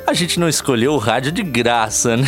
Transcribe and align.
a 0.06 0.14
gente 0.14 0.38
não 0.38 0.48
escolheu 0.48 0.92
o 0.92 0.98
rádio 0.98 1.32
de 1.32 1.42
graça, 1.42 2.16
né? 2.16 2.26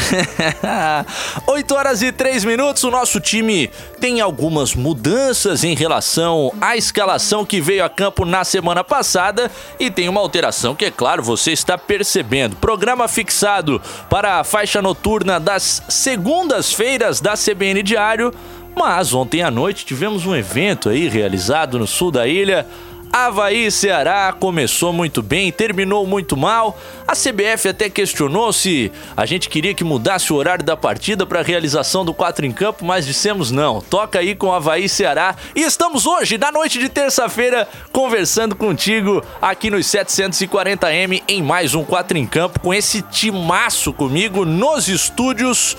8 1.46 1.74
horas 1.74 2.02
e 2.02 2.12
3 2.12 2.45
minutos, 2.45 2.84
o 2.84 2.91
nosso 2.91 3.20
time 3.20 3.70
tem 4.00 4.20
algumas 4.20 4.75
mudanças 4.75 5.64
em 5.64 5.75
relação 5.75 6.53
à 6.61 6.77
escalação 6.77 7.44
que 7.44 7.61
veio 7.61 7.84
a 7.84 7.89
campo 7.89 8.25
na 8.25 8.44
semana 8.44 8.84
passada 8.84 9.50
e 9.78 9.91
tem 9.91 10.08
uma 10.08 10.20
alteração 10.20 10.75
que, 10.75 10.84
é 10.84 10.91
claro, 10.91 11.22
você 11.22 11.53
está 11.53 11.77
percebendo. 11.77 12.56
Programa 12.56 13.08
fixado 13.08 13.81
para 14.09 14.41
a 14.41 14.44
faixa 14.44 14.81
noturna 14.81 15.41
das 15.41 15.83
segundas-feiras 15.88 17.20
da 17.20 17.34
CBN 17.34 17.83
Diário, 17.83 18.33
mas 18.77 19.12
ontem 19.12 19.42
à 19.42 19.50
noite 19.50 19.84
tivemos 19.84 20.27
um 20.27 20.34
evento 20.34 20.88
aí 20.88 21.09
realizado 21.09 21.78
no 21.78 21.86
sul 21.86 22.11
da 22.11 22.27
ilha 22.27 22.66
Havaí 23.14 23.70
Ceará 23.70 24.32
começou 24.32 24.92
muito 24.92 25.22
bem, 25.22 25.52
terminou 25.52 26.04
muito 26.04 26.36
mal. 26.36 26.76
A 27.06 27.12
CBF 27.12 27.68
até 27.68 27.88
questionou 27.88 28.52
se 28.52 28.90
a 29.16 29.24
gente 29.24 29.48
queria 29.48 29.72
que 29.72 29.84
mudasse 29.84 30.32
o 30.32 30.36
horário 30.36 30.64
da 30.64 30.76
partida 30.76 31.24
para 31.24 31.38
a 31.38 31.42
realização 31.44 32.04
do 32.04 32.12
4 32.12 32.44
em 32.44 32.50
campo, 32.50 32.84
mas 32.84 33.06
dissemos 33.06 33.52
não. 33.52 33.80
Toca 33.80 34.18
aí 34.18 34.34
com 34.34 34.52
Havaí 34.52 34.88
Ceará. 34.88 35.36
E 35.54 35.60
estamos 35.60 36.06
hoje, 36.06 36.36
na 36.38 36.50
noite 36.50 36.80
de 36.80 36.88
terça-feira, 36.88 37.68
conversando 37.92 38.56
contigo 38.56 39.24
aqui 39.40 39.70
nos 39.70 39.86
740M 39.86 41.22
em 41.28 41.40
mais 41.40 41.72
um 41.72 41.84
4 41.84 42.18
em 42.18 42.26
campo 42.26 42.58
com 42.58 42.74
esse 42.74 43.00
timaço 43.00 43.92
comigo 43.92 44.44
nos 44.44 44.88
estúdios 44.88 45.76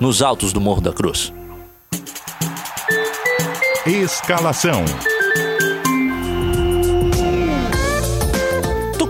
nos 0.00 0.22
altos 0.22 0.54
do 0.54 0.60
Morro 0.60 0.80
da 0.80 0.94
Cruz. 0.94 1.34
Escalação. 3.84 4.86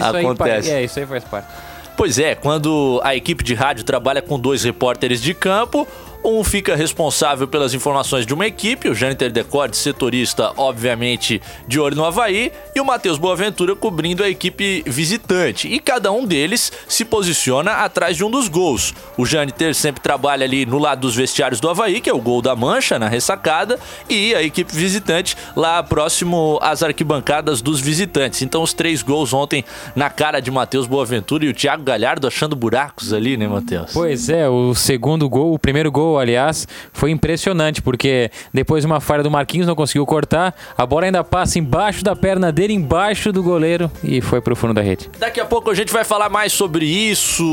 Acontece. 0.00 0.70
Aí, 0.70 0.76
é, 0.76 0.84
isso 0.84 0.98
aí 0.98 1.04
faz 1.04 1.22
parte. 1.22 1.48
Pois 1.96 2.18
é, 2.18 2.34
quando 2.34 3.00
a 3.04 3.14
equipe 3.14 3.44
de 3.44 3.54
rádio 3.54 3.84
trabalha 3.84 4.20
com 4.20 4.38
dois 4.38 4.64
repórteres 4.64 5.22
de 5.22 5.32
campo, 5.32 5.86
um 6.24 6.42
fica 6.42 6.74
responsável 6.74 7.46
pelas 7.46 7.74
informações 7.74 8.24
de 8.24 8.32
uma 8.32 8.46
equipe, 8.46 8.88
o 8.88 8.94
Jâniter 8.94 9.30
Decorte, 9.30 9.76
setorista, 9.76 10.52
obviamente, 10.56 11.40
de 11.68 11.78
olho 11.78 11.94
no 11.94 12.04
Havaí, 12.04 12.50
e 12.74 12.80
o 12.80 12.84
Matheus 12.84 13.18
Boaventura 13.18 13.76
cobrindo 13.76 14.24
a 14.24 14.28
equipe 14.28 14.82
visitante. 14.86 15.68
E 15.68 15.78
cada 15.78 16.10
um 16.10 16.24
deles 16.24 16.72
se 16.88 17.04
posiciona 17.04 17.72
atrás 17.72 18.16
de 18.16 18.24
um 18.24 18.30
dos 18.30 18.48
gols. 18.48 18.94
O 19.18 19.26
Jâniter 19.26 19.74
sempre 19.74 20.02
trabalha 20.02 20.44
ali 20.44 20.64
no 20.64 20.78
lado 20.78 21.00
dos 21.00 21.14
vestiários 21.14 21.60
do 21.60 21.68
Havaí, 21.68 22.00
que 22.00 22.08
é 22.08 22.14
o 22.14 22.20
gol 22.20 22.40
da 22.40 22.56
mancha, 22.56 22.98
na 22.98 23.08
ressacada, 23.08 23.78
e 24.08 24.34
a 24.34 24.42
equipe 24.42 24.74
visitante 24.74 25.36
lá 25.54 25.82
próximo 25.82 26.58
às 26.62 26.82
arquibancadas 26.82 27.60
dos 27.60 27.80
visitantes. 27.80 28.40
Então 28.40 28.62
os 28.62 28.72
três 28.72 29.02
gols 29.02 29.34
ontem 29.34 29.64
na 29.94 30.08
cara 30.08 30.40
de 30.40 30.50
Matheus 30.50 30.86
Boaventura 30.86 31.44
e 31.44 31.48
o 31.48 31.54
Thiago 31.54 31.82
Galhardo 31.82 32.26
achando 32.26 32.56
buracos 32.56 33.12
ali, 33.12 33.36
né, 33.36 33.46
Matheus? 33.46 33.92
Pois 33.92 34.28
é, 34.28 34.48
o 34.48 34.74
segundo 34.74 35.28
gol, 35.28 35.52
o 35.52 35.58
primeiro 35.58 35.92
gol 35.92 36.13
aliás, 36.18 36.66
foi 36.92 37.10
impressionante, 37.10 37.82
porque 37.82 38.30
depois 38.52 38.82
de 38.82 38.86
uma 38.86 39.00
falha 39.00 39.22
do 39.22 39.30
Marquinhos, 39.30 39.66
não 39.66 39.74
conseguiu 39.74 40.06
cortar, 40.06 40.54
a 40.76 40.86
bola 40.86 41.06
ainda 41.06 41.22
passa 41.24 41.58
embaixo 41.58 42.02
da 42.04 42.14
perna 42.14 42.50
dele, 42.50 42.72
embaixo 42.72 43.32
do 43.32 43.42
goleiro 43.42 43.90
e 44.02 44.20
foi 44.20 44.40
pro 44.40 44.56
fundo 44.56 44.74
da 44.74 44.82
rede. 44.82 45.10
Daqui 45.18 45.40
a 45.40 45.44
pouco 45.44 45.70
a 45.70 45.74
gente 45.74 45.92
vai 45.92 46.04
falar 46.04 46.28
mais 46.28 46.52
sobre 46.52 46.84
isso. 46.84 47.44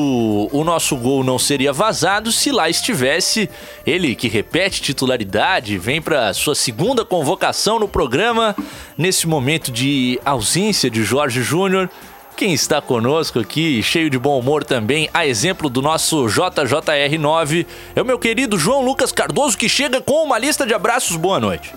O 0.51 0.63
nosso 0.63 0.95
gol 0.95 1.23
não 1.23 1.39
seria 1.39 1.73
vazado 1.73 2.31
se 2.31 2.51
lá 2.51 2.69
estivesse 2.69 3.49
ele 3.85 4.15
que 4.15 4.27
repete 4.27 4.81
titularidade, 4.81 5.77
vem 5.77 6.01
para 6.01 6.33
sua 6.33 6.55
segunda 6.55 7.03
convocação 7.03 7.79
no 7.79 7.87
programa 7.87 8.55
nesse 8.97 9.27
momento 9.27 9.71
de 9.71 10.19
ausência 10.23 10.89
de 10.89 11.03
Jorge 11.03 11.41
Júnior. 11.41 11.89
Quem 12.41 12.53
está 12.53 12.81
conosco 12.81 13.37
aqui, 13.37 13.83
cheio 13.83 14.09
de 14.09 14.17
bom 14.17 14.39
humor 14.39 14.63
também, 14.63 15.07
a 15.13 15.27
exemplo 15.27 15.69
do 15.69 15.79
nosso 15.79 16.25
JJR9, 16.25 17.67
é 17.95 18.01
o 18.01 18.03
meu 18.03 18.17
querido 18.17 18.57
João 18.57 18.83
Lucas 18.83 19.11
Cardoso, 19.11 19.55
que 19.55 19.69
chega 19.69 20.01
com 20.01 20.23
uma 20.23 20.39
lista 20.39 20.65
de 20.65 20.73
abraços. 20.73 21.15
Boa 21.17 21.39
noite. 21.39 21.71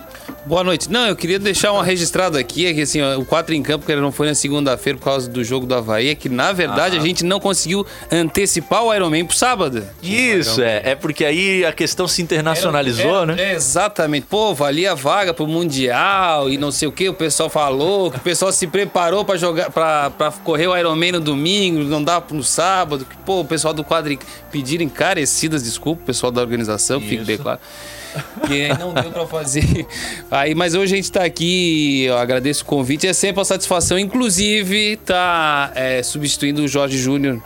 Boa 0.46 0.62
noite. 0.62 0.90
Não, 0.90 1.06
eu 1.06 1.16
queria 1.16 1.38
deixar 1.38 1.72
uma 1.72 1.82
registrada 1.82 2.38
aqui, 2.38 2.66
é 2.66 2.74
que 2.74 2.82
assim, 2.82 3.00
ó, 3.00 3.18
o 3.18 3.24
4 3.24 3.54
em 3.54 3.62
campo, 3.62 3.86
que 3.86 3.90
ele 3.90 4.02
não 4.02 4.12
foi 4.12 4.26
na 4.26 4.34
segunda-feira 4.34 4.98
por 4.98 5.06
causa 5.06 5.28
do 5.28 5.42
jogo 5.42 5.64
do 5.64 5.74
Havaí, 5.74 6.10
é 6.10 6.14
que 6.14 6.28
na 6.28 6.52
verdade 6.52 6.98
ah. 6.98 7.00
a 7.00 7.02
gente 7.02 7.24
não 7.24 7.40
conseguiu 7.40 7.86
antecipar 8.12 8.84
o 8.84 8.94
Ironman 8.94 9.24
pro 9.24 9.34
sábado. 9.34 9.82
Isso, 10.02 10.60
é. 10.60 10.82
É 10.84 10.94
porque 10.94 11.24
aí 11.24 11.64
a 11.64 11.72
questão 11.72 12.06
se 12.06 12.20
internacionalizou, 12.20 13.22
era, 13.22 13.32
era, 13.32 13.36
né? 13.36 13.52
É, 13.52 13.54
exatamente. 13.54 14.26
Pô, 14.28 14.54
valia 14.54 14.92
a 14.92 14.94
vaga 14.94 15.32
pro 15.32 15.46
Mundial 15.46 16.50
e 16.50 16.58
não 16.58 16.70
sei 16.70 16.88
o 16.88 16.92
que, 16.92 17.08
o 17.08 17.14
pessoal 17.14 17.48
falou, 17.48 18.10
que 18.10 18.18
o 18.18 18.20
pessoal 18.20 18.52
se 18.52 18.66
preparou 18.66 19.24
para 19.24 19.38
jogar, 19.38 19.70
para 19.70 20.30
correr 20.44 20.66
o 20.66 20.76
Ironman 20.76 21.12
no 21.12 21.20
domingo, 21.20 21.84
não 21.84 22.04
dava 22.04 22.26
no 22.32 22.42
sábado. 22.42 23.06
Que, 23.06 23.16
pô, 23.18 23.40
o 23.40 23.44
pessoal 23.46 23.72
do 23.72 23.82
quadro 23.82 24.14
pediram 24.52 24.84
encarecidas 24.84 25.62
desculpas, 25.62 26.02
o 26.02 26.06
pessoal 26.06 26.30
da 26.30 26.42
organização, 26.42 27.00
fique 27.00 27.24
bem 27.24 27.38
claro. 27.38 27.60
Que 28.46 28.64
aí 28.64 28.78
não 28.78 28.92
deu 28.94 29.10
pra 29.10 29.26
fazer. 29.26 29.86
Aí, 30.30 30.54
mas 30.54 30.74
hoje 30.74 30.94
a 30.94 30.96
gente 30.96 31.10
tá 31.10 31.24
aqui, 31.24 32.04
eu 32.04 32.16
agradeço 32.16 32.62
o 32.62 32.66
convite, 32.66 33.06
é 33.06 33.12
sempre 33.12 33.38
uma 33.38 33.44
satisfação, 33.44 33.98
inclusive 33.98 34.96
tá 35.04 35.72
é, 35.74 36.02
substituindo 36.02 36.62
o 36.62 36.68
Jorge 36.68 36.98
Júnior, 36.98 37.42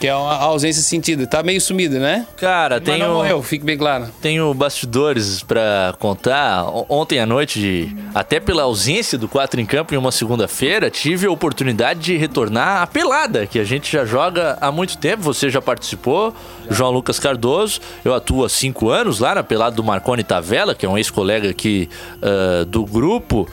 que 0.00 0.06
é 0.06 0.16
uma 0.16 0.34
ausência 0.34 0.82
sentida. 0.82 1.26
Tá 1.26 1.42
meio 1.42 1.60
sumido, 1.60 1.98
né? 1.98 2.26
Cara, 2.38 2.76
Mas 2.76 2.84
tenho, 2.84 3.06
não 3.06 3.14
morreu, 3.16 3.42
fique 3.42 3.62
bem 3.62 3.76
claro. 3.76 4.08
tenho 4.22 4.52
bastidores 4.54 5.42
pra 5.42 5.94
contar. 5.98 6.64
Ontem 6.88 7.20
à 7.20 7.26
noite, 7.26 7.94
até 8.14 8.40
pela 8.40 8.62
ausência 8.62 9.18
do 9.18 9.28
4 9.28 9.60
em 9.60 9.66
campo 9.66 9.94
em 9.94 9.98
uma 9.98 10.10
segunda-feira, 10.10 10.90
tive 10.90 11.26
a 11.26 11.30
oportunidade 11.30 12.00
de 12.00 12.16
retornar 12.16 12.80
à 12.80 12.86
pelada, 12.86 13.46
que 13.46 13.58
a 13.58 13.64
gente 13.64 13.92
já 13.92 14.06
joga 14.06 14.56
há 14.58 14.72
muito 14.72 14.96
tempo. 14.96 15.22
Você 15.22 15.50
já 15.50 15.60
participou, 15.60 16.34
João 16.70 16.90
Lucas 16.90 17.18
Cardoso. 17.18 17.78
Eu 18.02 18.14
atuo 18.14 18.46
há 18.46 18.48
cinco 18.48 18.88
anos 18.88 19.20
lá 19.20 19.34
na 19.34 19.42
pelada 19.42 19.76
do 19.76 19.84
Marconi 19.84 20.24
Tavela, 20.24 20.74
que 20.74 20.86
é 20.86 20.88
um 20.88 20.96
ex-colega 20.96 21.50
aqui 21.50 21.90
ah, 22.22 22.64
do 22.64 22.86
grupo. 22.86 23.46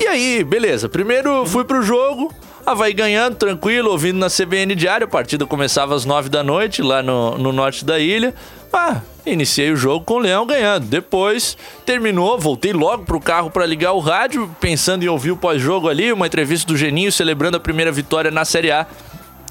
E 0.00 0.08
aí, 0.08 0.42
beleza. 0.42 0.88
Primeiro 0.88 1.46
fui 1.46 1.64
pro 1.64 1.82
jogo. 1.84 2.32
Havaí 2.66 2.94
ganhando, 2.94 3.36
tranquilo, 3.36 3.90
ouvindo 3.90 4.18
na 4.18 4.28
CBN 4.30 4.74
Diário. 4.74 5.06
A 5.06 5.10
partida 5.10 5.44
começava 5.44 5.94
às 5.94 6.04
9 6.06 6.28
da 6.30 6.42
noite, 6.42 6.80
lá 6.80 7.02
no, 7.02 7.36
no 7.36 7.52
norte 7.52 7.84
da 7.84 7.98
ilha. 7.98 8.34
Ah, 8.72 9.02
iniciei 9.26 9.70
o 9.70 9.76
jogo 9.76 10.04
com 10.04 10.14
o 10.14 10.18
Leão 10.18 10.46
ganhando. 10.46 10.86
Depois 10.86 11.58
terminou, 11.84 12.38
voltei 12.38 12.72
logo 12.72 13.04
pro 13.04 13.20
carro 13.20 13.50
para 13.50 13.66
ligar 13.66 13.92
o 13.92 14.00
rádio, 14.00 14.50
pensando 14.60 15.02
em 15.04 15.08
ouvir 15.08 15.30
o 15.30 15.36
pós-jogo 15.36 15.88
ali, 15.88 16.10
uma 16.10 16.26
entrevista 16.26 16.66
do 16.66 16.76
Geninho 16.76 17.12
celebrando 17.12 17.56
a 17.56 17.60
primeira 17.60 17.92
vitória 17.92 18.30
na 18.30 18.44
Série 18.46 18.70
A. 18.70 18.86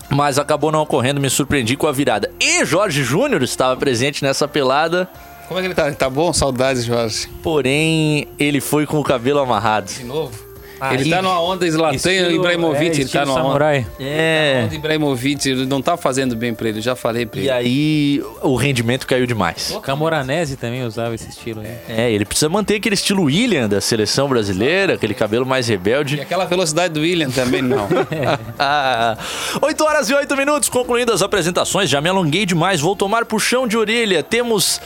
Mas 0.09 0.37
acabou 0.39 0.71
não 0.71 0.81
ocorrendo, 0.81 1.21
me 1.21 1.29
surpreendi 1.29 1.75
com 1.75 1.87
a 1.87 1.91
virada. 1.91 2.29
E 2.39 2.65
Jorge 2.65 3.03
Júnior 3.03 3.41
estava 3.43 3.77
presente 3.77 4.23
nessa 4.23 4.47
pelada, 4.47 5.07
Como 5.47 5.59
é 5.59 5.61
que 5.61 5.67
ele 5.67 5.75
tá? 5.75 5.91
Tá 5.91 6.09
bom? 6.09 6.33
Saudades, 6.33 6.83
Jorge. 6.83 7.29
porém 7.41 8.27
ele 8.39 8.59
foi 8.59 8.85
com 8.85 8.99
o 8.99 9.03
cabelo 9.03 9.39
amarrado. 9.39 9.91
De 9.91 10.03
novo? 10.03 10.52
Aí- 10.79 11.01
ele 11.01 11.09
tá 11.09 11.21
numa 11.21 11.39
onda 11.41 11.69
Zlatan 11.69 12.11
Ibrahimovic, 12.11 12.97
é, 12.97 13.01
ele 13.01 13.09
tá 13.09 13.25
numa 13.25 13.33
onda. 13.35 13.43
samurai. 13.43 13.87
É. 13.99 14.63
onda 14.65 14.75
Ibrahimovic, 14.75 15.49
ele 15.49 15.65
não 15.65 15.81
tá 15.81 15.95
fazendo 15.95 16.35
bem 16.35 16.53
pra 16.53 16.69
ele, 16.69 16.81
já 16.81 16.95
falei 16.95 17.25
pra 17.25 17.39
ele. 17.39 17.47
E 17.47 17.51
aí 17.51 18.23
o 18.41 18.55
rendimento 18.55 19.07
caiu 19.07 19.25
demais. 19.25 19.77
Camoranese 19.81 20.57
também 20.57 20.83
usava 20.83 21.15
esse 21.15 21.29
estilo 21.29 21.61
aí. 21.61 21.71
É, 21.87 22.11
ele 22.11 22.25
precisa 22.25 22.49
manter 22.49 22.75
aquele 22.75 22.95
estilo 22.95 23.23
William 23.23 23.67
da 23.69 23.79
seleção 23.79 24.27
brasileira, 24.27 24.93
aquele 24.95 25.13
cabelo 25.13 25.45
mais 25.45 25.67
E 25.69 25.71
rebelde. 25.71 26.19
aquela 26.21 26.45
velocidade 26.45 26.93
do 26.93 27.01
William 27.01 27.29
também 27.29 27.61
não. 27.61 27.87
Ah, 28.59 29.17
8 29.61 29.83
horas 29.83 30.09
e 30.09 30.13
8 30.13 30.35
minutos, 30.35 30.69
concluindo 30.69 31.11
as 31.11 31.21
apresentações, 31.21 31.89
já 31.89 31.99
me 32.01 32.09
alonguei 32.09 32.45
demais, 32.45 32.79
vou 32.79 32.95
tomar 32.95 33.25
puxão 33.25 33.67
de 33.67 33.77
orelha. 33.77 34.21
Temos 34.23 34.79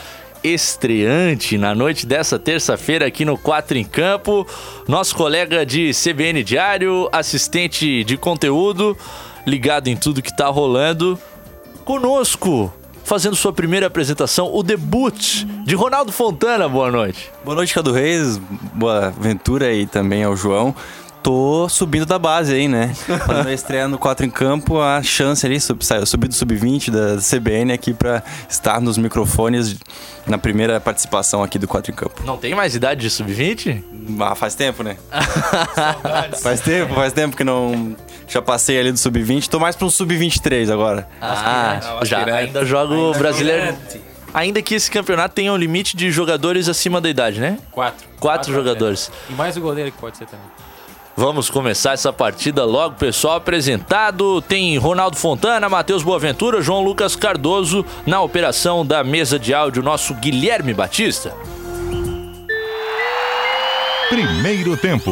estreante 0.54 1.58
na 1.58 1.76
noite 1.76 2.06
dessa 2.06 2.40
terça-feira 2.40 3.06
aqui 3.06 3.26
no 3.26 3.38
4 3.38 3.78
em 3.78 3.84
Campo, 3.84 4.48
nosso 4.88 5.16
colega 5.16 5.66
de 5.66 5.92
CBN 5.92 6.44
Diário, 6.44 7.10
assistente 7.12 8.04
de 8.04 8.18
conteúdo, 8.18 8.98
ligado 9.46 9.88
em 9.88 9.96
tudo 9.96 10.22
que 10.22 10.36
tá 10.36 10.48
rolando, 10.48 11.20
conosco, 11.86 12.74
fazendo 13.04 13.36
sua 13.36 13.54
primeira 13.54 13.88
apresentação, 13.88 14.54
o 14.54 14.62
debut 14.62 15.46
de 15.66 15.76
Ronaldo 15.76 16.12
Fontana. 16.12 16.68
Boa 16.68 16.92
noite. 16.92 17.32
Boa 17.44 17.56
noite, 17.56 17.74
Cadu 17.74 17.92
Reis. 17.92 18.38
Boa 18.74 19.08
aventura 19.08 19.68
aí 19.68 19.86
também 19.86 20.24
ao 20.24 20.36
João. 20.36 20.76
Tô 21.28 21.68
subindo 21.68 22.06
da 22.06 22.18
base 22.18 22.54
aí, 22.54 22.70
né? 22.70 22.94
Fazendo 23.26 23.50
a 23.50 23.54
estreia 23.54 23.86
no 23.86 23.98
4 23.98 24.26
em 24.26 24.30
campo, 24.30 24.80
a 24.80 25.04
chance 25.04 25.46
ali, 25.46 25.60
sub, 25.60 25.84
subir 26.06 26.30
do 26.30 26.34
sub-20 26.34 26.90
da 26.90 27.18
CBN 27.22 27.74
aqui 27.74 27.94
pra 27.94 28.24
estar 28.48 28.80
nos 28.80 28.98
microfones 28.98 29.76
na 30.26 30.38
primeira 30.38 30.80
participação 30.80 31.44
aqui 31.44 31.60
do 31.60 31.68
4 31.68 31.92
em 31.92 31.94
campo. 31.94 32.24
Não 32.24 32.38
tem 32.38 32.56
mais 32.56 32.76
idade 32.76 33.02
de 33.02 33.10
sub-20? 33.10 33.84
Ah, 34.22 34.36
faz 34.36 34.56
tempo, 34.56 34.84
né? 34.84 34.96
faz 36.42 36.62
tempo, 36.62 36.96
faz 36.96 37.12
tempo 37.12 37.36
que 37.36 37.44
não. 37.44 37.94
Já 38.26 38.42
passei 38.42 38.80
ali 38.80 38.94
do 38.94 38.98
sub-20, 38.98 39.50
tô 39.50 39.60
mais 39.60 39.76
pra 39.76 39.86
um 39.86 39.90
sub-23 39.90 40.72
agora. 40.72 41.10
Ah, 41.20 41.74
Aspirante. 41.74 42.08
já 42.10 42.18
Aspirante. 42.20 42.46
ainda 42.48 42.64
joga 42.64 42.94
o 42.96 43.12
brasileiro. 43.12 43.76
Ainda 44.34 44.62
que 44.62 44.76
esse 44.76 44.90
campeonato 44.90 45.36
tenha 45.36 45.52
um 45.52 45.58
limite 45.58 45.98
de 45.98 46.10
jogadores 46.10 46.70
acima 46.70 47.02
da 47.02 47.10
idade, 47.10 47.42
né? 47.42 47.60
Quatro. 47.70 48.08
Quatro 48.18 48.54
jogadores. 48.54 49.12
E 49.30 49.34
mais 49.34 49.58
o 49.58 49.60
goleiro 49.60 49.92
que 49.92 49.98
pode 49.98 50.16
ser 50.16 50.26
também. 50.26 50.48
Vamos 51.20 51.50
começar 51.50 51.94
essa 51.94 52.14
partida 52.14 52.64
logo, 52.64 52.94
pessoal. 52.94 53.38
Apresentado 53.38 54.40
tem 54.40 54.78
Ronaldo 54.78 55.18
Fontana, 55.18 55.68
Matheus 55.68 56.04
Boaventura, 56.04 56.62
João 56.62 56.84
Lucas 56.84 57.16
Cardoso 57.16 57.84
na 58.06 58.22
operação 58.22 58.86
da 58.86 59.04
mesa 59.04 59.40
de 59.40 59.52
áudio, 59.52 59.82
nosso 59.82 60.14
Guilherme 60.14 60.76
Batista. 60.76 61.34
Primeiro 64.10 64.78
tempo. 64.78 65.12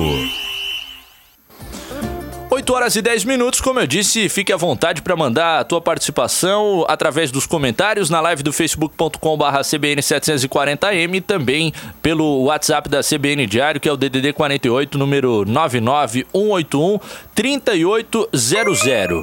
8 2.65 2.73
horas 2.73 2.95
e 2.95 3.01
10 3.03 3.25
minutos, 3.25 3.61
como 3.61 3.79
eu 3.79 3.85
disse, 3.85 4.27
fique 4.27 4.51
à 4.51 4.57
vontade 4.57 5.03
para 5.03 5.15
mandar 5.15 5.59
a 5.59 5.63
tua 5.63 5.79
participação 5.79 6.83
através 6.87 7.29
dos 7.29 7.45
comentários 7.45 8.09
na 8.09 8.19
live 8.21 8.41
do 8.41 8.51
facebook.com/barra 8.51 9.61
CBN740M 9.61 11.13
e 11.13 11.21
também 11.21 11.71
pelo 12.01 12.45
WhatsApp 12.45 12.89
da 12.89 13.01
CBN 13.03 13.45
Diário, 13.45 13.79
que 13.79 13.87
é 13.87 13.91
o 13.91 13.95
DDD 13.95 14.33
48, 14.33 14.97
número 14.97 15.45
99181 15.45 16.99
3800. 17.35 19.21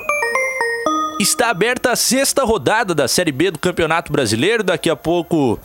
Está 1.18 1.50
aberta 1.50 1.90
a 1.90 1.96
sexta 1.96 2.44
rodada 2.44 2.94
da 2.94 3.08
Série 3.08 3.32
B 3.32 3.50
do 3.50 3.58
Campeonato 3.58 4.12
Brasileiro. 4.12 4.62
Daqui 4.62 4.88
a 4.88 4.94
pouco 4.94 5.58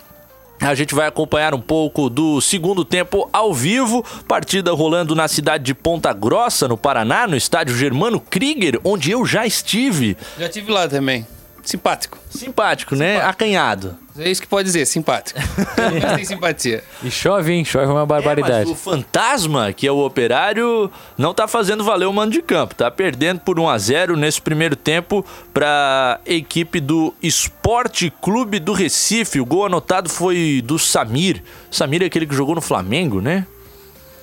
a 0.60 0.74
gente 0.74 0.96
vai 0.96 1.08
acompanhar 1.08 1.54
um 1.54 1.62
pouco 1.62 2.10
do 2.10 2.42
segundo 2.42 2.84
tempo 2.84 3.30
ao 3.32 3.54
vivo. 3.54 4.04
Partida 4.28 4.74
rolando 4.74 5.16
na 5.16 5.28
cidade 5.28 5.64
de 5.64 5.74
Ponta 5.74 6.12
Grossa, 6.14 6.68
no 6.68 6.78
Paraná, 6.78 7.28
no 7.28 7.36
estádio 7.36 7.76
Germano 7.76 8.20
Krieger, 8.20 8.80
onde 8.84 9.12
eu 9.12 9.26
já 9.26 9.46
estive. 9.46 10.18
Já 10.38 10.50
tive 10.50 10.72
lá 10.72 10.88
também. 10.88 11.26
Simpático. 11.68 12.18
Simpático, 12.30 12.96
né? 12.96 13.20
Acanhado. 13.22 13.98
É 14.18 14.30
isso 14.32 14.42
que 14.42 14.48
pode 14.48 14.64
dizer, 14.66 14.86
simpático. 14.86 15.38
Mas 16.02 16.16
tem 16.16 16.24
simpatia. 16.26 16.82
E 17.04 17.12
chove, 17.12 17.52
hein? 17.52 17.66
Chove 17.66 17.88
uma 17.92 18.04
É, 18.04 18.06
barbaridade. 18.06 18.70
mas 18.70 18.70
o 18.70 18.76
fantasma, 18.76 19.74
que 19.74 19.86
é 19.86 19.92
o 19.92 19.98
operário, 20.06 20.90
não 21.18 21.34
tá 21.34 21.46
fazendo 21.46 21.84
valer 21.84 22.06
o 22.06 22.14
mando 22.14 22.32
de 22.32 22.42
campo. 22.42 22.74
Tá 22.74 22.90
perdendo 22.90 23.42
por 23.42 23.60
1 23.60 23.68
a 23.70 23.78
0 23.78 24.16
nesse 24.16 24.42
primeiro 24.42 24.78
tempo 24.78 25.26
para 25.54 26.22
equipe 26.26 26.80
do 26.80 27.14
Esporte 27.22 28.12
Clube 28.22 28.60
do 28.60 28.72
Recife. 28.72 29.42
O 29.42 29.46
gol 29.46 29.66
anotado 29.66 30.10
foi 30.10 30.64
do 30.66 30.80
Samir. 30.80 31.44
Samir 31.70 32.02
é 32.02 32.06
aquele 32.06 32.26
que 32.26 32.34
jogou 32.34 32.56
no 32.56 32.62
Flamengo, 32.62 33.20
né? 33.20 33.46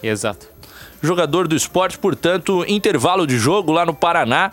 Exato. 0.03 0.47
jogador 1.03 1.47
do 1.47 1.55
esporte, 1.55 1.99
portanto, 1.99 2.65
intervalo 2.67 3.27
de 3.27 3.37
jogo 3.39 3.71
lá 3.71 3.85
no 3.85 3.93
Paraná. 3.93 4.51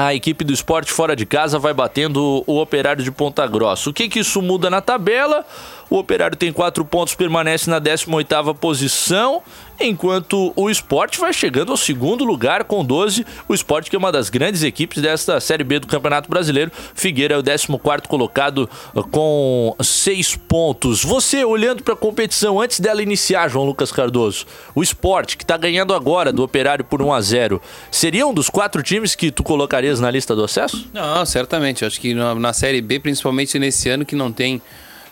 A 0.00 0.14
equipe 0.14 0.44
do 0.44 0.52
esporte 0.52 0.92
fora 0.92 1.16
de 1.16 1.26
casa 1.26 1.58
vai 1.58 1.74
batendo 1.74 2.44
o 2.46 2.60
operário 2.60 3.02
de 3.02 3.10
Ponta 3.10 3.44
Grossa. 3.48 3.90
O 3.90 3.92
que, 3.92 4.08
que 4.08 4.20
isso 4.20 4.40
muda 4.40 4.70
na 4.70 4.80
tabela? 4.80 5.44
O 5.90 5.98
operário 5.98 6.36
tem 6.36 6.52
quatro 6.52 6.84
pontos, 6.84 7.16
permanece 7.16 7.68
na 7.68 7.80
18ª 7.80 8.54
posição, 8.54 9.42
enquanto 9.80 10.52
o 10.56 10.68
esporte 10.68 11.18
vai 11.18 11.32
chegando 11.32 11.70
ao 11.70 11.76
segundo 11.76 12.24
lugar 12.24 12.64
com 12.64 12.84
12. 12.84 13.24
O 13.48 13.54
esporte 13.54 13.90
que 13.90 13.96
é 13.96 13.98
uma 13.98 14.12
das 14.12 14.28
grandes 14.28 14.62
equipes 14.62 15.02
desta 15.02 15.40
Série 15.40 15.64
B 15.64 15.78
do 15.78 15.86
Campeonato 15.86 16.28
Brasileiro. 16.28 16.70
Figueira 16.94 17.34
é 17.34 17.38
o 17.38 17.42
14º 17.42 18.06
colocado 18.06 18.68
uh, 18.94 19.02
com 19.04 19.74
seis 19.82 20.36
pontos. 20.36 21.04
Você, 21.04 21.44
olhando 21.44 21.82
para 21.82 21.94
a 21.94 21.96
competição 21.96 22.60
antes 22.60 22.80
dela 22.80 23.02
iniciar, 23.02 23.48
João 23.48 23.64
Lucas 23.64 23.92
Cardoso, 23.92 24.46
o 24.74 24.82
esporte 24.82 25.36
que 25.36 25.44
está 25.44 25.56
ganhando 25.56 25.94
agora 25.94 26.32
do 26.32 26.42
operário 26.42 26.84
por 26.84 27.02
1 27.02 27.12
a 27.12 27.20
0 27.20 27.62
seria 27.90 28.26
um 28.26 28.34
dos 28.34 28.50
quatro 28.50 28.82
times 28.82 29.14
que 29.14 29.30
tu 29.30 29.42
colocarias 29.42 30.00
na 30.00 30.10
lista 30.10 30.34
do 30.34 30.44
acesso? 30.44 30.88
Não, 30.92 31.24
certamente. 31.24 31.82
Eu 31.82 31.88
acho 31.88 32.00
que 32.00 32.14
na, 32.14 32.34
na 32.34 32.52
Série 32.52 32.80
B, 32.80 33.00
principalmente 33.00 33.58
nesse 33.58 33.88
ano 33.88 34.04
que 34.04 34.16
não 34.16 34.32
tem 34.32 34.60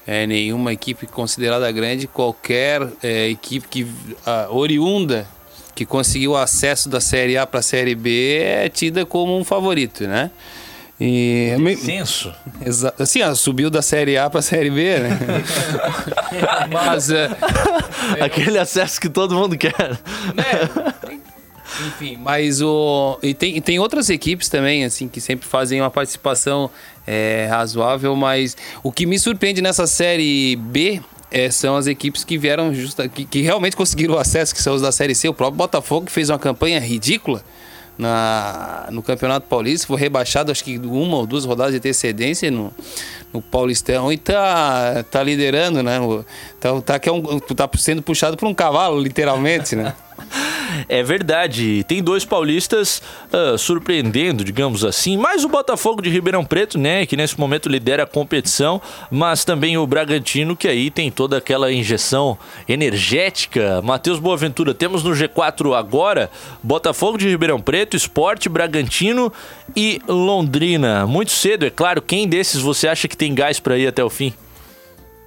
é, 0.07 0.27
nenhuma 0.27 0.73
equipe 0.73 1.07
considerada 1.07 1.71
grande, 1.73 2.07
qualquer 2.07 2.87
é, 3.03 3.29
equipe 3.29 3.67
que 3.69 3.87
ah, 4.25 4.47
oriunda 4.51 5.27
que 5.75 5.85
conseguiu 5.85 6.35
acesso 6.35 6.89
da 6.89 7.01
Série 7.01 7.37
A 7.37 7.47
para 7.47 7.61
a 7.61 7.63
Série 7.63 7.95
B 7.95 8.39
é 8.39 8.69
tida 8.69 9.05
como 9.05 9.39
um 9.39 9.45
favorito, 9.45 10.07
né? 10.07 10.31
E 10.99 11.51
Censo. 11.79 12.33
Exa 12.65 12.95
assim, 12.99 13.21
ó, 13.21 13.35
subiu 13.35 13.69
da 13.69 13.83
Série 13.83 14.17
A 14.17 14.31
para 14.31 14.41
a 14.41 14.43
Série 14.43 14.71
B, 14.71 14.99
né? 14.99 15.19
Mas 16.73 17.11
é, 17.11 17.29
Aquele 18.25 18.59
acesso 18.59 18.99
que 18.99 19.09
todo 19.11 19.35
mundo 19.35 19.59
quer. 19.59 19.91
né? 20.35 20.95
Enfim, 21.87 22.17
mas 22.17 22.63
o. 22.63 23.19
E 23.23 23.35
tem, 23.35 23.61
tem 23.61 23.79
outras 23.79 24.09
equipes 24.09 24.49
também, 24.49 24.85
assim, 24.85 25.09
que 25.09 25.21
sempre 25.21 25.47
fazem 25.47 25.81
uma 25.81 25.91
participação 25.91 26.71
é, 27.07 27.47
razoável, 27.51 28.15
mas 28.15 28.57
o 28.83 28.93
que 28.93 29.07
me 29.07 29.19
surpreende 29.19 29.61
nessa 29.61 29.87
série 29.87 30.57
B 30.57 31.01
é, 31.31 31.51
são 31.51 31.77
as 31.77 31.87
equipes 31.87 32.25
que 32.25 32.39
vieram 32.39 32.73
justa, 32.73 33.09
que, 33.09 33.25
que 33.25 33.43
realmente 33.43 33.77
conseguiram 33.77 34.15
o 34.15 34.19
acesso, 34.19 34.55
que 34.55 34.63
são 34.63 34.75
os 34.75 34.83
da 34.83 34.93
série 34.93 35.15
C. 35.15 35.29
O 35.29 35.35
próprio 35.35 35.59
Botafogo 35.59 36.07
que 36.07 36.13
fez 36.13 36.31
uma 36.31 36.39
campanha 36.39 36.79
ridícula 36.79 37.43
na, 37.99 38.89
no 38.91 39.03
Campeonato 39.03 39.47
Paulista, 39.47 39.87
foi 39.87 39.99
rebaixado 39.99 40.53
acho 40.53 40.63
que 40.63 40.79
uma 40.79 41.17
ou 41.17 41.27
duas 41.27 41.45
rodadas 41.45 41.73
de 41.73 41.79
antecedência 41.79 42.51
no, 42.51 42.73
no 43.33 43.41
Paulistão 43.41 44.13
e 44.13 44.19
tá, 44.19 45.05
tá 45.11 45.23
liderando, 45.23 45.83
né? 45.83 45.99
Então 46.59 46.81
tá, 46.81 46.99
que 46.99 47.09
é 47.09 47.13
um, 47.13 47.23
tá 47.39 47.69
sendo 47.77 48.03
puxado 48.03 48.37
por 48.37 48.47
um 48.47 48.55
cavalo, 48.55 49.01
literalmente, 49.01 49.75
né? 49.75 49.95
É 50.89 51.03
verdade. 51.03 51.85
Tem 51.85 52.03
dois 52.03 52.25
paulistas 52.25 53.03
uh, 53.33 53.57
surpreendendo, 53.59 54.45
digamos 54.45 54.85
assim. 54.85 55.17
Mais 55.17 55.45
o 55.45 55.49
Botafogo 55.49 56.03
de 56.03 56.11
Ribeirão 56.11 56.45
Preto, 56.45 56.79
né? 56.79 57.07
Que 57.07 57.17
nesse 57.17 57.39
momento 57.39 57.69
lidera 57.69 58.05
a 58.05 58.07
competição. 58.07 58.81
Mas 59.11 59.45
também 59.45 59.77
o 59.77 59.87
Bragantino, 59.87 60.57
que 60.57 60.69
aí 60.69 60.91
tem 60.91 61.11
toda 61.11 61.39
aquela 61.39 61.73
injeção 61.73 62.39
energética. 62.69 63.81
Matheus 63.83 64.19
Boaventura, 64.19 64.75
temos 64.75 65.03
no 65.03 65.11
G4 65.11 65.77
agora 65.77 66.31
Botafogo 66.63 67.19
de 67.19 67.29
Ribeirão 67.29 67.61
Preto, 67.61 67.97
Esporte, 67.97 68.49
Bragantino 68.49 69.33
e 69.75 70.01
Londrina. 70.09 71.07
Muito 71.07 71.31
cedo, 71.31 71.67
é 71.67 71.71
claro. 71.71 72.03
Quem 72.03 72.29
desses 72.29 72.61
você 72.61 72.89
acha 72.89 73.09
que 73.09 73.17
tem 73.17 73.35
gás 73.35 73.61
para 73.61 73.79
ir 73.79 73.87
até 73.87 74.05
o 74.05 74.11
fim? 74.11 74.33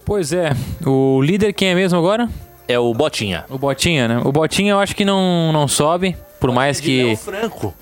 Pois 0.05 0.33
é. 0.33 0.51
O 0.85 1.21
líder 1.21 1.53
quem 1.53 1.69
é 1.69 1.75
mesmo 1.75 1.97
agora? 1.97 2.27
É 2.69 2.77
o 2.77 2.93
Botinha. 2.93 3.45
O 3.49 3.57
Botinha, 3.57 4.07
né? 4.07 4.21
O 4.23 4.31
Botinha 4.31 4.73
eu 4.73 4.79
acho 4.79 4.95
que 4.95 5.03
não, 5.03 5.51
não 5.51 5.67
sobe, 5.67 6.15
por 6.39 6.51
mais 6.51 6.79
que. 6.79 7.03
Léo 7.03 7.17
Franco. 7.17 7.73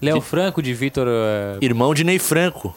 Léo 0.00 0.20
Franco 0.22 0.62
de 0.62 0.72
Vitor. 0.72 1.06
eh, 1.06 1.58
Irmão 1.60 1.92
de 1.92 2.02
Ney 2.02 2.18
Franco. 2.18 2.74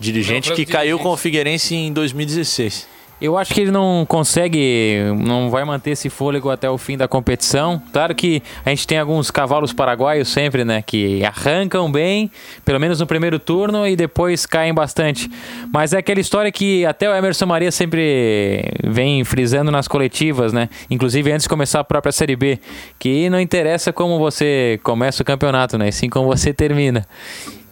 Dirigente 0.00 0.48
Franco, 0.48 0.56
que 0.56 0.66
caiu 0.66 0.96
dirigente. 0.96 1.02
com 1.04 1.08
o 1.10 1.16
Figueirense 1.16 1.76
em 1.76 1.92
2016. 1.92 2.88
Eu 3.18 3.38
acho 3.38 3.54
que 3.54 3.62
ele 3.62 3.70
não 3.70 4.04
consegue, 4.06 4.98
não 5.18 5.48
vai 5.48 5.64
manter 5.64 5.92
esse 5.92 6.10
fôlego 6.10 6.50
até 6.50 6.68
o 6.68 6.76
fim 6.76 6.98
da 6.98 7.08
competição. 7.08 7.80
Claro 7.90 8.14
que 8.14 8.42
a 8.62 8.68
gente 8.68 8.86
tem 8.86 8.98
alguns 8.98 9.30
cavalos 9.30 9.72
paraguaios 9.72 10.28
sempre, 10.28 10.66
né, 10.66 10.82
que 10.82 11.24
arrancam 11.24 11.90
bem, 11.90 12.30
pelo 12.62 12.78
menos 12.78 13.00
no 13.00 13.06
primeiro 13.06 13.38
turno 13.38 13.86
e 13.86 13.96
depois 13.96 14.44
caem 14.44 14.74
bastante. 14.74 15.30
Mas 15.72 15.94
é 15.94 15.98
aquela 15.98 16.20
história 16.20 16.52
que 16.52 16.84
até 16.84 17.08
o 17.08 17.14
Emerson 17.14 17.46
Maria 17.46 17.72
sempre 17.72 18.70
vem 18.84 19.24
frisando 19.24 19.70
nas 19.70 19.88
coletivas, 19.88 20.52
né? 20.52 20.68
Inclusive 20.90 21.32
antes 21.32 21.44
de 21.44 21.48
começar 21.48 21.80
a 21.80 21.84
própria 21.84 22.12
Série 22.12 22.36
B, 22.36 22.58
que 22.98 23.30
não 23.30 23.40
interessa 23.40 23.94
como 23.94 24.18
você 24.18 24.78
começa 24.82 25.22
o 25.22 25.24
campeonato, 25.24 25.78
né, 25.78 25.88
e 25.88 25.92
sim 25.92 26.10
como 26.10 26.26
você 26.26 26.52
termina 26.52 27.06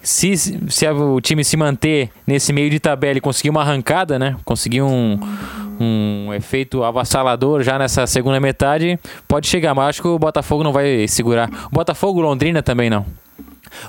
se, 0.05 0.37
se 0.37 0.87
o 0.87 1.21
time 1.21 1.43
se 1.43 1.57
manter 1.57 2.11
nesse 2.27 2.53
meio 2.53 2.69
de 2.69 2.79
tabela 2.79 3.17
e 3.17 3.21
conseguir 3.21 3.49
uma 3.49 3.63
arrancada, 3.63 4.19
né? 4.19 4.37
Conseguir 4.45 4.83
um, 4.83 5.19
um 5.81 6.33
efeito 6.35 6.85
avassalador 6.85 7.63
já 7.63 7.79
nessa 7.79 8.07
segunda 8.07 8.39
metade, 8.39 8.99
pode 9.27 9.49
chegar, 9.49 9.75
mas 9.75 9.89
acho 9.89 10.03
que 10.03 10.09
o 10.09 10.19
Botafogo 10.19 10.63
não 10.63 10.73
vai 10.73 11.09
segurar. 11.09 11.51
O 11.67 11.75
Botafogo 11.75 12.21
Londrina 12.21 12.63
também 12.63 12.91
não. 12.91 13.07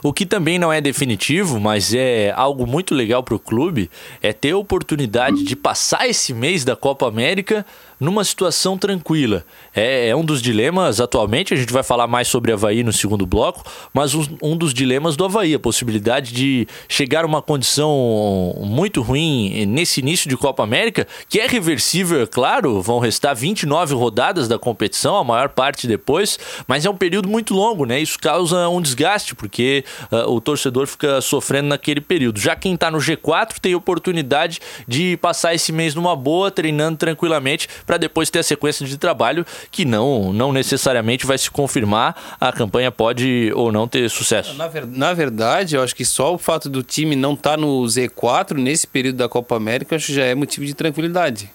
O 0.01 0.13
que 0.13 0.25
também 0.25 0.57
não 0.57 0.71
é 0.71 0.81
definitivo, 0.81 1.59
mas 1.59 1.93
é 1.93 2.33
algo 2.35 2.65
muito 2.65 2.95
legal 2.95 3.21
para 3.21 3.35
o 3.35 3.39
clube, 3.39 3.89
é 4.21 4.33
ter 4.33 4.51
a 4.51 4.57
oportunidade 4.57 5.43
de 5.43 5.55
passar 5.55 6.07
esse 6.07 6.33
mês 6.33 6.63
da 6.63 6.75
Copa 6.75 7.07
América 7.07 7.65
numa 7.99 8.23
situação 8.23 8.77
tranquila. 8.77 9.45
É, 9.73 10.09
é 10.09 10.15
um 10.15 10.23
dos 10.23 10.41
dilemas 10.41 10.99
atualmente, 10.99 11.53
a 11.53 11.57
gente 11.57 11.71
vai 11.71 11.83
falar 11.83 12.07
mais 12.07 12.27
sobre 12.27 12.51
Havaí 12.51 12.83
no 12.83 12.93
segundo 12.93 13.25
bloco, 13.25 13.63
mas 13.93 14.13
um, 14.13 14.25
um 14.41 14.57
dos 14.57 14.73
dilemas 14.73 15.15
do 15.15 15.25
Havaí, 15.25 15.53
a 15.53 15.59
possibilidade 15.59 16.31
de 16.31 16.67
chegar 16.87 17.23
a 17.23 17.27
uma 17.27 17.41
condição 17.41 18.53
muito 18.59 19.01
ruim 19.01 19.65
nesse 19.65 19.99
início 19.99 20.29
de 20.29 20.37
Copa 20.37 20.63
América, 20.63 21.07
que 21.29 21.39
é 21.39 21.47
reversível, 21.47 22.21
é 22.21 22.27
claro, 22.27 22.81
vão 22.81 22.99
restar 22.99 23.35
29 23.35 23.93
rodadas 23.93 24.47
da 24.47 24.57
competição, 24.57 25.17
a 25.17 25.23
maior 25.23 25.49
parte 25.49 25.87
depois, 25.87 26.37
mas 26.67 26.85
é 26.85 26.89
um 26.89 26.95
período 26.95 27.29
muito 27.29 27.53
longo, 27.53 27.85
né? 27.85 27.99
Isso 27.99 28.19
causa 28.19 28.67
um 28.69 28.81
desgaste, 28.81 29.35
porque 29.35 29.83
ah, 30.11 30.29
o 30.29 30.39
torcedor 30.41 30.87
fica 30.87 31.21
sofrendo 31.21 31.69
naquele 31.69 32.01
período. 32.01 32.39
Já 32.39 32.55
quem 32.55 32.75
tá 32.75 32.91
no 32.91 32.97
G4 32.97 33.59
tem 33.59 33.75
oportunidade 33.75 34.59
de 34.87 35.17
passar 35.17 35.53
esse 35.53 35.71
mês 35.71 35.95
numa 35.95 36.15
boa, 36.15 36.51
treinando 36.51 36.97
tranquilamente, 36.97 37.67
para 37.85 37.97
depois 37.97 38.29
ter 38.29 38.39
a 38.39 38.43
sequência 38.43 38.85
de 38.85 38.97
trabalho 38.97 39.45
que 39.71 39.85
não, 39.85 40.33
não 40.33 40.51
necessariamente 40.51 41.25
vai 41.25 41.37
se 41.37 41.49
confirmar, 41.51 42.35
a 42.39 42.51
campanha 42.51 42.91
pode 42.91 43.51
ou 43.55 43.71
não 43.71 43.87
ter 43.87 44.09
sucesso. 44.09 44.53
Na, 44.55 44.67
ver- 44.67 44.87
na 44.87 45.13
verdade, 45.13 45.75
eu 45.75 45.83
acho 45.83 45.95
que 45.95 46.05
só 46.05 46.33
o 46.33 46.37
fato 46.37 46.69
do 46.69 46.81
time 46.83 47.15
não 47.15 47.33
estar 47.33 47.57
no 47.57 47.81
Z4 47.83 48.53
nesse 48.57 48.87
período 48.87 49.17
da 49.17 49.29
Copa 49.29 49.55
América, 49.55 49.95
acho 49.95 50.07
que 50.07 50.13
já 50.13 50.23
é 50.25 50.33
motivo 50.35 50.65
de 50.65 50.73
tranquilidade. 50.73 51.49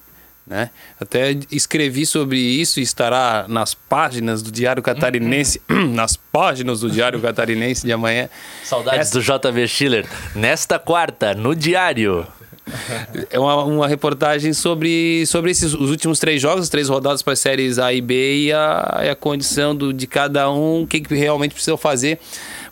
Né? 0.47 0.71
Até 1.01 1.37
escrevi 1.53 2.05
sobre 2.05 2.37
isso 2.39 2.81
e 2.81 2.83
estará 2.83 3.45
nas 3.49 3.73
páginas 3.73 4.43
do 4.43 4.51
Diário 4.51 4.83
Catarinense, 4.83 5.61
nas 5.69 6.17
páginas 6.17 6.81
do 6.81 6.91
Diário 6.91 7.21
Catarinense 7.21 7.87
de 7.87 7.93
amanhã. 7.93 8.29
Saudades 8.65 9.11
do 9.11 9.21
JV 9.23 9.69
Schiller. 9.69 10.07
Nesta 10.35 10.77
quarta, 10.79 11.35
no 11.35 11.55
Diário. 11.55 12.27
É 13.31 13.39
uma, 13.39 13.65
uma 13.65 13.89
reportagem 13.89 14.53
sobre, 14.53 15.25
sobre 15.27 15.51
esses, 15.51 15.73
os 15.75 15.91
últimos 15.91 16.19
três 16.19 16.41
jogos, 16.41 16.69
três 16.69 16.89
rodadas 16.89 17.23
para 17.23 17.33
as 17.33 17.39
séries 17.41 17.79
A 17.79 17.93
e 17.93 18.01
B 18.01 18.45
e 18.47 18.53
a, 18.53 19.11
a 19.13 19.15
condição 19.17 19.75
do, 19.75 19.93
de 19.93 20.07
cada 20.07 20.51
um, 20.51 20.83
o 20.83 20.87
que, 20.87 21.01
que 21.01 21.15
realmente 21.15 21.53
precisa 21.55 21.77
fazer 21.77 22.19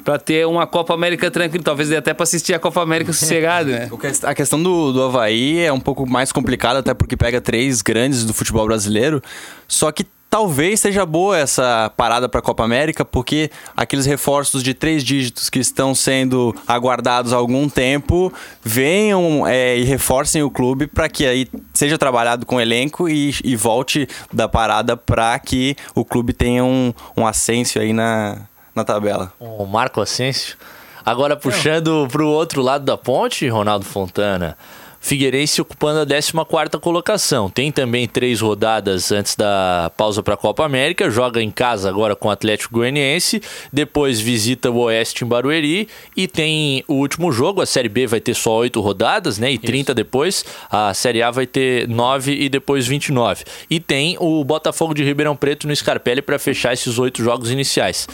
para 0.04 0.18
ter 0.18 0.46
uma 0.46 0.66
Copa 0.66 0.94
América 0.94 1.30
tranquila. 1.30 1.62
Talvez 1.62 1.92
até 1.92 2.14
para 2.14 2.22
assistir 2.22 2.54
a 2.54 2.58
Copa 2.58 2.80
América 2.82 3.12
sossegado, 3.12 3.70
né? 3.70 3.88
Que- 4.00 4.26
A 4.26 4.34
questão 4.34 4.62
do, 4.62 4.92
do 4.92 5.02
Havaí 5.02 5.58
é 5.58 5.72
um 5.72 5.80
pouco 5.80 6.08
mais 6.08 6.32
complicada, 6.32 6.78
até 6.78 6.94
porque 6.94 7.16
pega 7.16 7.40
três 7.40 7.82
grandes 7.82 8.24
do 8.24 8.32
futebol 8.32 8.64
brasileiro. 8.66 9.22
Só 9.66 9.92
que 9.92 10.06
talvez 10.30 10.80
seja 10.80 11.04
boa 11.06 11.36
essa 11.36 11.90
parada 11.96 12.28
para 12.28 12.40
a 12.40 12.42
Copa 12.42 12.64
América, 12.64 13.04
porque 13.04 13.50
aqueles 13.76 14.06
reforços 14.06 14.62
de 14.62 14.74
três 14.74 15.02
dígitos 15.02 15.48
que 15.48 15.58
estão 15.58 15.94
sendo 15.94 16.54
aguardados 16.66 17.32
há 17.32 17.36
algum 17.36 17.68
tempo 17.68 18.32
venham 18.62 19.46
é, 19.46 19.78
e 19.78 19.84
reforcem 19.84 20.42
o 20.42 20.50
clube 20.50 20.86
para 20.86 21.08
que 21.08 21.26
aí 21.26 21.48
seja 21.72 21.98
trabalhado 21.98 22.44
com 22.44 22.56
o 22.56 22.60
elenco 22.60 23.08
e, 23.08 23.34
e 23.42 23.56
volte 23.56 24.08
da 24.32 24.48
parada 24.48 24.96
para 24.96 25.38
que 25.38 25.76
o 25.94 26.04
clube 26.04 26.32
tenha 26.32 26.64
um, 26.64 26.92
um 27.16 27.26
ascenso 27.26 27.78
aí 27.78 27.92
na, 27.92 28.42
na 28.74 28.84
tabela. 28.84 29.32
O 29.38 29.64
Marco 29.64 30.00
Asensio. 30.00 30.56
Agora 31.04 31.36
puxando 31.36 32.06
para 32.12 32.22
o 32.22 32.28
outro 32.28 32.60
lado 32.60 32.84
da 32.84 32.96
ponte, 32.96 33.48
Ronaldo 33.48 33.86
Fontana. 33.86 34.58
Figueirense 35.00 35.60
ocupando 35.60 36.00
a 36.00 36.06
14ª 36.06 36.78
colocação. 36.80 37.48
Tem 37.48 37.70
também 37.70 38.06
três 38.06 38.40
rodadas 38.40 39.12
antes 39.12 39.36
da 39.36 39.90
pausa 39.96 40.22
para 40.22 40.34
a 40.34 40.36
Copa 40.36 40.64
América. 40.64 41.10
Joga 41.10 41.42
em 41.42 41.50
casa 41.50 41.88
agora 41.88 42.16
com 42.16 42.28
o 42.28 42.30
Atlético 42.30 42.74
Goianiense. 42.74 43.40
Depois 43.72 44.20
visita 44.20 44.70
o 44.70 44.78
Oeste 44.78 45.24
em 45.24 45.28
Barueri. 45.28 45.88
E 46.16 46.26
tem 46.26 46.84
o 46.88 46.94
último 46.94 47.30
jogo. 47.32 47.62
A 47.62 47.66
Série 47.66 47.88
B 47.88 48.06
vai 48.06 48.20
ter 48.20 48.34
só 48.34 48.56
oito 48.56 48.80
rodadas, 48.80 49.38
né? 49.38 49.52
E 49.52 49.58
30 49.58 49.94
depois. 49.94 50.44
A 50.70 50.92
Série 50.92 51.22
A 51.22 51.30
vai 51.30 51.46
ter 51.46 51.88
nove 51.88 52.32
e 52.32 52.48
depois 52.48 52.86
29. 52.86 53.44
E 53.70 53.80
tem 53.80 54.16
o 54.18 54.42
Botafogo 54.44 54.94
de 54.94 55.04
Ribeirão 55.04 55.36
Preto 55.36 55.66
no 55.66 55.74
Scarpelli 55.74 56.22
para 56.22 56.38
fechar 56.38 56.72
esses 56.72 56.98
oito 56.98 57.22
jogos 57.22 57.50
iniciais. 57.50 58.06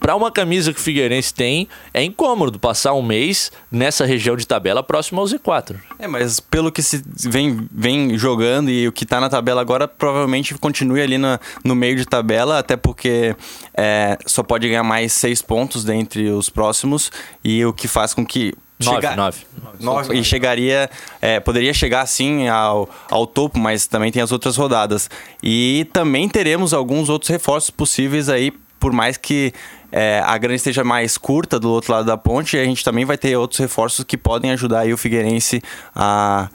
Para 0.00 0.16
uma 0.16 0.30
camisa 0.32 0.72
que 0.72 0.80
o 0.80 0.82
Figueirense 0.82 1.32
tem, 1.32 1.68
é 1.92 2.02
incômodo 2.02 2.58
passar 2.58 2.94
um 2.94 3.02
mês 3.02 3.52
nessa 3.70 4.04
região 4.06 4.34
de 4.34 4.46
tabela 4.46 4.82
próximo 4.82 5.20
ao 5.20 5.26
Z4. 5.26 5.76
É, 5.98 6.08
mas 6.08 6.40
pelo 6.40 6.72
que 6.72 6.82
se 6.82 7.02
vem, 7.28 7.68
vem 7.70 8.16
jogando 8.18 8.70
e 8.70 8.88
o 8.88 8.92
que 8.92 9.04
tá 9.04 9.20
na 9.20 9.28
tabela 9.28 9.60
agora, 9.60 9.86
provavelmente 9.86 10.54
continue 10.54 11.02
ali 11.02 11.18
na, 11.18 11.38
no 11.62 11.74
meio 11.74 11.96
de 11.96 12.06
tabela, 12.06 12.58
até 12.58 12.76
porque 12.76 13.36
é, 13.74 14.18
só 14.26 14.42
pode 14.42 14.66
ganhar 14.66 14.82
mais 14.82 15.12
seis 15.12 15.42
pontos 15.42 15.84
dentre 15.84 16.30
os 16.30 16.48
próximos, 16.48 17.12
e 17.44 17.64
o 17.64 17.72
que 17.72 17.86
faz 17.86 18.14
com 18.14 18.24
que. 18.24 18.54
Nove, 18.82 18.96
chega- 19.02 19.16
nove. 19.16 19.38
Nove, 19.78 20.18
e 20.18 20.24
chegaria, 20.24 20.88
é, 21.20 21.38
poderia 21.38 21.74
chegar 21.74 22.06
sim 22.06 22.48
ao, 22.48 22.88
ao 23.10 23.26
topo, 23.26 23.58
mas 23.58 23.86
também 23.86 24.10
tem 24.10 24.22
as 24.22 24.32
outras 24.32 24.56
rodadas. 24.56 25.10
E 25.42 25.86
também 25.92 26.26
teremos 26.30 26.72
alguns 26.72 27.10
outros 27.10 27.28
reforços 27.28 27.68
possíveis 27.68 28.30
aí, 28.30 28.50
por 28.78 28.90
mais 28.90 29.18
que 29.18 29.52
é, 29.92 30.22
a 30.24 30.36
grande 30.38 30.56
esteja 30.56 30.84
mais 30.84 31.18
curta 31.18 31.58
do 31.58 31.70
outro 31.70 31.92
lado 31.92 32.06
da 32.06 32.16
ponte, 32.16 32.56
a 32.56 32.64
gente 32.64 32.84
também 32.84 33.04
vai 33.04 33.18
ter 33.18 33.36
outros 33.36 33.58
reforços 33.58 34.04
que 34.04 34.16
podem 34.16 34.50
ajudar 34.52 34.80
aí 34.80 34.92
o 34.92 34.96
Figueirense 34.96 35.62
a 35.94 36.48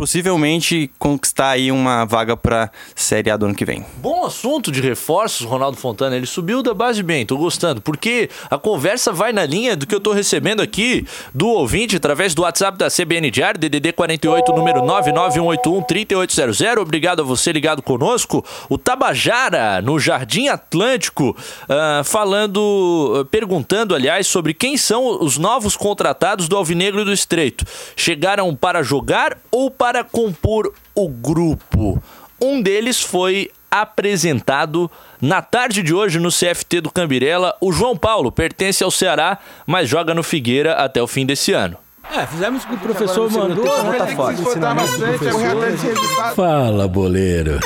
possivelmente 0.00 0.90
conquistar 0.98 1.50
aí 1.50 1.70
uma 1.70 2.06
vaga 2.06 2.34
para 2.34 2.70
Série 2.94 3.30
A 3.30 3.36
do 3.36 3.44
ano 3.44 3.54
que 3.54 3.66
vem. 3.66 3.84
Bom 3.98 4.24
assunto 4.24 4.72
de 4.72 4.80
reforços, 4.80 5.44
Ronaldo 5.46 5.76
Fontana. 5.76 6.16
Ele 6.16 6.24
subiu 6.24 6.62
da 6.62 6.72
base 6.72 7.02
bem, 7.02 7.26
tô 7.26 7.36
gostando. 7.36 7.82
Porque 7.82 8.30
a 8.50 8.56
conversa 8.56 9.12
vai 9.12 9.30
na 9.30 9.44
linha 9.44 9.76
do 9.76 9.86
que 9.86 9.94
eu 9.94 10.00
tô 10.00 10.14
recebendo 10.14 10.62
aqui 10.62 11.06
do 11.34 11.48
ouvinte 11.48 11.96
através 11.96 12.34
do 12.34 12.40
WhatsApp 12.40 12.78
da 12.78 12.88
CBN 12.88 13.30
Diário, 13.30 13.60
DDD 13.60 13.92
48, 13.92 14.50
número 14.54 14.80
991813800. 14.80 16.78
Obrigado 16.78 17.20
a 17.20 17.24
você 17.24 17.52
ligado 17.52 17.82
conosco. 17.82 18.42
O 18.70 18.78
Tabajara, 18.78 19.82
no 19.82 20.00
Jardim 20.00 20.48
Atlântico, 20.48 21.36
ah, 21.68 22.00
falando, 22.06 23.28
perguntando, 23.30 23.94
aliás, 23.94 24.26
sobre 24.26 24.54
quem 24.54 24.78
são 24.78 25.22
os 25.22 25.36
novos 25.36 25.76
contratados 25.76 26.48
do 26.48 26.56
Alvinegro 26.56 27.04
do 27.04 27.12
Estreito. 27.12 27.66
Chegaram 27.94 28.56
para 28.56 28.82
jogar 28.82 29.36
ou 29.50 29.70
para 29.70 29.89
compor 30.04 30.72
o 30.94 31.08
grupo? 31.08 32.00
Um 32.40 32.62
deles 32.62 33.00
foi 33.00 33.50
apresentado 33.70 34.90
na 35.20 35.42
tarde 35.42 35.82
de 35.82 35.94
hoje 35.94 36.18
no 36.18 36.30
CFT 36.30 36.80
do 36.80 36.90
Cambirela. 36.90 37.54
O 37.60 37.70
João 37.70 37.96
Paulo 37.96 38.32
pertence 38.32 38.82
ao 38.82 38.90
Ceará, 38.90 39.38
mas 39.66 39.88
joga 39.88 40.14
no 40.14 40.22
Figueira 40.22 40.74
até 40.74 41.02
o 41.02 41.06
fim 41.06 41.26
desse 41.26 41.52
ano. 41.52 41.76
É, 42.12 42.26
fizemos 42.26 42.64
o 42.64 42.66
que 42.66 42.74
o 42.74 42.78
professor 42.78 43.30
mandou. 43.30 43.64
Tá. 43.64 44.06
Fala, 46.34 46.88
boleiro. 46.88 47.60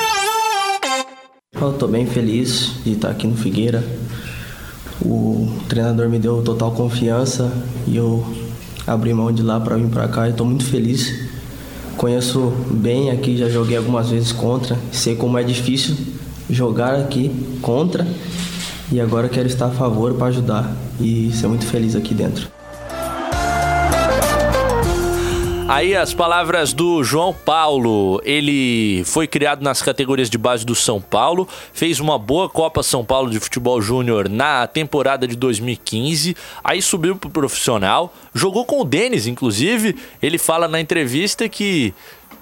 Eu 1.59 1.73
tô 1.73 1.87
bem 1.87 2.05
feliz 2.05 2.83
de 2.83 2.93
estar 2.93 3.09
aqui 3.09 3.25
no 3.25 3.35
Figueira. 3.35 3.83
O 5.01 5.51
treinador 5.67 6.07
me 6.09 6.19
deu 6.19 6.43
total 6.43 6.71
confiança 6.73 7.51
e 7.87 7.97
eu 7.97 8.23
abri 8.85 9.13
mão 9.13 9.31
de 9.31 9.41
lá 9.41 9.59
para 9.59 9.77
vir 9.77 9.89
para 9.89 10.07
cá 10.07 10.29
e 10.29 10.33
tô 10.33 10.45
muito 10.45 10.65
feliz. 10.65 11.24
Conheço 11.97 12.51
bem 12.69 13.09
aqui, 13.09 13.37
já 13.37 13.47
joguei 13.49 13.77
algumas 13.77 14.09
vezes 14.09 14.31
contra, 14.31 14.77
sei 14.91 15.15
como 15.15 15.37
é 15.37 15.43
difícil 15.43 15.95
jogar 16.49 16.95
aqui 16.95 17.31
contra. 17.61 18.05
E 18.91 18.99
agora 18.99 19.27
quero 19.27 19.47
estar 19.47 19.67
a 19.67 19.71
favor 19.71 20.13
para 20.13 20.27
ajudar. 20.27 20.75
E 20.99 21.31
ser 21.33 21.47
muito 21.47 21.65
feliz 21.65 21.95
aqui 21.95 22.13
dentro. 22.13 22.47
Aí 25.67 25.95
as 25.95 26.13
palavras 26.13 26.73
do 26.73 27.03
João 27.03 27.33
Paulo. 27.33 28.21
Ele 28.23 29.03
foi 29.05 29.27
criado 29.27 29.63
nas 29.63 29.81
categorias 29.81 30.29
de 30.29 30.37
base 30.37 30.63
do 30.63 30.75
São 30.75 31.01
Paulo, 31.01 31.47
fez 31.73 31.99
uma 31.99 32.19
boa 32.19 32.47
Copa 32.47 32.83
São 32.83 33.03
Paulo 33.03 33.31
de 33.31 33.39
Futebol 33.39 33.81
Júnior 33.81 34.29
na 34.29 34.67
temporada 34.67 35.27
de 35.27 35.35
2015, 35.35 36.35
aí 36.63 36.81
subiu 36.83 37.15
pro 37.15 37.31
profissional, 37.31 38.13
jogou 38.33 38.63
com 38.63 38.79
o 38.79 38.85
Denis, 38.85 39.25
inclusive. 39.25 39.95
Ele 40.21 40.37
fala 40.37 40.67
na 40.67 40.79
entrevista 40.79 41.49
que 41.49 41.93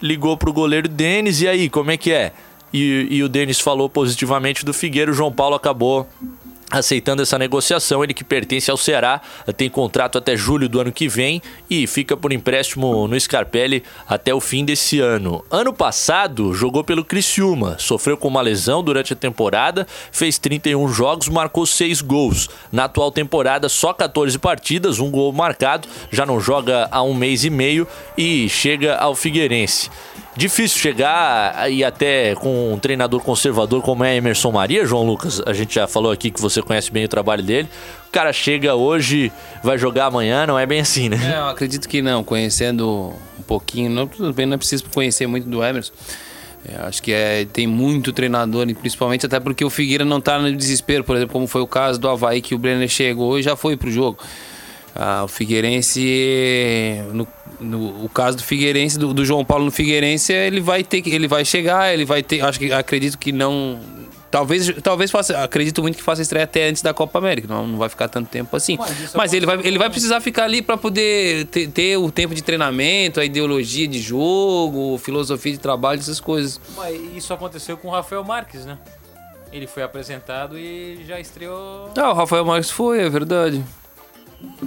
ligou 0.01 0.35
pro 0.35 0.51
goleiro 0.51 0.89
Denis, 0.89 1.41
e 1.41 1.47
aí, 1.47 1.69
como 1.69 1.91
é 1.91 1.97
que 1.97 2.11
é? 2.11 2.33
E, 2.73 3.07
e 3.09 3.23
o 3.23 3.29
Denis 3.29 3.59
falou 3.59 3.87
positivamente 3.87 4.65
do 4.65 4.73
Figueiro, 4.73 5.11
o 5.11 5.15
João 5.15 5.31
Paulo 5.31 5.55
acabou 5.55 6.07
aceitando 6.73 7.21
essa 7.21 7.37
negociação. 7.37 8.03
Ele 8.03 8.13
que 8.13 8.23
pertence 8.23 8.71
ao 8.71 8.77
Ceará, 8.77 9.21
tem 9.55 9.69
contrato 9.69 10.17
até 10.17 10.35
julho 10.35 10.67
do 10.67 10.79
ano 10.79 10.91
que 10.91 11.07
vem 11.07 11.41
e 11.69 11.85
fica 11.85 12.17
por 12.17 12.33
empréstimo 12.33 13.07
no 13.07 13.19
Scarpelli 13.19 13.83
até 14.07 14.33
o 14.33 14.41
fim 14.41 14.65
desse 14.65 14.99
ano. 14.99 15.43
Ano 15.51 15.71
passado, 15.71 16.53
jogou 16.53 16.83
pelo 16.83 17.05
Criciúma, 17.05 17.77
sofreu 17.79 18.17
com 18.17 18.27
uma 18.27 18.41
lesão 18.41 18.83
durante 18.83 19.13
a 19.13 19.15
temporada, 19.15 19.85
fez 20.11 20.37
31 20.37 20.87
jogos, 20.89 21.29
marcou 21.29 21.65
6 21.65 22.01
gols. 22.01 22.49
Na 22.71 22.85
atual 22.85 23.11
temporada, 23.11 23.69
só 23.69 23.93
14 23.93 24.37
partidas, 24.39 24.99
um 24.99 25.11
gol 25.11 25.31
marcado, 25.31 25.87
já 26.11 26.25
não 26.25 26.39
joga 26.39 26.87
há 26.91 27.03
um 27.03 27.13
mês 27.13 27.43
e 27.43 27.49
meio 27.49 27.87
e 28.17 28.49
chega 28.49 28.95
ao 28.95 29.15
Figueirense. 29.15 29.89
Difícil 30.35 30.79
chegar 30.79 31.71
e 31.71 31.83
até 31.83 32.33
com 32.35 32.73
um 32.73 32.79
treinador 32.79 33.21
conservador 33.21 33.83
como 33.83 34.03
é 34.03 34.15
Emerson 34.15 34.51
Maria, 34.51 34.83
João 34.83 35.05
Lucas. 35.05 35.39
A 35.45 35.53
gente 35.53 35.75
já 35.75 35.85
falou 35.85 36.11
aqui 36.11 36.31
que 36.31 36.41
você 36.41 36.61
conhece 36.61 36.91
bem 36.91 37.05
o 37.05 37.07
trabalho 37.07 37.43
dele. 37.43 37.69
O 38.07 38.11
cara 38.11 38.33
chega 38.33 38.73
hoje, 38.73 39.31
vai 39.63 39.77
jogar 39.77 40.07
amanhã, 40.07 40.47
não 40.47 40.57
é 40.57 40.65
bem 40.65 40.79
assim, 40.79 41.07
né? 41.07 41.17
É, 41.35 41.37
eu 41.37 41.45
acredito 41.45 41.87
que 41.87 42.01
não, 42.01 42.23
conhecendo 42.23 43.13
um 43.37 43.43
pouquinho, 43.43 43.91
não, 43.91 44.07
tudo 44.07 44.33
bem, 44.33 44.47
não 44.47 44.55
é 44.55 44.57
preciso 44.57 44.85
conhecer 44.91 45.27
muito 45.27 45.47
do 45.47 45.63
Emerson. 45.63 45.93
É, 46.67 46.77
acho 46.87 47.03
que 47.03 47.11
é, 47.11 47.45
tem 47.45 47.67
muito 47.67 48.11
treinador, 48.11 48.65
principalmente 48.75 49.25
até 49.25 49.39
porque 49.39 49.63
o 49.63 49.69
Figueira 49.69 50.05
não 50.05 50.19
tá 50.19 50.39
no 50.39 50.55
desespero, 50.55 51.03
por 51.03 51.15
exemplo, 51.15 51.33
como 51.33 51.45
foi 51.45 51.61
o 51.61 51.67
caso 51.67 51.99
do 51.99 52.09
Havaí, 52.09 52.41
que 52.41 52.55
o 52.55 52.57
Brenner 52.57 52.87
chegou 52.87 53.37
e 53.37 53.43
já 53.43 53.55
foi 53.55 53.75
pro 53.75 53.91
jogo. 53.91 54.17
Ah, 54.95 55.23
o 55.23 55.27
Figueirense, 55.27 57.01
no, 57.13 57.27
no, 57.59 58.05
o 58.05 58.09
caso 58.09 58.37
do 58.37 58.43
Figueirense, 58.43 58.97
do, 58.97 59.13
do, 59.13 59.25
João 59.25 59.43
Paulo 59.43 59.65
no 59.65 59.71
Figueirense, 59.71 60.31
ele 60.31 60.61
vai 60.61 60.83
ter, 60.83 61.07
ele 61.07 61.27
vai 61.27 61.43
chegar, 61.43 61.91
ele 61.91 62.05
vai 62.05 62.21
ter, 62.21 62.41
acho 62.41 62.59
que 62.59 62.71
acredito 62.71 63.17
que 63.17 63.31
não, 63.31 63.79
talvez, 64.33 64.71
talvez 64.81 65.11
faça, 65.11 65.43
acredito 65.43 65.81
muito 65.81 65.95
que 65.95 66.03
faça 66.03 66.21
estreia 66.21 66.43
até 66.43 66.67
antes 66.67 66.81
da 66.81 66.93
Copa 66.93 67.19
América, 67.19 67.47
não, 67.47 67.67
não 67.67 67.77
vai 67.77 67.87
ficar 67.87 68.07
tanto 68.07 68.29
tempo 68.29 68.55
assim. 68.55 68.77
Mas, 68.77 69.13
Mas 69.13 69.33
ele 69.33 69.45
vai, 69.45 69.59
ele 69.63 69.77
vai 69.77 69.89
precisar 69.91 70.21
ficar 70.21 70.43
ali 70.45 70.61
para 70.61 70.75
poder 70.75 71.45
ter, 71.47 71.67
ter, 71.69 71.97
o 71.97 72.11
tempo 72.11 72.35
de 72.35 72.43
treinamento, 72.43 73.19
a 73.19 73.25
ideologia 73.25 73.87
de 73.87 73.99
jogo, 73.99 74.97
filosofia 74.97 75.53
de 75.53 75.59
trabalho, 75.59 75.99
essas 75.99 76.19
coisas. 76.19 76.59
Mas 76.75 76.99
isso 77.15 77.33
aconteceu 77.33 77.77
com 77.77 77.87
o 77.87 77.91
Rafael 77.91 78.23
Marques, 78.23 78.65
né? 78.65 78.77
Ele 79.51 79.67
foi 79.67 79.83
apresentado 79.83 80.57
e 80.57 81.03
já 81.05 81.19
estreou. 81.19 81.91
Ah, 81.95 82.11
o 82.11 82.13
Rafael 82.13 82.43
Marques 82.43 82.71
foi, 82.71 83.01
é 83.01 83.09
verdade. 83.09 83.63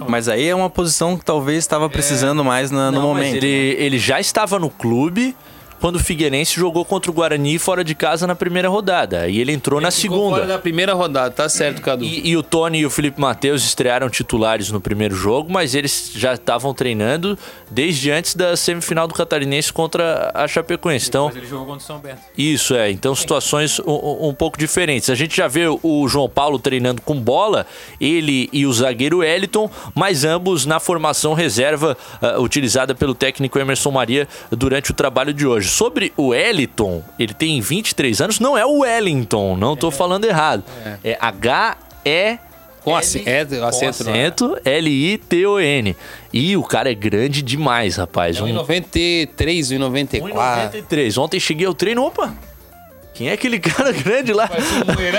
Mas 0.07 0.27
aí 0.29 0.47
é 0.47 0.55
uma 0.55 0.69
posição 0.69 1.17
que 1.17 1.25
talvez 1.25 1.59
estava 1.59 1.89
precisando 1.89 2.43
mais 2.43 2.71
na- 2.71 2.91
no 2.91 2.99
Não, 3.01 3.13
mas 3.13 3.27
momento. 3.27 3.43
Ele, 3.43 3.75
ele 3.79 3.97
já 3.99 4.19
estava 4.19 4.59
no 4.59 4.69
clube 4.69 5.35
quando 5.79 5.95
o 5.97 5.99
Figueirense 5.99 6.55
jogou 6.55 6.83
contra 6.85 7.09
o 7.11 7.13
Guarani 7.13 7.57
fora 7.59 7.83
de 7.83 7.93
casa 7.95 8.25
na 8.27 8.35
primeira 8.35 8.69
rodada. 8.69 9.27
E 9.27 9.39
ele 9.39 9.51
entrou 9.51 9.79
na 9.81 9.91
Ficou 9.91 10.17
segunda. 10.17 10.35
Fora 10.37 10.47
da 10.47 10.57
primeira 10.59 10.93
rodada, 10.93 11.31
tá 11.31 11.47
certo, 11.49 11.81
Cadu. 11.81 12.03
E, 12.03 12.29
e 12.29 12.37
o 12.37 12.43
Tony 12.43 12.79
e 12.79 12.85
o 12.85 12.89
Felipe 12.89 13.19
Matheus 13.19 13.63
estrearam 13.63 14.09
titulares 14.09 14.71
no 14.71 14.79
primeiro 14.81 15.15
jogo, 15.15 15.51
mas 15.51 15.75
eles 15.75 16.11
já 16.13 16.33
estavam 16.33 16.73
treinando 16.73 17.37
desde 17.69 18.11
antes 18.11 18.35
da 18.35 18.55
semifinal 18.55 19.07
do 19.07 19.13
Catarinense 19.13 19.71
contra 19.71 20.31
a 20.33 20.47
Chapecoense. 20.47 21.09
Então, 21.09 21.25
Mas 21.27 21.35
ele 21.35 21.47
jogou 21.47 21.65
contra 21.67 21.83
o 21.83 21.87
São 21.87 21.99
Bento. 21.99 22.21
isso 22.37 22.73
é. 22.75 22.89
Então, 22.91 23.13
situações 23.15 23.79
um, 23.79 24.29
um- 24.29 24.33
pouco 24.33 24.57
diferentes. 24.57 25.09
A 25.09 25.15
gente 25.15 25.35
já 25.35 25.47
vê 25.47 25.63
o 25.81 26.07
João 26.07 26.29
Paulo 26.29 26.59
treinando 26.59 27.01
com 27.01 27.15
bola, 27.19 27.65
ele 27.99 28.49
e 28.53 28.65
o 28.65 28.73
zagueiro 28.73 29.23
Eliton, 29.23 29.69
mas 29.95 30.23
ambos 30.23 30.65
na 30.65 30.79
formação 30.79 31.33
reserva 31.33 31.97
ah, 32.21 32.39
utilizada 32.39 32.93
pelo 32.93 33.15
técnico 33.15 33.57
Emerson 33.57 33.91
Maria 33.91 34.27
durante 34.51 34.91
o 34.91 34.93
trabalho 34.93 35.33
de 35.33 35.45
hoje. 35.47 35.66
Sobre 35.67 36.11
o 36.17 36.33
Eliton, 36.33 37.03
ele 37.19 37.33
tem 37.33 37.59
23 37.61 38.21
anos, 38.21 38.39
não 38.39 38.57
é 38.57 38.65
o 38.65 38.79
Wellington, 38.79 39.55
não 39.55 39.75
tô 39.75 39.91
falando 39.91 40.25
errado. 40.25 40.63
É 41.03 41.17
H-E. 41.19 42.39
Com 42.83 42.97
ace- 42.97 43.21
é, 43.25 43.43
com 43.43 43.65
acento, 43.65 44.03
né? 44.05 44.11
acento 44.27 44.57
L-I-T-O-N. 44.63 45.93
E 46.31 46.55
o 46.55 46.63
cara 46.63 46.89
é 46.89 46.95
grande 46.95 47.41
demais, 47.41 47.97
rapaz. 47.97 48.37
É 48.37 48.41
Um 48.43 48.47
1,93, 48.47 49.71
1,94. 49.77 50.21
1,93. 50.21 51.17
Ontem 51.17 51.37
cheguei 51.39 51.67
ao 51.67 51.73
treino, 51.73 52.03
opa. 52.05 52.33
Quem 53.17 53.29
é 53.29 53.33
aquele 53.33 53.57
cara 53.59 53.91
grande 53.91 54.31
lá? 54.33 54.47
Parece 54.47 54.73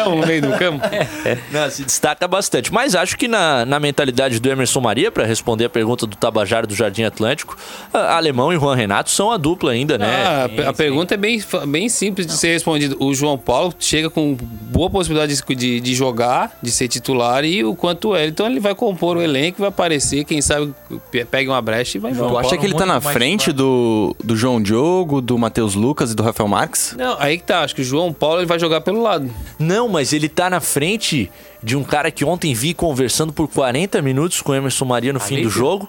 um 0.09 0.21
no 0.21 0.27
meio 0.27 0.43
do 0.43 0.53
campo. 0.57 0.85
Não, 1.53 1.71
se 1.71 1.83
destaca 1.85 2.27
bastante. 2.29 2.73
Mas 2.73 2.95
acho 2.95 3.17
que 3.17 3.27
na, 3.29 3.65
na 3.65 3.81
mentalidade 3.81 4.39
do 4.41 4.49
Emerson 4.49 4.81
Maria, 4.81 5.11
para 5.11 5.25
responder 5.25 5.65
a 5.65 5.69
pergunta 5.71 6.07
do 6.07 6.17
Tabajara 6.17 6.67
do 6.67 6.75
Jardim 6.75 7.03
Atlântico, 7.03 7.57
a- 7.93 8.17
Alemão 8.17 8.53
e 8.53 8.57
Juan 8.57 8.75
Renato 8.77 9.11
são 9.11 9.31
a 9.33 9.37
dupla 9.37 9.73
ainda, 9.73 9.99
né? 9.99 10.25
Ah, 10.25 10.45
a 10.45 10.49
pe- 10.49 10.63
a 10.65 10.73
pergunta 10.73 11.15
é 11.15 11.17
bem, 11.17 11.43
bem 11.67 11.89
simples 11.89 12.27
de 12.27 12.33
ser 12.35 12.53
respondida. 12.53 12.95
O 12.99 13.13
João 13.15 13.37
Paulo 13.39 13.75
chega 13.79 14.09
com 14.11 14.37
boa 14.41 14.89
possibilidade 14.91 15.35
de, 15.57 15.81
de, 15.81 15.95
jogar, 15.95 16.57
de 16.63 16.71
ser 16.71 16.89
titular, 16.89 17.45
e 17.45 17.65
o 17.65 17.75
quanto 17.75 18.17
ele. 18.17 18.29
Então 18.31 18.47
ele 18.47 18.61
vai 18.61 18.75
compor 18.75 19.17
o 19.17 19.23
elenco, 19.23 19.59
vai 19.61 19.69
aparecer, 19.69 20.25
quem 20.25 20.41
sabe 20.41 20.73
pe- 21.11 21.25
pega 21.25 21.51
uma 21.51 21.61
brecha 21.63 21.99
e 21.99 22.01
vai 22.01 22.13
Tu 22.13 22.17
embora. 22.25 22.47
acha 22.47 22.57
que 22.57 22.65
ele 22.67 22.75
tá 22.75 22.87
na 22.87 23.01
frente 23.01 23.53
do, 23.53 24.15
do 24.23 24.37
João 24.37 24.63
Diogo, 24.63 25.21
do 25.21 25.37
Matheus 25.39 25.75
Lucas 25.75 26.13
e 26.13 26.15
do 26.15 26.23
Rafael 26.23 26.49
Marques? 26.49 26.95
Não, 26.97 27.17
aí 27.19 27.39
que 27.39 27.45
tá. 27.45 27.63
Acho 27.63 27.75
que 27.75 27.81
o 27.83 27.85
João 27.89 28.13
Paulo 28.13 28.41
ele 28.41 28.47
vai 28.47 28.59
jogar 28.59 28.81
pelo 28.83 29.03
lado. 29.03 29.31
Não, 29.59 29.89
mas 29.89 30.13
ele 30.13 30.29
tá 30.29 30.49
na 30.49 30.61
frente 30.61 31.31
de 31.63 31.77
um 31.77 31.83
cara 31.83 32.11
que 32.11 32.25
ontem 32.25 32.55
vi 32.55 32.75
conversando 32.75 33.33
por 33.33 33.49
40 33.49 34.01
minutos 34.03 34.41
com 34.43 34.53
o 34.53 34.55
Emerson 34.55 34.85
Maria 34.85 35.13
no 35.13 35.21
fim 35.21 35.43
do 35.43 35.51
jogo. 35.51 35.89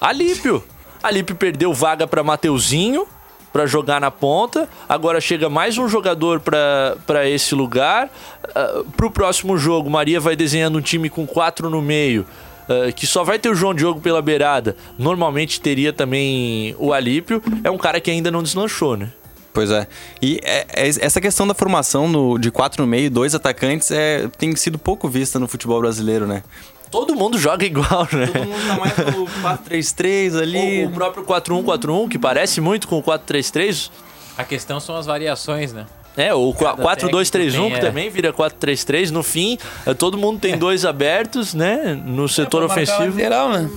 Alípio. 0.00 0.62
Alípio 1.02 1.34
perdeu 1.34 1.72
vaga 1.72 2.06
para 2.06 2.22
Mateuzinho 2.22 3.06
para 3.52 3.66
jogar 3.66 4.00
na 4.00 4.10
ponta. 4.10 4.68
Agora 4.88 5.20
chega 5.20 5.48
mais 5.48 5.78
um 5.78 5.88
jogador 5.88 6.40
para 6.40 7.28
esse 7.28 7.54
lugar. 7.54 8.10
Uh, 8.48 8.84
pro 8.92 9.10
próximo 9.10 9.56
jogo, 9.56 9.88
Maria 9.90 10.20
vai 10.20 10.36
desenhando 10.36 10.78
um 10.78 10.82
time 10.82 11.08
com 11.08 11.26
quatro 11.26 11.70
no 11.70 11.80
meio. 11.80 12.26
ah, 12.68 12.92
que 12.92 13.06
só 13.06 13.24
vai 13.24 13.38
ter 13.38 13.48
o 13.48 13.54
João 13.54 13.74
Diogo 13.74 14.00
pela 14.00 14.20
beirada. 14.20 14.76
Normalmente 14.98 15.60
teria 15.60 15.92
também 15.92 16.76
o 16.78 16.92
Alípio. 16.92 17.42
É 17.64 17.70
um 17.70 17.78
cara 17.78 18.00
que 18.00 18.10
ainda 18.10 18.30
não 18.30 18.42
deslanchou, 18.42 18.96
né? 18.96 19.10
Pois 19.52 19.70
é. 19.70 19.86
E 20.22 20.38
é- 20.42 20.66
é- 20.72 20.88
essa 20.88 21.20
questão 21.20 21.46
da 21.46 21.54
formação 21.54 22.06
no- 22.08 22.38
de 22.38 22.50
quatro 22.50 22.82
no 22.82 22.88
meio, 22.88 23.10
dois 23.10 23.34
atacantes, 23.34 23.90
é, 23.90 24.28
tem 24.38 24.54
sido 24.54 24.78
pouco 24.78 25.08
vista 25.08 25.38
no 25.38 25.48
futebol 25.48 25.80
brasileiro, 25.80 26.26
né? 26.26 26.42
Todo 26.90 27.14
mundo 27.14 27.38
joga 27.38 27.64
igual, 27.66 28.06
né? 28.12 28.26
Todo 28.26 28.46
mundo 28.46 28.66
tá 28.66 28.76
mais 28.76 28.96
no 29.16 29.26
4-3-3 29.42 30.36
ali. 30.40 30.84
O, 30.84 30.88
o 30.88 30.92
próprio 30.92 31.24
4-1-4-1, 31.24 32.08
que 32.08 32.18
parece 32.18 32.60
muito 32.60 32.88
com 32.88 32.98
o 32.98 33.02
4-3-3. 33.02 33.90
A 34.36 34.44
questão 34.44 34.78
são 34.80 34.96
as 34.96 35.04
variações, 35.06 35.72
né? 35.72 35.84
É, 36.16 36.32
o 36.34 36.52
Cada 36.52 36.82
4-2-3-1, 36.82 37.30
técnico 37.30 37.68
que 37.70 37.76
é. 37.76 37.80
também 37.80 38.10
vira 38.10 38.32
4-3-3. 38.32 39.10
No 39.10 39.22
fim, 39.22 39.58
eh, 39.86 39.94
todo 39.94 40.16
mundo 40.18 40.40
tem 40.40 40.56
dois 40.56 40.84
abertos, 40.84 41.54
né? 41.54 42.00
No 42.04 42.28
setor 42.28 42.66
Pra 42.66 42.76
marcar 42.76 42.82
ofensivo. 42.94 43.16
lateral, 43.16 43.50
né? 43.50 43.70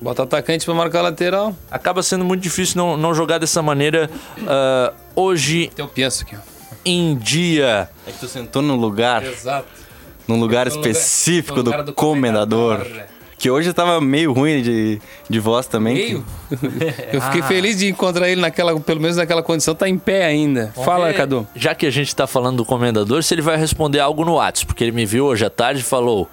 Bota 0.00 0.22
atacante 0.24 0.64
pra 0.64 0.74
marcar 0.74 1.00
lateral. 1.02 1.56
Acaba 1.70 2.02
sendo 2.02 2.24
muito 2.24 2.40
difícil 2.42 2.76
não, 2.76 2.96
não 2.96 3.14
jogar 3.14 3.38
dessa 3.38 3.62
maneira 3.62 4.08
ah, 4.46 4.92
hoje 5.18 5.70
Tem 5.74 5.84
o 5.84 5.88
penso 5.88 6.22
aqui, 6.22 6.36
em 6.84 7.16
dia. 7.16 7.88
É 8.06 8.12
que 8.12 8.18
tu 8.18 8.28
sentou 8.28 8.62
num 8.62 8.76
lugar, 8.76 9.24
Exato. 9.24 9.66
num 10.26 10.38
lugar 10.38 10.66
específico 10.66 11.62
do, 11.62 11.92
comendador. 11.92 12.86
Que 13.38 13.48
hoje 13.50 13.72
tava 13.72 14.00
meio 14.00 14.32
ruim 14.32 14.60
de, 14.62 15.00
de 15.30 15.38
voz 15.38 15.66
também. 15.66 15.94
Meio? 15.94 16.26
Eu 17.12 17.20
fiquei 17.20 17.40
feliz 17.42 17.78
de 17.78 17.86
encontrar 17.86 18.28
ele 18.28 18.40
naquela, 18.40 18.78
pelo 18.80 19.00
menos 19.00 19.16
naquela 19.16 19.44
condição, 19.44 19.76
tá 19.76 19.88
em 19.88 19.96
pé 19.96 20.24
ainda. 20.24 20.72
Fala, 20.84 21.10
É, 21.10 21.12
Cadu. 21.12 21.46
Já 21.54 21.72
que 21.72 21.86
a 21.86 21.90
gente 21.90 22.14
tá 22.16 22.26
falando 22.26 22.56
do 22.56 22.64
comendador, 22.64 23.22
se 23.22 23.32
ele 23.34 23.42
vai 23.42 23.56
responder 23.56 24.00
algo 24.00 24.24
no 24.24 24.34
WhatsApp, 24.34 24.66
porque 24.66 24.82
ele 24.82 24.90
me 24.90 25.06
viu 25.06 25.24
hoje 25.24 25.44
à 25.44 25.50
tarde 25.50 25.82
e 25.82 25.84
falou: 25.84 26.28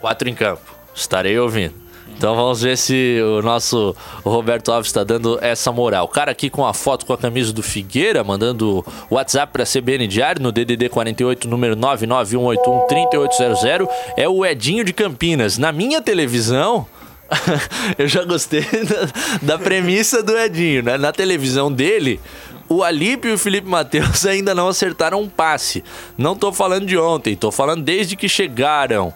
quatro 0.00 0.28
em 0.28 0.34
campo, 0.34 0.74
estarei 0.92 1.38
ouvindo. 1.38 1.74
Então 2.16 2.34
vamos 2.34 2.62
ver 2.62 2.76
se 2.76 3.20
o 3.22 3.40
nosso 3.42 3.94
Roberto 4.24 4.72
Alves 4.72 4.88
está 4.88 5.04
dando 5.04 5.38
essa 5.40 5.70
moral. 5.70 6.06
O 6.06 6.08
cara 6.08 6.32
aqui 6.32 6.50
com 6.50 6.66
a 6.66 6.74
foto 6.74 7.06
com 7.06 7.12
a 7.12 7.18
camisa 7.18 7.52
do 7.52 7.62
Figueira, 7.62 8.24
mandando 8.24 8.84
WhatsApp 9.08 9.52
para 9.52 9.62
CBN 9.64 10.08
Diário 10.08 10.42
no 10.42 10.50
DDD 10.50 10.88
48, 10.88 11.48
número 11.48 11.76
991813800, 11.76 13.88
é 14.16 14.28
o 14.28 14.44
Edinho 14.44 14.84
de 14.84 14.92
Campinas. 14.92 15.58
Na 15.58 15.70
minha 15.70 16.02
televisão, 16.02 16.84
eu 17.96 18.08
já 18.08 18.24
gostei 18.24 18.62
da, 18.62 19.54
da 19.54 19.58
premissa 19.58 20.22
do 20.22 20.36
Edinho, 20.36 20.82
né? 20.82 20.98
Na 20.98 21.12
televisão 21.12 21.70
dele, 21.70 22.20
o 22.68 22.82
Alípio 22.82 23.30
e 23.30 23.34
o 23.34 23.38
Felipe 23.38 23.68
Matheus 23.68 24.26
ainda 24.26 24.54
não 24.54 24.68
acertaram 24.68 25.22
um 25.22 25.28
passe. 25.28 25.84
Não 26.16 26.34
tô 26.34 26.52
falando 26.52 26.86
de 26.86 26.98
ontem, 26.98 27.36
tô 27.36 27.50
falando 27.50 27.82
desde 27.82 28.16
que 28.16 28.28
chegaram. 28.28 29.12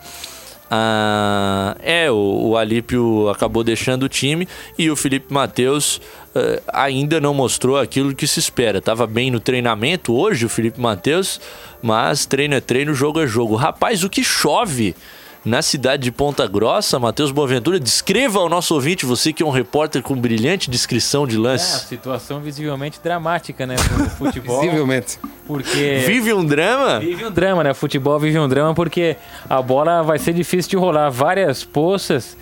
Ah, 0.75 1.77
é, 1.83 2.11
o, 2.11 2.49
o 2.49 2.57
Alípio 2.57 3.29
acabou 3.29 3.63
deixando 3.63 4.05
o 4.05 4.09
time 4.09 4.49
e 4.79 4.91
o 4.91 4.97
Felipe 4.97 5.31
Matheus 5.31 6.01
eh, 6.35 6.63
ainda 6.73 7.21
não 7.21 7.35
mostrou 7.35 7.77
aquilo 7.77 8.15
que 8.15 8.27
se 8.27 8.41
espera. 8.41 8.81
Tava 8.81 9.07
bem 9.07 9.31
no 9.31 9.39
treinamento 9.39 10.15
hoje 10.15 10.47
o 10.47 10.49
Felipe 10.49 10.81
Matheus, 10.81 11.39
mas 11.83 12.25
treino 12.25 12.55
é 12.55 12.61
treino, 12.61 12.95
jogo 12.95 13.21
é 13.21 13.27
jogo. 13.27 13.55
Rapaz, 13.55 14.03
o 14.03 14.09
que 14.09 14.25
chove 14.25 14.97
na 15.45 15.61
cidade 15.61 16.05
de 16.05 16.13
Ponta 16.13 16.47
Grossa, 16.47 16.99
Matheus 16.99 17.33
Boaventura, 17.33 17.81
descreva 17.81 18.39
ao 18.39 18.49
nosso 18.49 18.75
ouvinte, 18.75 19.05
você 19.05 19.33
que 19.33 19.43
é 19.43 19.47
um 19.47 19.51
repórter 19.51 20.01
com 20.03 20.15
brilhante 20.15 20.71
descrição 20.71 21.27
de 21.27 21.35
É, 21.35 21.39
a 21.39 21.43
lances. 21.43 21.83
situação 21.89 22.41
visivelmente 22.41 23.01
dramática, 23.03 23.67
né? 23.67 23.75
No 23.99 24.09
futebol. 24.17 24.61
Visivelmente. 24.61 25.19
Porque. 25.47 26.03
Vive 26.07 26.33
um 26.33 26.45
drama? 26.45 27.01
Vive 27.01 27.27
um 27.27 27.31
drama, 27.31 27.65
né? 27.65 27.75
Futebol 27.75 28.19
vive 28.19 28.39
um 28.39 28.49
drama 28.49 28.73
porque 28.75 29.17
a 29.51 29.61
bola 29.61 30.03
vai 30.03 30.19
ser 30.19 30.33
difícil 30.33 30.71
de 30.71 30.77
rolar 30.77 31.11
várias 31.11 31.65
poças 31.65 32.37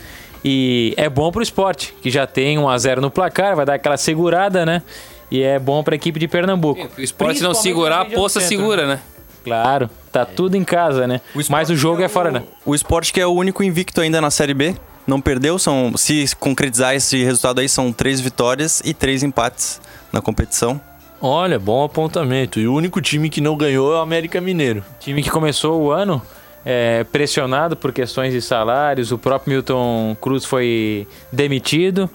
e 0.45 0.95
é 0.97 1.09
bom 1.09 1.31
pro 1.33 1.43
esporte, 1.43 1.95
que 2.03 2.11
já 2.11 2.27
tem 2.27 2.59
1 2.59 2.69
a 2.69 2.79
0 2.79 3.01
no 3.01 3.11
placar, 3.11 3.57
vai 3.57 3.65
dar 3.65 3.75
aquela 3.75 3.97
segurada, 3.97 4.65
né? 4.67 4.83
E 5.31 5.43
é 5.43 5.59
bom 5.59 5.83
pra 5.83 5.95
equipe 5.95 6.19
de 6.19 6.27
Pernambuco. 6.27 6.89
O 6.99 7.01
esporte 7.01 7.41
não 7.43 7.55
segurar, 7.55 8.01
a 8.01 8.05
poça 8.05 8.41
centro, 8.41 8.57
segura, 8.57 8.87
né? 8.87 9.01
Claro, 9.45 9.89
tá 10.13 10.25
tudo 10.25 10.57
em 10.57 10.65
casa, 10.65 11.07
né? 11.07 11.21
Mas 11.49 11.71
o 11.71 11.77
jogo 11.77 12.03
é 12.03 12.09
fora, 12.09 12.31
né? 12.31 12.43
O 12.65 12.75
esporte 12.75 13.13
que 13.13 13.21
é 13.21 13.27
o 13.27 13.33
único 13.33 13.63
invicto 13.63 14.01
ainda 14.01 14.21
na 14.21 14.31
Série 14.31 14.55
B. 14.55 14.75
Não 15.07 15.21
perdeu, 15.21 15.59
são, 15.59 15.93
se 15.97 16.37
concretizar 16.37 16.95
esse 16.95 17.25
resultado 17.25 17.61
aí, 17.61 17.69
são 17.69 17.93
três 17.93 18.21
vitórias 18.21 18.81
e 18.85 18.95
três 18.95 19.23
empates 19.23 19.81
na 20.13 20.21
competição. 20.21 20.81
Olha, 21.21 21.59
bom 21.59 21.85
apontamento. 21.85 22.61
E 22.61 22.69
o 22.69 22.75
único 22.75 23.01
time 23.01 23.29
que 23.29 23.41
não 23.41 23.57
ganhou 23.57 23.93
é 23.93 23.97
o 23.97 24.01
América 24.01 24.41
Mineiro. 24.41 24.85
Time 25.01 25.23
que 25.23 25.31
começou 25.31 25.83
o 25.83 25.91
ano 25.91 26.23
é, 26.65 27.05
pressionado 27.05 27.77
por 27.77 27.93
questões 27.93 28.33
de 28.33 28.41
salários, 28.41 29.13
o 29.13 29.19
próprio 29.19 29.55
Milton 29.55 30.17
Cruz 30.21 30.45
foi 30.45 31.07
demitido 31.33 32.09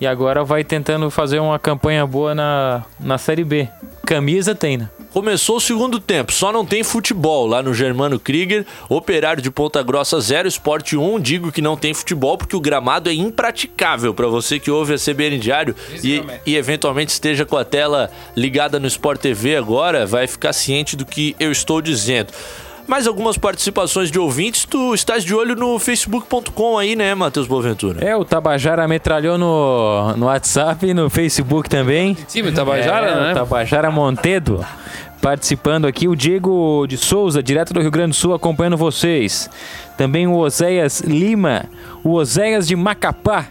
e 0.00 0.06
agora 0.06 0.44
vai 0.44 0.62
tentando 0.62 1.10
fazer 1.10 1.38
uma 1.38 1.58
campanha 1.58 2.06
boa 2.06 2.34
na, 2.34 2.84
na 3.00 3.18
Série 3.18 3.44
B. 3.44 3.68
Camisa 4.04 4.54
tem, 4.54 4.76
né? 4.76 4.90
Começou 5.16 5.56
o 5.56 5.60
segundo 5.62 5.98
tempo, 5.98 6.30
só 6.30 6.52
não 6.52 6.62
tem 6.62 6.84
futebol 6.84 7.46
lá 7.46 7.62
no 7.62 7.72
Germano 7.72 8.20
Krieger, 8.20 8.66
Operário 8.86 9.42
de 9.42 9.50
Ponta 9.50 9.82
Grossa 9.82 10.20
0, 10.20 10.46
Esporte 10.46 10.94
1. 10.94 11.18
Digo 11.20 11.50
que 11.50 11.62
não 11.62 11.74
tem 11.74 11.94
futebol 11.94 12.36
porque 12.36 12.54
o 12.54 12.60
gramado 12.60 13.08
é 13.08 13.14
impraticável 13.14 14.12
para 14.12 14.26
você 14.26 14.60
que 14.60 14.70
ouve 14.70 14.92
a 14.92 14.98
CBN 14.98 15.38
Diário 15.38 15.74
e, 16.04 16.22
e 16.44 16.54
eventualmente 16.54 17.12
esteja 17.12 17.46
com 17.46 17.56
a 17.56 17.64
tela 17.64 18.10
ligada 18.36 18.78
no 18.78 18.86
Sport 18.86 19.18
TV 19.18 19.56
agora, 19.56 20.04
vai 20.04 20.26
ficar 20.26 20.52
ciente 20.52 20.94
do 20.94 21.06
que 21.06 21.34
eu 21.40 21.50
estou 21.50 21.80
dizendo. 21.80 22.30
Mais 22.86 23.08
algumas 23.08 23.36
participações 23.36 24.12
de 24.12 24.18
ouvintes, 24.18 24.64
tu 24.64 24.94
estás 24.94 25.24
de 25.24 25.34
olho 25.34 25.56
no 25.56 25.76
facebook.com 25.76 26.78
aí, 26.78 26.94
né, 26.94 27.16
Matheus 27.16 27.48
Boaventura? 27.48 28.04
É, 28.04 28.14
o 28.14 28.24
Tabajara 28.24 28.86
metralhou 28.86 29.36
no, 29.36 30.16
no 30.16 30.26
WhatsApp 30.26 30.86
e 30.86 30.94
no 30.94 31.10
Facebook 31.10 31.68
também. 31.68 32.14
Time 32.28 32.52
Tabajara, 32.52 33.08
é, 33.08 33.20
né? 33.20 33.32
O 33.32 33.34
Tabajara 33.34 33.90
Montedo 33.90 34.64
participando 35.26 35.88
aqui. 35.88 36.06
O 36.06 36.14
Diego 36.14 36.86
de 36.86 36.96
Souza, 36.96 37.42
direto 37.42 37.74
do 37.74 37.80
Rio 37.80 37.90
Grande 37.90 38.10
do 38.10 38.14
Sul, 38.14 38.32
acompanhando 38.32 38.76
vocês. 38.76 39.50
Também 39.98 40.28
o 40.28 40.36
Oséias 40.36 41.00
Lima, 41.00 41.64
o 42.04 42.12
Oséias 42.12 42.68
de 42.68 42.76
Macapá. 42.76 43.48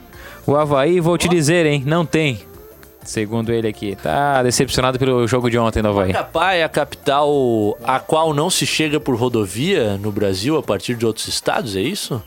O 0.48 0.56
Havaí, 0.56 1.02
vou 1.02 1.18
te 1.18 1.28
dizer, 1.28 1.66
hein? 1.66 1.84
Não 1.86 2.06
tem. 2.06 2.40
Segundo 3.04 3.52
ele 3.52 3.68
aqui. 3.68 3.94
Tá 4.02 4.42
decepcionado 4.42 4.98
pelo 4.98 5.28
jogo 5.28 5.50
de 5.50 5.58
ontem 5.58 5.84
no 5.84 5.90
Havaí. 5.90 6.14
Macapá 6.14 6.54
é 6.54 6.64
a 6.64 6.70
capital 6.70 7.30
a 7.84 8.00
qual 8.00 8.34
não 8.34 8.50
se 8.50 8.66
chega 8.66 8.98
por 8.98 9.14
rodovia 9.18 9.98
no 9.98 10.14
Brasil 10.14 10.58
a 10.58 10.64
partir 10.64 10.96
de 10.96 11.06
outros 11.06 11.28
estados, 11.28 11.76
é 11.76 11.82
isso? 11.82 12.24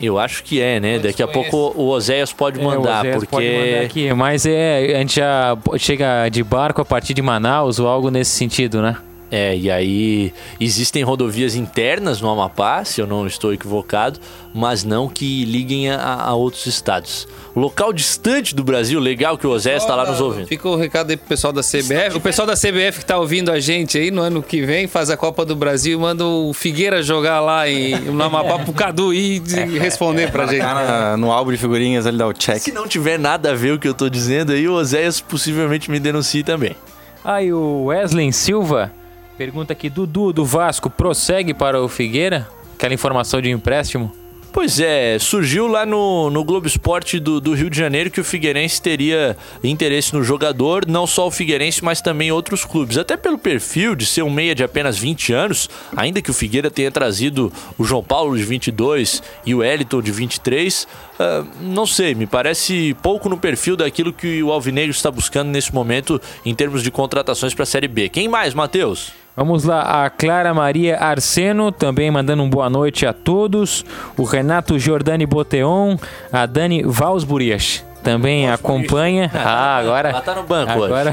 Eu 0.00 0.18
acho 0.18 0.42
que 0.42 0.60
é, 0.60 0.80
né? 0.80 0.98
Daqui 0.98 1.22
a 1.22 1.28
pouco 1.28 1.72
o 1.76 1.88
Oséias 1.88 2.32
pode 2.32 2.58
É, 2.58 2.62
o 2.62 2.66
mandar, 2.66 3.00
Oséias 3.00 3.16
porque 3.16 3.30
pode 3.30 3.46
mandar 3.46 3.84
aqui, 3.84 4.12
mas 4.12 4.44
é, 4.46 4.94
a 4.96 4.98
gente 4.98 5.16
já 5.16 5.56
chega 5.78 6.28
de 6.28 6.42
barco 6.42 6.80
a 6.80 6.84
partir 6.84 7.14
de 7.14 7.22
Manaus 7.22 7.78
ou 7.78 7.86
algo 7.86 8.10
nesse 8.10 8.32
sentido, 8.32 8.82
né? 8.82 8.96
É, 9.30 9.56
e 9.56 9.70
aí 9.70 10.32
existem 10.60 11.02
rodovias 11.02 11.54
internas 11.54 12.20
no 12.20 12.30
Amapá, 12.30 12.84
se 12.84 13.00
eu 13.00 13.06
não 13.06 13.26
estou 13.26 13.52
equivocado, 13.52 14.20
mas 14.54 14.84
não 14.84 15.08
que 15.08 15.44
liguem 15.44 15.90
a, 15.90 16.14
a 16.22 16.34
outros 16.34 16.66
estados. 16.66 17.26
Local 17.56 17.92
distante 17.92 18.54
do 18.54 18.62
Brasil, 18.62 19.00
legal 19.00 19.38
que 19.38 19.46
o 19.46 19.50
Oséias 19.50 19.82
está 19.82 19.94
lá 19.94 20.04
nos 20.08 20.20
ouvindo. 20.20 20.46
Fica 20.46 20.68
o 20.68 20.76
recado 20.76 21.10
aí 21.10 21.16
pro 21.16 21.26
pessoal 21.26 21.52
da 21.52 21.62
CBF. 21.62 22.16
O 22.16 22.20
pessoal 22.20 22.46
da 22.46 22.54
CBF 22.54 23.00
que 23.00 23.06
tá 23.06 23.18
ouvindo 23.18 23.50
a 23.50 23.60
gente 23.60 23.96
aí 23.96 24.10
no 24.10 24.22
ano 24.22 24.42
que 24.42 24.62
vem, 24.62 24.86
faz 24.86 25.08
a 25.08 25.16
Copa 25.16 25.44
do 25.44 25.54
Brasil 25.54 25.98
e 25.98 26.00
manda 26.00 26.24
o 26.24 26.52
Figueira 26.52 27.02
jogar 27.02 27.40
lá 27.40 27.68
em, 27.68 27.96
no 27.96 28.22
Amapá 28.22 28.58
pro 28.58 28.72
Cadu 28.72 29.14
ir 29.14 29.42
e 29.48 29.78
responder 29.78 30.30
pra 30.30 30.46
gente. 30.46 30.62
Ah, 30.62 31.16
no 31.16 31.32
álbum 31.32 31.52
de 31.52 31.58
figurinhas 31.58 32.06
ele 32.06 32.18
dá 32.18 32.26
o 32.26 32.32
check. 32.32 32.58
Se 32.58 32.72
não 32.72 32.86
tiver 32.86 33.18
nada 33.18 33.52
a 33.52 33.54
ver 33.54 33.72
o 33.72 33.78
que 33.78 33.88
eu 33.88 33.94
tô 33.94 34.08
dizendo 34.08 34.52
aí, 34.52 34.68
o 34.68 34.74
Oséias 34.74 35.20
possivelmente 35.20 35.90
me 35.90 35.98
denuncie 36.00 36.42
também. 36.42 36.76
Aí 37.24 37.52
o 37.52 37.84
Wesley 37.86 38.32
Silva 38.32 38.92
pergunta 39.36 39.72
aqui: 39.72 39.90
Dudu 39.90 40.32
do 40.32 40.44
Vasco 40.44 40.88
prossegue 40.88 41.52
para 41.52 41.80
o 41.82 41.88
Figueira? 41.88 42.48
Aquela 42.74 42.94
informação 42.94 43.40
de 43.40 43.50
empréstimo. 43.50 44.12
Pois 44.54 44.78
é, 44.78 45.18
surgiu 45.18 45.66
lá 45.66 45.84
no, 45.84 46.30
no 46.30 46.44
Globo 46.44 46.68
Esporte 46.68 47.18
do, 47.18 47.40
do 47.40 47.54
Rio 47.54 47.68
de 47.68 47.76
Janeiro 47.76 48.08
que 48.08 48.20
o 48.20 48.24
Figueirense 48.24 48.80
teria 48.80 49.36
interesse 49.64 50.14
no 50.14 50.22
jogador, 50.22 50.86
não 50.86 51.08
só 51.08 51.26
o 51.26 51.30
Figueirense, 51.32 51.82
mas 51.82 52.00
também 52.00 52.30
outros 52.30 52.64
clubes. 52.64 52.96
Até 52.96 53.16
pelo 53.16 53.36
perfil 53.36 53.96
de 53.96 54.06
ser 54.06 54.22
um 54.22 54.30
meia 54.30 54.54
de 54.54 54.62
apenas 54.62 54.96
20 54.96 55.32
anos, 55.32 55.68
ainda 55.96 56.22
que 56.22 56.30
o 56.30 56.34
Figueira 56.34 56.70
tenha 56.70 56.88
trazido 56.92 57.52
o 57.76 57.82
João 57.82 58.00
Paulo 58.00 58.36
de 58.36 58.44
22 58.44 59.24
e 59.44 59.56
o 59.56 59.64
Eliton 59.64 60.00
de 60.00 60.12
23, 60.12 60.86
ah, 61.18 61.44
não 61.60 61.84
sei, 61.84 62.14
me 62.14 62.24
parece 62.24 62.96
pouco 63.02 63.28
no 63.28 63.36
perfil 63.36 63.76
daquilo 63.76 64.12
que 64.12 64.40
o 64.40 64.52
Alvinegro 64.52 64.92
está 64.92 65.10
buscando 65.10 65.48
nesse 65.48 65.74
momento 65.74 66.22
em 66.46 66.54
termos 66.54 66.80
de 66.80 66.92
contratações 66.92 67.54
para 67.54 67.64
a 67.64 67.66
Série 67.66 67.88
B. 67.88 68.08
Quem 68.08 68.28
mais, 68.28 68.54
Matheus? 68.54 69.23
Vamos 69.36 69.64
lá, 69.64 70.04
a 70.04 70.10
Clara 70.10 70.54
Maria 70.54 70.96
Arseno 70.98 71.72
também 71.72 72.08
mandando 72.08 72.42
um 72.42 72.48
boa 72.48 72.70
noite 72.70 73.04
a 73.04 73.12
todos. 73.12 73.84
O 74.16 74.22
Renato 74.22 74.78
Giordani 74.78 75.26
Boteon, 75.26 75.96
a 76.32 76.46
Dani 76.46 76.84
Valsburias 76.84 77.84
também 78.04 78.48
acompanha. 78.48 79.30
Ah, 79.34 79.76
agora. 79.78 80.10
Ela 80.10 80.20
tá 80.20 80.34
no 80.34 80.44
banco 80.44 80.72
hoje. 80.78 80.84
agora, 80.94 81.12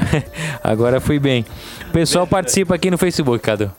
agora 0.62 1.00
fui 1.00 1.18
bem. 1.18 1.44
O 1.88 1.92
pessoal 1.92 2.26
participa 2.26 2.74
aqui 2.76 2.90
no 2.90 2.98
Facebook, 2.98 3.40
Cadu. 3.40 3.70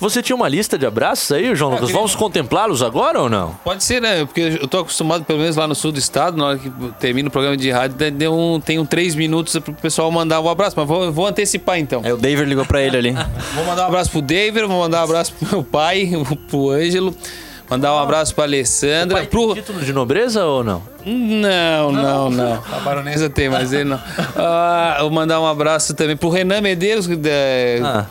Você 0.00 0.22
tinha 0.22 0.36
uma 0.36 0.48
lista 0.48 0.78
de 0.78 0.86
abraços 0.86 1.32
aí, 1.32 1.52
João 1.56 1.72
Lucas? 1.72 1.90
Vamos 1.90 2.14
contemplá-los 2.14 2.82
agora 2.82 3.20
ou 3.20 3.28
não? 3.28 3.50
Pode 3.64 3.82
ser, 3.82 4.00
né? 4.00 4.24
Porque 4.24 4.58
eu 4.60 4.68
tô 4.68 4.78
acostumado, 4.78 5.24
pelo 5.24 5.40
menos 5.40 5.56
lá 5.56 5.66
no 5.66 5.74
sul 5.74 5.90
do 5.90 5.98
estado, 5.98 6.36
na 6.36 6.46
hora 6.46 6.58
que 6.58 6.70
termina 7.00 7.28
o 7.28 7.32
programa 7.32 7.56
de 7.56 7.68
rádio, 7.70 7.96
deu 8.12 8.32
um, 8.32 8.60
tem 8.60 8.78
um 8.78 8.86
três 8.86 9.16
minutos 9.16 9.58
pro 9.58 9.72
pessoal 9.74 10.08
mandar 10.12 10.40
um 10.40 10.48
abraço. 10.48 10.74
Mas 10.78 10.86
vou, 10.86 11.10
vou 11.10 11.26
antecipar 11.26 11.78
então. 11.80 12.00
Aí 12.04 12.12
o 12.12 12.16
David 12.16 12.48
ligou 12.48 12.64
pra 12.64 12.80
ele 12.80 12.96
ali. 12.96 13.12
Vou 13.54 13.64
mandar 13.64 13.84
um 13.84 13.86
abraço 13.88 14.10
pro 14.10 14.22
David, 14.22 14.66
vou 14.66 14.78
mandar 14.80 15.00
um 15.00 15.04
abraço 15.04 15.32
pro 15.32 15.48
meu 15.50 15.64
pai, 15.64 16.10
pro 16.48 16.70
Ângelo. 16.70 17.14
Mandar 17.68 17.92
um 17.94 17.98
abraço 17.98 18.34
pra 18.34 18.44
Alessandra. 18.44 19.26
Pro... 19.26 19.54
Título 19.54 19.80
de 19.80 19.92
nobreza 19.92 20.44
ou 20.44 20.62
não? 20.64 20.82
Não, 21.04 21.92
não, 21.92 22.30
não. 22.30 22.62
A 22.72 22.80
baronesa 22.80 23.28
tem, 23.28 23.48
mas 23.48 23.72
ele 23.72 23.84
não. 23.84 24.00
Ah, 24.36 24.98
vou 25.00 25.10
mandar 25.10 25.40
um 25.40 25.46
abraço 25.46 25.92
também 25.94 26.16
pro 26.16 26.28
Renan 26.30 26.60
Medeiros, 26.60 27.06
que 27.06 27.18
é, 27.26 27.80
Ah. 27.82 28.06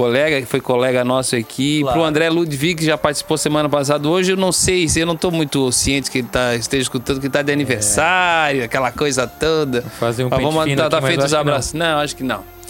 Colega, 0.00 0.40
que 0.40 0.46
foi 0.46 0.60
colega 0.60 1.04
nosso 1.04 1.36
aqui. 1.36 1.80
Claro. 1.82 1.98
Pro 1.98 2.06
André 2.06 2.30
Ludwig, 2.30 2.76
que 2.76 2.84
já 2.84 2.96
participou 2.96 3.36
semana 3.36 3.68
passada. 3.68 4.08
Hoje 4.08 4.32
eu 4.32 4.36
não 4.36 4.50
sei, 4.50 4.88
se 4.88 5.00
eu 5.00 5.06
não 5.06 5.16
tô 5.16 5.30
muito 5.30 5.70
ciente 5.70 6.10
que 6.10 6.18
ele 6.18 6.28
tá, 6.28 6.54
esteja 6.54 6.82
escutando, 6.82 7.20
que 7.20 7.26
ele 7.26 7.32
tá 7.32 7.42
de 7.42 7.52
aniversário, 7.52 8.64
aquela 8.64 8.90
coisa 8.90 9.26
toda. 9.26 9.82
Fazer 9.82 10.24
um 10.24 10.30
Mas 10.30 10.40
vamos 10.40 10.54
mandar, 10.54 10.86
aqui, 10.86 10.90
tá 10.90 11.00
mas 11.00 11.08
feito 11.08 11.20
acho 11.20 11.26
os 11.26 11.30
que 11.30 11.34
não. 11.34 11.40
abraços. 11.40 11.72
Não. 11.74 11.98
acho 11.98 12.16
que 12.16 12.22
não. 12.24 12.60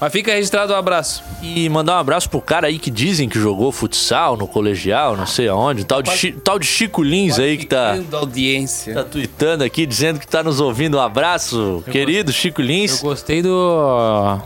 Mas 0.00 0.12
fica 0.12 0.32
registrado 0.32 0.72
o 0.72 0.76
abraço. 0.76 1.22
E 1.40 1.68
mandar 1.68 1.94
um 1.94 1.98
abraço 1.98 2.28
pro 2.28 2.40
cara 2.40 2.66
aí 2.66 2.78
que 2.78 2.90
dizem 2.90 3.28
que 3.28 3.38
jogou 3.38 3.72
futsal 3.72 4.36
no 4.36 4.46
colegial, 4.46 5.16
não 5.16 5.26
sei 5.26 5.48
aonde. 5.48 5.84
Tal 5.84 6.02
de, 6.02 6.32
tal 6.32 6.58
de 6.58 6.66
Chico 6.66 7.02
Lins 7.02 7.38
aí 7.38 7.56
que 7.56 7.64
tá, 7.64 7.96
audiência. 8.12 8.92
tá 8.92 9.04
tweetando 9.04 9.64
aqui, 9.64 9.86
dizendo 9.86 10.20
que 10.20 10.26
tá 10.26 10.42
nos 10.42 10.60
ouvindo. 10.60 10.98
Um 10.98 11.00
abraço, 11.00 11.82
querido 11.90 12.32
Chico 12.32 12.60
Eu 12.60 12.66
Lins. 12.66 13.00
gostei 13.00 13.40
do. 13.40 14.38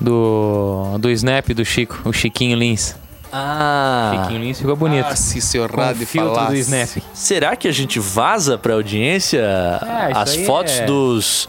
Do. 0.00 0.96
Do 0.98 1.10
snap 1.10 1.48
do 1.52 1.64
Chico, 1.64 2.00
o 2.04 2.12
Chiquinho 2.12 2.56
Lins. 2.56 2.94
Ah, 3.32 4.22
Chiquinho 4.24 4.42
Lins 4.42 4.58
ficou 4.58 4.74
bonito. 4.76 5.06
Ah, 5.10 5.16
se 5.16 5.40
seu 5.40 5.66
rádio 5.66 6.06
filtro 6.06 6.46
do 6.46 6.54
snap. 6.56 6.88
será 7.12 7.54
que 7.56 7.68
a 7.68 7.72
gente 7.72 7.98
vaza 8.00 8.56
pra 8.56 8.74
audiência 8.74 9.42
isso 10.10 10.18
as 10.18 10.36
fotos 10.46 10.72
é- 10.72 10.86
dos. 10.86 11.48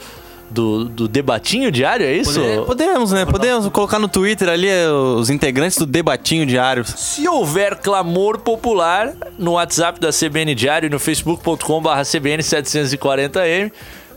Do, 0.52 0.86
do 0.86 1.06
debatinho 1.06 1.70
diário, 1.70 2.04
é 2.04 2.12
isso? 2.12 2.40
Pode- 2.40 2.66
Podemos, 2.66 3.12
né? 3.12 3.24
Podemos 3.24 3.68
colocar 3.68 4.00
no 4.00 4.08
Twitter 4.08 4.48
ali 4.48 4.66
eh, 4.68 4.90
os 4.90 5.30
integrantes 5.30 5.78
do 5.78 5.86
Debatinho 5.86 6.44
Diário. 6.44 6.84
Se 6.84 7.28
houver 7.28 7.76
clamor 7.76 8.38
popular 8.38 9.12
no 9.38 9.52
WhatsApp 9.52 10.00
da 10.00 10.10
CBN 10.10 10.52
Diário 10.56 10.88
e 10.88 10.90
no 10.90 10.98
facebook.com.br 10.98 11.88
CBN740M, 12.02 13.70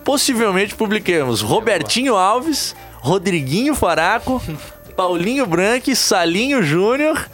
possivelmente 0.03 0.73
publiquemos 0.73 1.41
Robertinho 1.41 2.15
Alves, 2.15 2.75
Rodriguinho 3.03 3.75
Faraco, 3.75 4.41
Paulinho 4.95 5.45
Branco, 5.45 5.93
Salinho 5.93 6.63
Júnior 6.63 7.29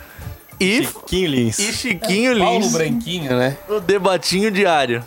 e, 0.60 0.84
Chiquinho 0.84 1.30
Lins. 1.30 1.60
e 1.60 1.72
Chiquinho 1.72 2.38
Paulo 2.40 2.60
Lins 2.60 2.74
Branquinho, 2.74 3.38
né? 3.38 3.56
no 3.70 3.80
Debatinho 3.80 4.50
Diário. 4.50 5.04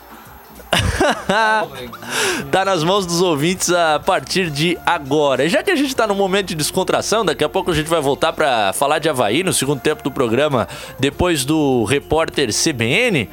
tá 2.49 2.65
nas 2.65 2.81
mãos 2.81 3.05
dos 3.05 3.21
ouvintes 3.21 3.71
a 3.71 3.99
partir 3.99 4.49
de 4.49 4.77
agora. 4.85 5.43
E 5.43 5.49
já 5.49 5.61
que 5.61 5.69
a 5.69 5.75
gente 5.75 5.93
tá 5.93 6.07
num 6.07 6.15
momento 6.15 6.47
de 6.47 6.55
descontração, 6.55 7.25
daqui 7.25 7.43
a 7.43 7.49
pouco 7.49 7.69
a 7.69 7.75
gente 7.75 7.89
vai 7.89 7.99
voltar 7.99 8.31
pra 8.31 8.71
falar 8.71 8.99
de 8.99 9.09
Havaí 9.09 9.43
no 9.43 9.51
segundo 9.51 9.81
tempo 9.81 10.01
do 10.01 10.09
programa, 10.09 10.67
depois 10.97 11.43
do 11.43 11.83
repórter 11.83 12.49
CBN. 12.51 13.29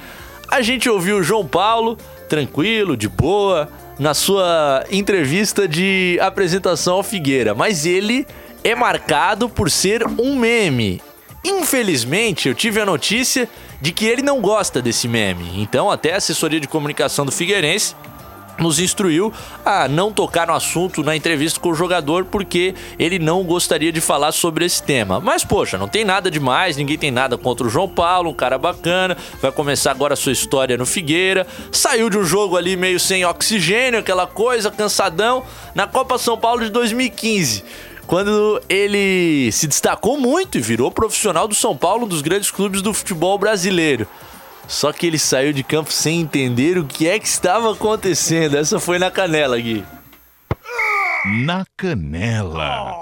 A 0.50 0.62
gente 0.62 0.90
ouviu 0.90 1.18
o 1.18 1.22
João 1.22 1.46
Paulo, 1.46 1.96
tranquilo, 2.28 2.96
de 2.96 3.08
boa, 3.08 3.68
na 4.00 4.14
sua 4.14 4.82
entrevista 4.90 5.68
de 5.68 6.18
apresentação 6.22 6.94
ao 6.94 7.02
Figueira, 7.02 7.54
mas 7.54 7.84
ele 7.84 8.26
é 8.64 8.74
marcado 8.74 9.46
por 9.46 9.70
ser 9.70 10.06
um 10.18 10.36
meme. 10.36 11.02
Infelizmente, 11.44 12.48
eu 12.48 12.54
tive 12.54 12.80
a 12.80 12.86
notícia 12.86 13.46
de 13.78 13.92
que 13.92 14.06
ele 14.06 14.22
não 14.22 14.40
gosta 14.40 14.80
desse 14.80 15.06
meme. 15.06 15.52
Então, 15.60 15.90
até 15.90 16.14
a 16.14 16.16
assessoria 16.16 16.58
de 16.58 16.66
comunicação 16.66 17.26
do 17.26 17.32
Figueirense 17.32 17.94
nos 18.60 18.78
instruiu 18.78 19.32
a 19.64 19.88
não 19.88 20.12
tocar 20.12 20.46
no 20.46 20.52
assunto 20.52 21.02
na 21.02 21.16
entrevista 21.16 21.58
com 21.58 21.70
o 21.70 21.74
jogador 21.74 22.26
porque 22.26 22.74
ele 22.98 23.18
não 23.18 23.42
gostaria 23.42 23.90
de 23.90 24.00
falar 24.00 24.32
sobre 24.32 24.64
esse 24.64 24.82
tema. 24.82 25.18
Mas 25.18 25.44
poxa, 25.44 25.78
não 25.78 25.88
tem 25.88 26.04
nada 26.04 26.30
demais, 26.30 26.76
ninguém 26.76 26.98
tem 26.98 27.10
nada 27.10 27.36
contra 27.36 27.66
o 27.66 27.70
João 27.70 27.88
Paulo, 27.88 28.30
um 28.30 28.34
cara 28.34 28.58
bacana, 28.58 29.16
vai 29.40 29.50
começar 29.50 29.90
agora 29.90 30.14
a 30.14 30.16
sua 30.16 30.32
história 30.32 30.76
no 30.76 30.86
Figueira. 30.86 31.46
Saiu 31.72 32.10
de 32.10 32.18
um 32.18 32.24
jogo 32.24 32.56
ali 32.56 32.76
meio 32.76 33.00
sem 33.00 33.24
oxigênio, 33.24 34.00
aquela 34.00 34.26
coisa, 34.26 34.70
cansadão, 34.70 35.42
na 35.74 35.86
Copa 35.86 36.18
São 36.18 36.36
Paulo 36.36 36.62
de 36.62 36.70
2015 36.70 37.64
quando 38.06 38.60
ele 38.68 39.52
se 39.52 39.68
destacou 39.68 40.18
muito 40.18 40.58
e 40.58 40.60
virou 40.60 40.90
profissional 40.90 41.46
do 41.46 41.54
São 41.54 41.76
Paulo, 41.76 42.06
um 42.06 42.08
dos 42.08 42.22
grandes 42.22 42.50
clubes 42.50 42.82
do 42.82 42.92
futebol 42.92 43.38
brasileiro. 43.38 44.04
Só 44.70 44.92
que 44.92 45.04
ele 45.04 45.18
saiu 45.18 45.52
de 45.52 45.64
campo 45.64 45.92
sem 45.92 46.20
entender 46.20 46.78
o 46.78 46.84
que 46.84 47.08
é 47.08 47.18
que 47.18 47.26
estava 47.26 47.72
acontecendo. 47.72 48.56
Essa 48.56 48.78
foi 48.78 49.00
na 49.00 49.10
canela, 49.10 49.58
Gui. 49.58 49.84
Na 51.44 51.64
canela. 51.76 52.94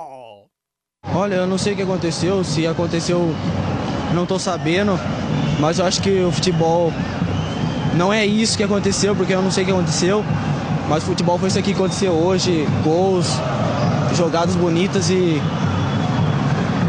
Olha, 1.15 1.35
eu 1.35 1.47
não 1.47 1.59
sei 1.59 1.75
o 1.75 1.77
que 1.77 1.83
aconteceu, 1.83 2.43
se 2.43 2.67
aconteceu, 2.67 3.35
não 4.15 4.25
tô 4.25 4.39
sabendo, 4.39 4.99
mas 5.61 5.79
eu 5.79 5.85
acho 5.85 6.01
que 6.01 6.23
o 6.23 6.33
futebol 6.33 6.91
não 7.95 8.11
é 8.11 8.25
isso 8.25 8.57
que 8.57 8.65
aconteceu, 8.65 9.15
porque 9.15 9.35
eu 9.35 9.43
não 9.43 9.51
sei 9.51 9.65
o 9.65 9.67
que 9.67 9.73
aconteceu, 9.73 10.25
mas 10.89 11.03
o 11.03 11.07
futebol 11.07 11.39
foi 11.39 11.49
isso 11.49 11.59
aqui 11.59 11.75
que 11.75 11.79
aconteceu 11.79 12.13
hoje, 12.13 12.67
gols, 12.83 13.27
jogadas 14.17 14.57
bonitas 14.57 15.11
e 15.11 15.41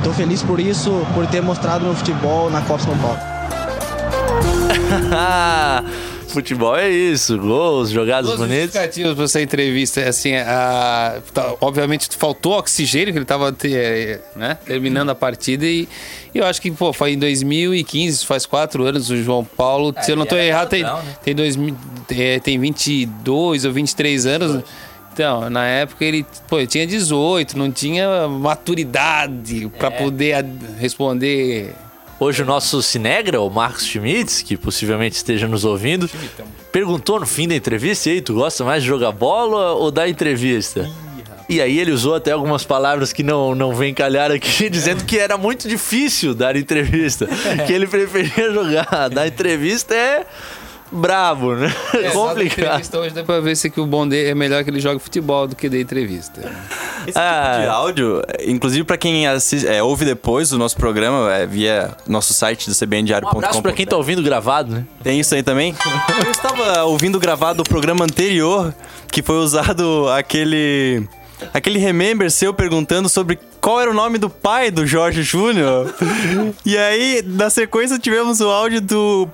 tô 0.05 0.13
feliz 0.13 0.41
por 0.41 0.57
isso, 0.57 1.05
por 1.13 1.27
ter 1.27 1.41
mostrado 1.41 1.83
meu 1.83 1.93
futebol 1.93 2.49
na 2.49 2.61
Copa 2.61 2.83
São 2.83 2.97
Paulo. 2.97 3.28
Futebol 6.29 6.75
é 6.77 6.87
isso, 6.89 7.39
gols, 7.39 7.89
jogadas 7.89 8.27
Duas 8.27 8.39
bonitas. 8.39 8.61
justificativas 8.65 9.15
pra 9.15 9.23
essa 9.23 9.41
entrevista. 9.41 10.07
Assim, 10.07 10.35
a, 10.35 11.19
tá, 11.33 11.55
obviamente 11.59 12.07
faltou 12.15 12.53
oxigênio, 12.59 13.11
que 13.11 13.17
ele 13.17 13.25
tava 13.25 13.51
te- 13.51 14.19
né, 14.35 14.55
terminando 14.63 15.09
a 15.09 15.15
partida. 15.15 15.65
E, 15.65 15.87
e 16.33 16.37
eu 16.37 16.45
acho 16.45 16.61
que 16.61 16.69
pô, 16.69 16.93
foi 16.93 17.13
em 17.13 17.17
2015, 17.17 18.23
faz 18.25 18.45
quatro 18.45 18.83
anos, 18.85 19.09
o 19.09 19.17
João 19.23 19.43
Paulo, 19.43 19.93
se 20.01 20.11
eu 20.11 20.15
não 20.15 20.23
era 20.29 20.45
errado, 20.45 20.69
tem, 20.69 20.83
né? 20.83 21.01
tem, 21.23 21.33
dois, 21.33 21.57
é, 22.11 22.39
tem 22.39 22.59
22 22.59 23.65
ou 23.65 23.71
23 23.73 24.25
anos. 24.27 24.63
Então, 25.11 25.49
na 25.49 25.65
época 25.65 26.05
ele, 26.05 26.23
pô, 26.47 26.63
tinha 26.67 26.85
18, 26.85 27.57
não 27.57 27.71
tinha 27.71 28.27
maturidade 28.27 29.65
É. 29.65 29.77
pra 29.79 29.89
poder 29.89 30.45
responder. 30.77 31.73
Hoje 32.19 32.43
o 32.43 32.45
nosso 32.45 32.83
Cinegra, 32.83 33.39
o 33.39 33.49
Marcos 33.49 33.85
Schmitz, 33.85 34.41
que 34.41 34.57
possivelmente 34.57 35.15
esteja 35.15 35.47
nos 35.47 35.63
ouvindo, 35.63 36.09
perguntou 36.69 37.17
no 37.17 37.25
fim 37.25 37.47
da 37.47 37.55
entrevista, 37.55 38.09
e 38.09 38.13
aí, 38.13 38.21
tu 38.21 38.33
gosta 38.33 38.65
mais 38.65 38.83
de 38.83 38.89
jogar 38.89 39.13
bola 39.13 39.71
ou 39.71 39.89
da 39.89 40.07
entrevista? 40.07 40.89
E 41.47 41.61
aí 41.61 41.79
ele 41.79 41.91
usou 41.91 42.15
até 42.15 42.31
algumas 42.31 42.65
palavras 42.65 43.13
que 43.13 43.23
não, 43.23 43.55
não 43.55 43.73
vem 43.73 43.93
calhar 43.93 44.31
aqui, 44.31 44.69
dizendo 44.69 45.05
que 45.05 45.17
era 45.17 45.37
muito 45.37 45.67
difícil 45.67 46.35
dar 46.35 46.57
entrevista, 46.57 47.25
que 47.65 47.71
ele 47.71 47.87
preferia 47.87 48.51
jogar. 48.51 49.09
Dar 49.09 49.25
entrevista 49.25 49.95
é 49.95 50.25
brabo, 50.91 51.55
né? 51.55 51.73
É, 51.93 52.09
Complicado. 52.11 52.59
entrevista 52.59 52.99
hoje 52.99 53.13
dá 53.15 53.23
pra 53.23 53.39
ver 53.39 53.55
se 53.55 53.69
que 53.69 53.79
o 53.79 53.85
bom 53.85 54.07
dele 54.07 54.29
é 54.29 54.35
melhor 54.35 54.63
que 54.63 54.69
ele 54.69 54.79
jogue 54.79 54.99
futebol 54.99 55.47
do 55.47 55.55
que 55.55 55.69
da 55.69 55.77
entrevista. 55.77 56.41
Esse 57.07 57.17
Ah. 57.17 57.49
tipo 57.51 57.61
de 57.63 57.67
áudio, 57.69 58.21
inclusive 58.45 58.83
pra 58.83 58.97
quem 58.97 59.27
assiste, 59.27 59.67
é, 59.67 59.81
ouve 59.81 60.05
depois 60.05 60.49
do 60.49 60.57
nosso 60.57 60.75
programa, 60.75 61.33
é, 61.33 61.45
via 61.45 61.91
nosso 62.07 62.33
site 62.33 62.65
do 62.67 62.71
Um 62.71 62.75
cbndiario.com. 62.75 63.37
abraço 63.37 63.61
pra 63.61 63.71
quem 63.71 63.85
tá 63.85 63.95
ouvindo 63.97 64.21
gravado, 64.21 64.71
né? 64.73 64.85
Tem 65.03 65.19
isso 65.19 65.33
aí 65.35 65.43
também? 65.43 65.75
Eu 66.25 66.31
estava 66.31 66.83
ouvindo 66.83 67.19
gravado 67.19 67.61
o 67.61 67.65
programa 67.65 68.05
anterior, 68.05 68.73
que 69.11 69.21
foi 69.21 69.37
usado 69.37 70.07
aquele. 70.09 71.07
Aquele 71.53 71.79
remember 71.79 72.29
seu 72.29 72.53
perguntando 72.53 73.07
sobre 73.07 73.39
qual 73.61 73.79
era 73.79 73.89
o 73.89 73.93
nome 73.93 74.17
do 74.17 74.29
pai 74.29 74.69
do 74.69 74.85
Jorge 74.85 75.23
Júnior. 75.23 75.93
e 76.65 76.77
aí, 76.77 77.23
na 77.25 77.49
sequência, 77.49 77.97
tivemos 77.97 78.41
o 78.41 78.49
áudio 78.49 78.81
do. 78.81 79.29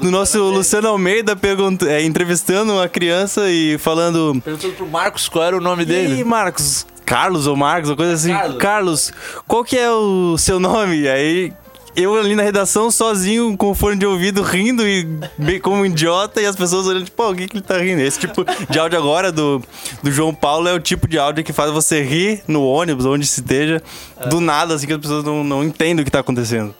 Do 0.00 0.10
nosso 0.10 0.38
Luciano 0.42 0.88
Almeida 0.88 1.36
pergunta, 1.36 1.86
é, 1.88 2.02
entrevistando 2.02 2.72
uma 2.74 2.88
criança 2.88 3.50
e 3.50 3.76
falando. 3.78 4.40
Perguntando 4.42 4.74
pro 4.74 4.86
Marcos 4.86 5.28
qual 5.28 5.44
era 5.44 5.56
o 5.56 5.60
nome 5.60 5.82
E 5.82 5.86
dele. 5.86 6.14
aí, 6.14 6.24
Marcos? 6.24 6.86
Carlos 7.04 7.46
ou 7.46 7.54
Marcos, 7.54 7.90
ou 7.90 7.96
coisa 7.96 8.14
assim. 8.14 8.32
Carlos. 8.32 8.58
Carlos, 8.58 9.12
qual 9.46 9.62
que 9.64 9.76
é 9.76 9.90
o 9.90 10.36
seu 10.38 10.58
nome? 10.58 11.00
E 11.00 11.08
aí, 11.08 11.52
eu 11.94 12.18
ali 12.18 12.34
na 12.34 12.42
redação, 12.42 12.90
sozinho, 12.90 13.54
com 13.58 13.70
o 13.70 13.74
fone 13.74 13.96
de 13.96 14.06
ouvido, 14.06 14.40
rindo 14.42 14.88
e 14.88 15.06
bem 15.36 15.60
como 15.60 15.76
um 15.76 15.86
idiota, 15.86 16.40
e 16.40 16.46
as 16.46 16.56
pessoas 16.56 16.86
olhando, 16.86 17.04
tipo, 17.04 17.16
pô, 17.22 17.30
o 17.30 17.34
que, 17.36 17.46
que 17.46 17.56
ele 17.58 17.62
tá 17.62 17.76
rindo? 17.76 18.00
Esse 18.00 18.18
tipo 18.20 18.44
de 18.70 18.78
áudio 18.78 18.98
agora 18.98 19.30
do, 19.30 19.62
do 20.02 20.10
João 20.10 20.34
Paulo 20.34 20.66
é 20.66 20.72
o 20.72 20.80
tipo 20.80 21.06
de 21.06 21.18
áudio 21.18 21.44
que 21.44 21.52
faz 21.52 21.70
você 21.70 22.02
rir 22.02 22.42
no 22.48 22.64
ônibus, 22.64 23.04
onde 23.04 23.26
se 23.26 23.40
esteja, 23.40 23.82
do 24.30 24.40
nada, 24.40 24.74
assim, 24.74 24.86
que 24.86 24.92
as 24.94 24.98
pessoas 24.98 25.22
não, 25.24 25.44
não 25.44 25.62
entendem 25.62 26.02
o 26.02 26.04
que 26.04 26.10
tá 26.10 26.20
acontecendo. 26.20 26.74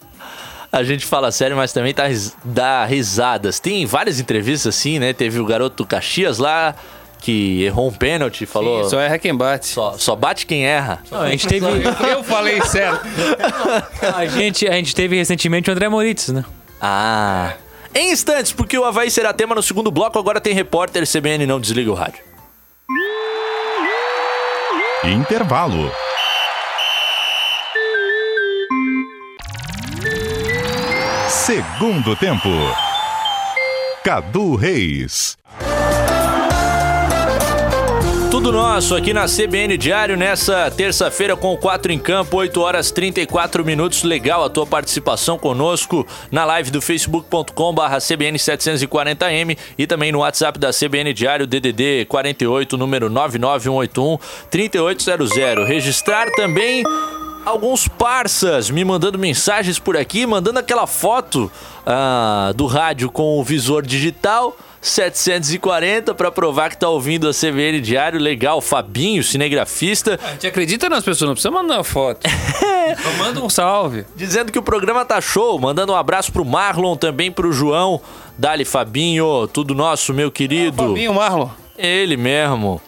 A 0.76 0.82
gente 0.82 1.06
fala 1.06 1.30
sério, 1.30 1.56
mas 1.56 1.72
também 1.72 1.94
tá, 1.94 2.06
ris- 2.06 2.34
dá 2.44 2.84
risadas. 2.84 3.60
Tem 3.60 3.87
várias 3.87 4.18
entrevistas 4.18 4.74
assim, 4.76 4.98
né? 4.98 5.12
Teve 5.12 5.38
o 5.38 5.44
garoto 5.46 5.76
do 5.84 5.87
Caxias 5.87 6.38
lá, 6.38 6.74
que 7.20 7.62
errou 7.62 7.88
um 7.88 7.92
pênalti, 7.92 8.44
falou. 8.44 8.88
Só 8.90 8.98
erra 9.00 9.18
quem 9.18 9.34
bate. 9.34 9.66
Só, 9.68 9.94
só 9.96 10.16
bate 10.16 10.46
quem 10.46 10.66
erra. 10.66 11.00
Não, 11.10 11.20
a 11.22 11.30
gente 11.30 11.46
teve. 11.46 11.64
Eu 12.10 12.24
falei 12.24 12.60
certo. 12.62 13.06
A 14.14 14.26
gente, 14.26 14.66
a 14.66 14.72
gente 14.72 14.94
teve 14.94 15.16
recentemente 15.16 15.70
o 15.70 15.72
André 15.72 15.88
Moritz, 15.88 16.28
né? 16.28 16.44
Ah. 16.80 17.52
Em 17.94 18.10
instantes, 18.10 18.50
porque 18.52 18.76
o 18.76 18.84
Havaí 18.84 19.08
será 19.10 19.32
tema 19.32 19.54
no 19.54 19.62
segundo 19.62 19.90
bloco, 19.92 20.18
agora 20.18 20.40
tem 20.40 20.52
repórter 20.52 21.06
CBN, 21.06 21.46
não 21.46 21.60
desliga 21.60 21.90
o 21.90 21.94
rádio. 21.94 22.18
Intervalo. 25.04 25.92
Segundo 31.44 32.16
tempo. 32.16 32.48
Cadu 34.02 34.57
Reis. 34.57 35.37
tudo 38.44 38.59
nosso 38.59 38.94
aqui 38.94 39.14
na 39.14 39.24
CBN 39.24 39.78
Diário 39.78 40.18
nessa 40.18 40.70
terça-feira 40.70 41.35
com 41.35 41.57
4 41.57 41.90
em 41.90 41.98
campo, 41.98 42.37
8 42.37 42.61
horas 42.61 42.90
34 42.90 43.64
minutos. 43.64 44.02
Legal 44.02 44.44
a 44.44 44.50
tua 44.50 44.66
participação 44.66 45.38
conosco 45.38 46.07
na 46.30 46.44
live 46.44 46.70
do 46.70 46.83
facebook.com/barra 46.83 47.98
CBN 48.00 48.37
740M 48.37 49.57
e 49.78 49.87
também 49.87 50.12
no 50.12 50.18
WhatsApp 50.18 50.59
da 50.59 50.72
CBN 50.72 51.14
Diário 51.14 51.46
DDD 51.46 52.04
48 52.04 52.76
número 52.76 53.09
99181 53.09 54.18
3800. 54.50 55.66
Registrar 55.66 56.30
também 56.33 56.83
alguns 57.44 57.87
parças 57.88 58.70
me 58.70 58.85
mandando 58.85 59.18
mensagens 59.18 59.78
por 59.78 59.96
aqui, 59.96 60.26
mandando 60.26 60.59
aquela 60.59 60.87
foto 60.87 61.50
ah, 61.87 62.52
do 62.54 62.66
rádio 62.66 63.11
com 63.11 63.38
o 63.38 63.44
visor 63.44 63.83
digital. 63.83 64.57
740 64.85 66.14
para 66.14 66.30
provar 66.30 66.68
que 66.68 66.76
tá 66.76 66.87
ouvindo 66.90 67.26
a 67.26 67.33
CBN 67.33 67.80
Diário. 67.80 68.20
Legal, 68.20 68.61
Fabinho, 68.61 69.24
cinegrafista, 69.24 70.20
A 70.22 70.33
gente 70.33 70.46
acredita 70.46 70.90
nas 70.90 71.02
pessoas, 71.02 71.26
não 71.26 71.35
precisa 71.35 71.50
mandar 71.50 71.76
uma 71.76 71.85
foto. 71.85 72.28
Só 73.02 73.12
manda 73.16 73.42
um 73.42 73.48
salve. 73.48 74.04
dizendo 74.14 74.52
que 74.52 74.59
o 74.59 74.62
programa 74.62 75.02
tá 75.02 75.22
show. 75.22 75.59
Mandando 75.59 75.92
um 75.92 75.96
abraço 75.96 76.30
pro 76.30 76.44
Marlon, 76.44 76.96
também 76.96 77.33
pro 77.33 77.50
João. 77.50 77.98
Dali, 78.37 78.66
Fabinho, 78.66 79.48
tudo 79.48 79.74
nosso, 79.74 80.12
meu 80.12 80.30
querido. 80.30 80.88
Fabinho, 80.88 81.14
Marlon. 81.14 81.48
Ele 81.78 82.18
mesmo. 82.18 82.78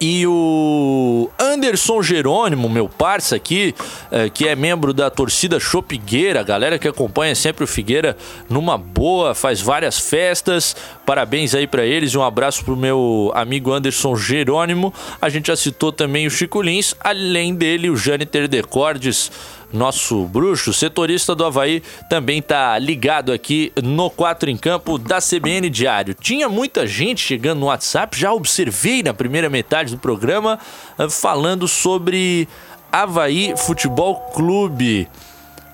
E 0.00 0.26
o 0.26 1.28
Anderson 1.38 2.02
Jerônimo, 2.02 2.70
meu 2.70 2.88
parça 2.88 3.36
aqui, 3.36 3.74
eh, 4.10 4.30
que 4.30 4.48
é 4.48 4.56
membro 4.56 4.94
da 4.94 5.10
torcida 5.10 5.60
Chopigueira, 5.60 6.42
galera 6.42 6.78
que 6.78 6.88
acompanha 6.88 7.34
sempre 7.34 7.64
o 7.64 7.66
Figueira 7.66 8.16
numa 8.48 8.78
boa, 8.78 9.34
faz 9.34 9.60
várias 9.60 9.98
festas. 9.98 10.74
Parabéns 11.04 11.54
aí 11.54 11.66
pra 11.66 11.84
eles 11.84 12.12
e 12.12 12.18
um 12.18 12.22
abraço 12.22 12.64
pro 12.64 12.74
meu 12.74 13.30
amigo 13.34 13.74
Anderson 13.74 14.16
Jerônimo. 14.16 14.94
A 15.20 15.28
gente 15.28 15.48
já 15.48 15.56
citou 15.56 15.92
também 15.92 16.26
o 16.26 16.30
Chico 16.30 16.62
Lins, 16.62 16.94
além 16.98 17.54
dele 17.54 17.90
o 17.90 17.96
Jâniter 17.96 18.48
Decordes, 18.48 19.30
nosso 19.72 20.24
bruxo, 20.26 20.72
setorista 20.72 21.34
do 21.34 21.44
Havaí, 21.44 21.82
também 22.08 22.42
tá 22.42 22.78
ligado 22.78 23.32
aqui 23.32 23.72
no 23.82 24.10
4 24.10 24.50
em 24.50 24.56
Campo 24.56 24.98
da 24.98 25.18
CBN 25.20 25.68
Diário. 25.70 26.14
Tinha 26.14 26.48
muita 26.48 26.86
gente 26.86 27.20
chegando 27.20 27.60
no 27.60 27.66
WhatsApp, 27.66 28.18
já 28.18 28.32
observei 28.32 29.02
na 29.02 29.14
primeira 29.14 29.48
metade 29.48 29.94
do 29.94 30.00
programa, 30.00 30.58
eh, 30.98 31.08
falando 31.08 31.68
sobre 31.68 32.48
Havaí 32.90 33.54
Futebol 33.56 34.16
Clube. 34.34 35.08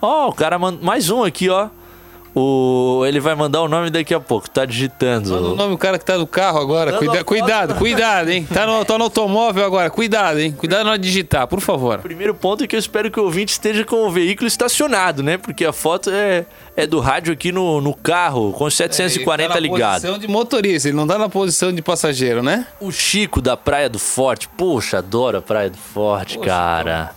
Ó, 0.00 0.28
o 0.28 0.32
cara 0.32 0.58
manda 0.58 0.84
mais 0.84 1.10
um 1.10 1.24
aqui, 1.24 1.48
ó. 1.48 1.68
O, 2.38 3.02
ele 3.06 3.18
vai 3.18 3.34
mandar 3.34 3.62
o 3.62 3.68
nome 3.68 3.88
daqui 3.88 4.12
a 4.12 4.20
pouco, 4.20 4.50
tá 4.50 4.66
digitando. 4.66 5.30
Manda 5.30 5.48
o 5.48 5.56
nome 5.56 5.70
do 5.70 5.78
cara 5.78 5.98
que 5.98 6.04
tá 6.04 6.18
no 6.18 6.26
carro 6.26 6.58
agora. 6.60 6.92
Cuida- 6.98 7.24
cuidado, 7.24 7.74
cuidado, 7.76 8.28
hein? 8.28 8.46
Tá 8.52 8.66
no, 8.66 8.84
tá 8.84 8.98
no 8.98 9.04
automóvel 9.04 9.64
agora. 9.64 9.88
Cuidado, 9.88 10.38
hein? 10.38 10.52
Cuidado 10.52 10.84
na 10.84 10.90
hora 10.90 10.98
de 10.98 11.08
digitar, 11.08 11.46
por 11.46 11.62
favor. 11.62 11.98
Primeiro 12.00 12.34
ponto 12.34 12.62
é 12.62 12.66
que 12.66 12.76
eu 12.76 12.80
espero 12.80 13.10
que 13.10 13.18
o 13.18 13.24
ouvinte 13.24 13.52
esteja 13.52 13.86
com 13.86 14.06
o 14.06 14.10
veículo 14.10 14.46
estacionado, 14.46 15.22
né? 15.22 15.38
Porque 15.38 15.64
a 15.64 15.72
foto 15.72 16.10
é, 16.10 16.44
é 16.76 16.86
do 16.86 17.00
rádio 17.00 17.32
aqui 17.32 17.50
no, 17.50 17.80
no 17.80 17.94
carro, 17.94 18.52
com 18.52 18.64
os 18.64 18.76
740 18.76 19.42
Ele 19.42 19.48
tá 19.48 19.54
na 19.54 19.60
ligado. 19.60 19.92
posição 20.02 20.18
de 20.18 20.28
motorista, 20.28 20.88
ele 20.88 20.96
não 20.98 21.06
tá 21.06 21.16
na 21.16 21.30
posição 21.30 21.72
de 21.72 21.80
passageiro, 21.80 22.42
né? 22.42 22.66
O 22.78 22.92
Chico 22.92 23.40
da 23.40 23.56
Praia 23.56 23.88
do 23.88 23.98
Forte. 23.98 24.46
Poxa, 24.58 24.98
adoro 24.98 25.38
a 25.38 25.42
Praia 25.42 25.70
do 25.70 25.78
Forte, 25.78 26.38
cara. 26.38 27.12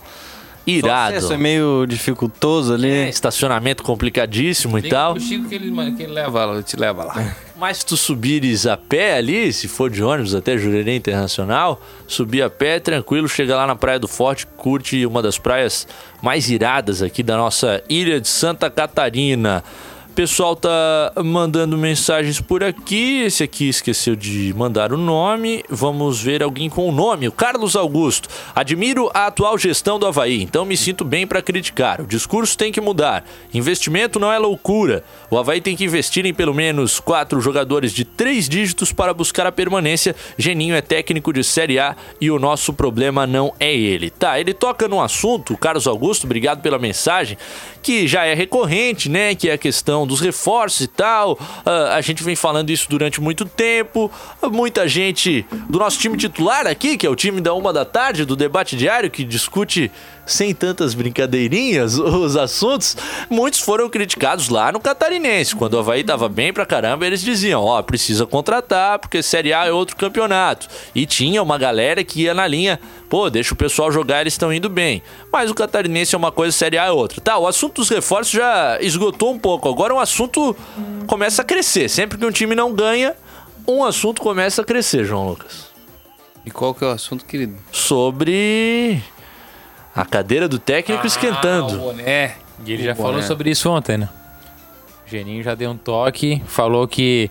Irado. 0.66 1.16
Isso 1.16 1.32
é 1.32 1.36
meio 1.36 1.86
dificultoso 1.86 2.74
ali. 2.74 2.90
É, 2.90 3.08
estacionamento 3.08 3.82
complicadíssimo 3.82 4.78
e 4.78 4.82
tal. 4.82 5.14
O 5.14 5.20
Chico 5.20 5.48
que 5.48 5.54
ele, 5.54 5.70
que 5.96 6.02
ele 6.02 6.12
leva, 6.12 6.44
lá, 6.44 6.62
te 6.62 6.76
leva 6.76 7.04
lá. 7.04 7.36
Mas 7.60 7.78
se 7.78 7.86
tu 7.86 7.96
subires 7.96 8.66
a 8.66 8.76
pé 8.76 9.16
ali, 9.16 9.52
se 9.52 9.68
for 9.68 9.90
de 9.90 10.02
ônibus 10.02 10.34
até 10.34 10.56
Jurerê 10.56 10.96
Internacional, 10.96 11.80
subir 12.06 12.42
a 12.42 12.48
pé, 12.48 12.80
tranquilo, 12.80 13.28
chega 13.28 13.54
lá 13.54 13.66
na 13.66 13.76
Praia 13.76 13.98
do 13.98 14.08
Forte, 14.08 14.46
curte 14.56 15.04
uma 15.04 15.20
das 15.20 15.36
praias 15.36 15.86
mais 16.22 16.48
iradas 16.48 17.02
aqui 17.02 17.22
da 17.22 17.36
nossa 17.36 17.82
ilha 17.86 18.18
de 18.18 18.28
Santa 18.28 18.70
Catarina. 18.70 19.62
Pessoal 20.20 20.54
tá 20.54 21.14
mandando 21.24 21.78
mensagens 21.78 22.42
por 22.42 22.62
aqui. 22.62 23.22
Esse 23.22 23.42
aqui 23.42 23.70
esqueceu 23.70 24.14
de 24.14 24.52
mandar 24.54 24.92
o 24.92 24.98
nome. 24.98 25.64
Vamos 25.66 26.20
ver 26.20 26.42
alguém 26.42 26.68
com 26.68 26.86
o 26.86 26.92
nome. 26.92 27.26
O 27.26 27.32
Carlos 27.32 27.74
Augusto. 27.74 28.28
Admiro 28.54 29.10
a 29.14 29.28
atual 29.28 29.56
gestão 29.56 29.98
do 29.98 30.06
Havaí, 30.06 30.42
então 30.42 30.66
me 30.66 30.76
sinto 30.76 31.06
bem 31.06 31.26
para 31.26 31.40
criticar. 31.40 32.02
O 32.02 32.06
discurso 32.06 32.58
tem 32.58 32.70
que 32.70 32.82
mudar. 32.82 33.24
Investimento 33.54 34.20
não 34.20 34.30
é 34.30 34.36
loucura. 34.36 35.02
O 35.30 35.38
Havaí 35.38 35.58
tem 35.58 35.74
que 35.74 35.84
investir 35.84 36.26
em 36.26 36.34
pelo 36.34 36.52
menos 36.52 37.00
quatro 37.00 37.40
jogadores 37.40 37.90
de 37.90 38.04
três 38.04 38.46
dígitos 38.46 38.92
para 38.92 39.14
buscar 39.14 39.46
a 39.46 39.52
permanência. 39.52 40.14
Geninho 40.36 40.74
é 40.74 40.82
técnico 40.82 41.32
de 41.32 41.42
Série 41.42 41.78
A 41.78 41.96
e 42.20 42.30
o 42.30 42.38
nosso 42.38 42.74
problema 42.74 43.26
não 43.26 43.54
é 43.58 43.74
ele. 43.74 44.10
Tá, 44.10 44.38
ele 44.38 44.52
toca 44.52 44.86
num 44.86 45.00
assunto, 45.00 45.56
Carlos 45.56 45.86
Augusto, 45.86 46.24
obrigado 46.24 46.60
pela 46.60 46.78
mensagem, 46.78 47.38
que 47.82 48.06
já 48.06 48.24
é 48.24 48.34
recorrente, 48.34 49.08
né? 49.08 49.34
Que 49.34 49.48
é 49.48 49.52
a 49.54 49.58
questão 49.58 50.06
dos 50.06 50.20
reforços 50.20 50.82
e 50.82 50.86
tal. 50.86 51.38
Ah, 51.64 51.94
a 51.94 52.00
gente 52.00 52.22
vem 52.22 52.36
falando 52.36 52.70
isso 52.70 52.88
durante 52.88 53.20
muito 53.20 53.44
tempo. 53.44 54.10
Muita 54.50 54.86
gente 54.88 55.44
do 55.68 55.78
nosso 55.78 55.98
time 55.98 56.16
titular 56.16 56.66
aqui, 56.66 56.96
que 56.96 57.06
é 57.06 57.10
o 57.10 57.16
time 57.16 57.40
da 57.40 57.54
uma 57.54 57.72
da 57.72 57.84
tarde, 57.84 58.24
do 58.24 58.36
debate 58.36 58.76
diário, 58.76 59.10
que 59.10 59.24
discute 59.24 59.90
sem 60.26 60.54
tantas 60.54 60.94
brincadeirinhas 60.94 61.98
os 61.98 62.36
assuntos, 62.36 62.96
muitos 63.28 63.60
foram 63.60 63.88
criticados 63.88 64.48
lá 64.48 64.70
no 64.72 64.80
Catarinense. 64.80 65.56
Quando 65.56 65.74
o 65.74 65.78
Havaí 65.78 66.04
tava 66.04 66.28
bem 66.28 66.52
pra 66.52 66.66
caramba, 66.66 67.06
eles 67.06 67.22
diziam: 67.22 67.64
Ó, 67.64 67.82
precisa 67.82 68.26
contratar, 68.26 68.98
porque 68.98 69.22
Série 69.22 69.52
A 69.52 69.66
é 69.66 69.72
outro 69.72 69.96
campeonato. 69.96 70.68
E 70.94 71.06
tinha 71.06 71.42
uma 71.42 71.58
galera 71.58 72.04
que 72.04 72.22
ia 72.22 72.34
na 72.34 72.46
linha: 72.46 72.80
pô, 73.08 73.28
deixa 73.28 73.54
o 73.54 73.56
pessoal 73.56 73.90
jogar, 73.90 74.20
eles 74.20 74.34
estão 74.34 74.52
indo 74.52 74.68
bem. 74.68 75.02
Mas 75.32 75.50
o 75.50 75.54
Catarinense 75.54 76.14
é 76.14 76.18
uma 76.18 76.32
coisa, 76.32 76.56
Série 76.56 76.78
A 76.78 76.86
é 76.86 76.90
outra. 76.90 77.20
Tá, 77.20 77.38
o 77.38 77.46
assunto 77.46 77.76
dos 77.76 77.88
reforços 77.88 78.32
já 78.32 78.78
esgotou 78.80 79.32
um 79.32 79.38
pouco. 79.38 79.68
Agora 79.68 79.94
o 79.94 79.98
assunto 79.98 80.56
começa 81.06 81.42
a 81.42 81.44
crescer. 81.44 81.88
Sempre 81.88 82.18
que 82.18 82.24
um 82.24 82.30
time 82.30 82.54
não 82.54 82.72
ganha, 82.72 83.14
um 83.66 83.84
assunto 83.84 84.22
começa 84.22 84.62
a 84.62 84.64
crescer, 84.64 85.04
João 85.04 85.28
Lucas. 85.28 85.70
E 86.44 86.50
qual 86.50 86.74
que 86.74 86.84
é 86.84 86.86
o 86.86 86.90
assunto, 86.90 87.24
querido? 87.24 87.54
Sobre 87.70 89.02
a 89.94 90.04
cadeira 90.04 90.48
do 90.48 90.58
técnico 90.58 91.06
esquentando. 91.06 91.74
Ah, 91.74 91.76
o 91.76 91.78
boné. 91.92 92.34
E 92.64 92.72
ele 92.72 92.82
O 92.82 92.84
já 92.86 92.94
boné. 92.94 93.08
falou 93.08 93.22
sobre 93.22 93.50
isso 93.50 93.68
ontem, 93.70 93.96
né? 93.98 94.08
O 95.06 95.10
Geninho 95.10 95.42
já 95.42 95.56
deu 95.56 95.70
um 95.70 95.76
toque, 95.76 96.40
falou 96.46 96.86
que. 96.86 97.28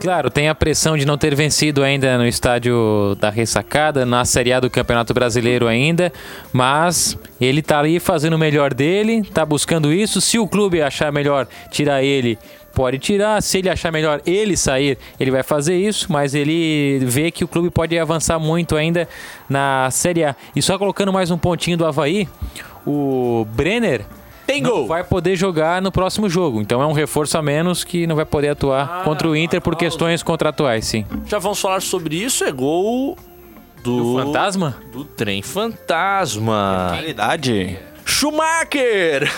Claro, 0.00 0.30
tem 0.30 0.48
a 0.48 0.54
pressão 0.54 0.96
de 0.96 1.04
não 1.04 1.18
ter 1.18 1.34
vencido 1.34 1.82
ainda 1.82 2.16
no 2.16 2.24
estádio 2.26 3.16
da 3.18 3.28
ressacada, 3.28 4.06
na 4.06 4.24
Série 4.24 4.52
A 4.52 4.60
do 4.60 4.70
Campeonato 4.70 5.12
Brasileiro 5.12 5.66
ainda, 5.66 6.12
mas 6.52 7.18
ele 7.40 7.60
tá 7.60 7.80
ali 7.80 7.98
fazendo 7.98 8.34
o 8.34 8.38
melhor 8.38 8.72
dele, 8.72 9.22
tá 9.24 9.44
buscando 9.44 9.92
isso. 9.92 10.20
Se 10.20 10.38
o 10.38 10.46
clube 10.46 10.80
achar 10.80 11.10
melhor 11.12 11.48
tirar 11.72 12.04
ele, 12.04 12.38
pode 12.74 12.98
tirar. 12.98 13.42
Se 13.42 13.58
ele 13.58 13.68
achar 13.68 13.90
melhor 13.92 14.20
ele 14.26 14.56
sair, 14.56 14.96
ele 15.18 15.30
vai 15.30 15.42
fazer 15.42 15.76
isso, 15.76 16.10
mas 16.12 16.34
ele 16.34 17.00
vê 17.04 17.30
que 17.30 17.44
o 17.44 17.48
clube 17.48 17.70
pode 17.70 17.98
avançar 17.98 18.38
muito 18.38 18.76
ainda 18.76 19.08
na 19.48 19.88
Série 19.90 20.24
A. 20.24 20.34
E 20.54 20.62
só 20.62 20.78
colocando 20.78 21.12
mais 21.12 21.30
um 21.30 21.38
pontinho 21.38 21.76
do 21.76 21.84
Havaí, 21.86 22.28
o 22.86 23.46
Brenner 23.52 24.04
Tem 24.46 24.60
não 24.62 24.70
gol. 24.70 24.86
vai 24.86 25.04
poder 25.04 25.36
jogar 25.36 25.80
no 25.82 25.92
próximo 25.92 26.28
jogo. 26.28 26.60
Então 26.60 26.80
é 26.82 26.86
um 26.86 26.92
reforço 26.92 27.36
a 27.38 27.42
menos 27.42 27.84
que 27.84 28.06
não 28.06 28.16
vai 28.16 28.24
poder 28.24 28.48
atuar 28.50 29.04
contra 29.04 29.28
o 29.28 29.36
Inter 29.36 29.60
por 29.60 29.76
questões 29.76 30.22
contratuais, 30.22 30.84
sim. 30.86 31.04
Já 31.26 31.38
vamos 31.38 31.60
falar 31.60 31.80
sobre 31.82 32.16
isso. 32.16 32.44
É 32.44 32.50
gol 32.52 33.16
do, 33.82 34.14
O 34.16 34.18
fantasma? 34.22 34.76
do 34.92 35.04
trem 35.04 35.42
fantasma. 35.42 36.90
Realidade. 36.94 37.78
Schumacher! 38.20 39.32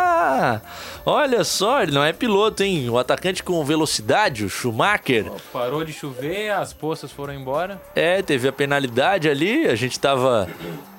Olha 1.04 1.44
só, 1.44 1.82
ele 1.82 1.92
não 1.92 2.02
é 2.02 2.14
piloto, 2.14 2.62
hein? 2.62 2.88
O 2.88 2.96
atacante 2.96 3.42
com 3.42 3.62
velocidade, 3.62 4.42
o 4.42 4.48
Schumacher. 4.48 5.30
Parou 5.52 5.84
de 5.84 5.92
chover, 5.92 6.48
as 6.50 6.72
poças 6.72 7.12
foram 7.12 7.34
embora. 7.34 7.78
É, 7.94 8.22
teve 8.22 8.48
a 8.48 8.52
penalidade 8.52 9.28
ali. 9.28 9.66
A 9.66 9.74
gente 9.74 10.00
tava 10.00 10.48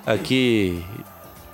aqui 0.06 0.80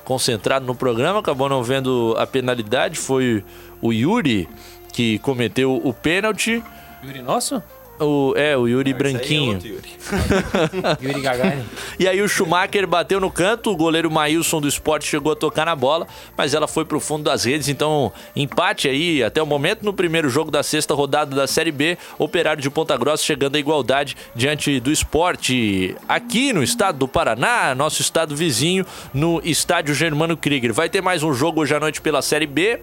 concentrado 0.05 0.67
no 0.67 0.75
programa, 0.75 1.21
acabou 1.21 1.49
não 1.49 1.63
vendo 1.63 2.15
a 2.19 2.27
penalidade. 2.27 2.99
Foi 2.99 3.43
o 3.81 3.91
Yuri 3.91 4.47
que 4.93 5.19
cometeu 5.21 5.81
o 5.83 5.95
pênalti. 5.95 6.63
Yuri 7.03 7.23
Nosso? 7.23 7.63
O, 7.99 8.35
é, 8.37 8.57
o 8.57 8.67
Yuri 8.67 8.93
Branquinho. 8.93 9.59
Yuri 11.01 11.21
Gagarin. 11.21 11.65
E 11.99 12.09
aí 12.09 12.21
o 12.21 12.29
Schumacher 12.29 12.87
bateu 12.87 13.21
no 13.21 13.31
canto, 13.31 13.71
o 13.71 13.77
goleiro 13.77 14.11
Maílson 14.11 14.61
do 14.61 14.67
esporte 14.67 15.07
chegou 15.07 15.33
a 15.33 15.37
tocar 15.37 15.65
na 15.65 15.77
bola, 15.77 16.07
mas 16.37 16.55
ela 16.55 16.67
foi 16.67 16.85
pro 16.85 16.99
fundo 16.99 17.25
das 17.25 17.45
redes, 17.45 17.69
então 17.69 18.13
empate 18.35 18.89
aí 18.89 19.23
até 19.23 19.41
o 19.41 19.47
momento 19.47 19.85
no 19.85 19.93
primeiro 19.93 20.29
jogo 20.29 20.51
da 20.51 20.63
sexta 20.63 20.93
rodada 20.93 21.37
da 21.37 21.47
Série 21.47 21.71
B, 21.71 21.97
Operário 22.19 22.61
de 22.61 22.69
Ponta 22.69 22.97
Grossa 22.97 23.23
chegando 23.23 23.57
à 23.57 23.59
igualdade 23.59 24.17
diante 24.35 24.81
do 24.81 24.91
esporte 24.91 25.97
aqui 26.09 26.53
no 26.53 26.63
estado 26.63 26.99
do 26.99 27.07
Paraná, 27.07 27.75
nosso 27.75 28.03
estado 28.03 28.35
vizinho, 28.35 28.85
no 29.13 29.41
estádio 29.45 29.95
Germano 29.95 30.37
Krieger. 30.37 30.73
Vai 30.73 30.89
ter 30.89 31.01
mais 31.01 31.23
um 31.23 31.33
jogo 31.33 31.61
hoje 31.61 31.75
à 31.75 31.81
noite 31.81 32.01
pela 32.01 32.23
Série 32.23 32.47
B, 32.47 32.81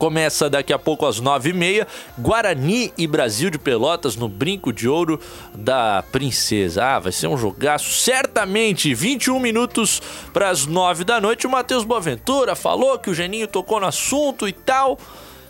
Começa 0.00 0.48
daqui 0.48 0.72
a 0.72 0.78
pouco 0.78 1.04
às 1.04 1.20
9h30, 1.20 1.86
Guarani 2.18 2.90
e 2.96 3.06
Brasil 3.06 3.50
de 3.50 3.58
Pelotas 3.58 4.16
no 4.16 4.30
Brinco 4.30 4.72
de 4.72 4.88
Ouro 4.88 5.20
da 5.54 6.02
Princesa. 6.10 6.82
Ah, 6.82 6.98
vai 6.98 7.12
ser 7.12 7.26
um 7.26 7.36
jogaço, 7.36 7.90
certamente. 8.00 8.94
21 8.94 9.38
minutos 9.38 10.00
para 10.32 10.48
as 10.48 10.64
9 10.64 11.04
da 11.04 11.20
noite. 11.20 11.46
O 11.46 11.50
Matheus 11.50 11.84
Boaventura 11.84 12.56
falou 12.56 12.98
que 12.98 13.10
o 13.10 13.14
Geninho 13.14 13.46
tocou 13.46 13.78
no 13.78 13.88
assunto 13.88 14.48
e 14.48 14.52
tal. 14.54 14.98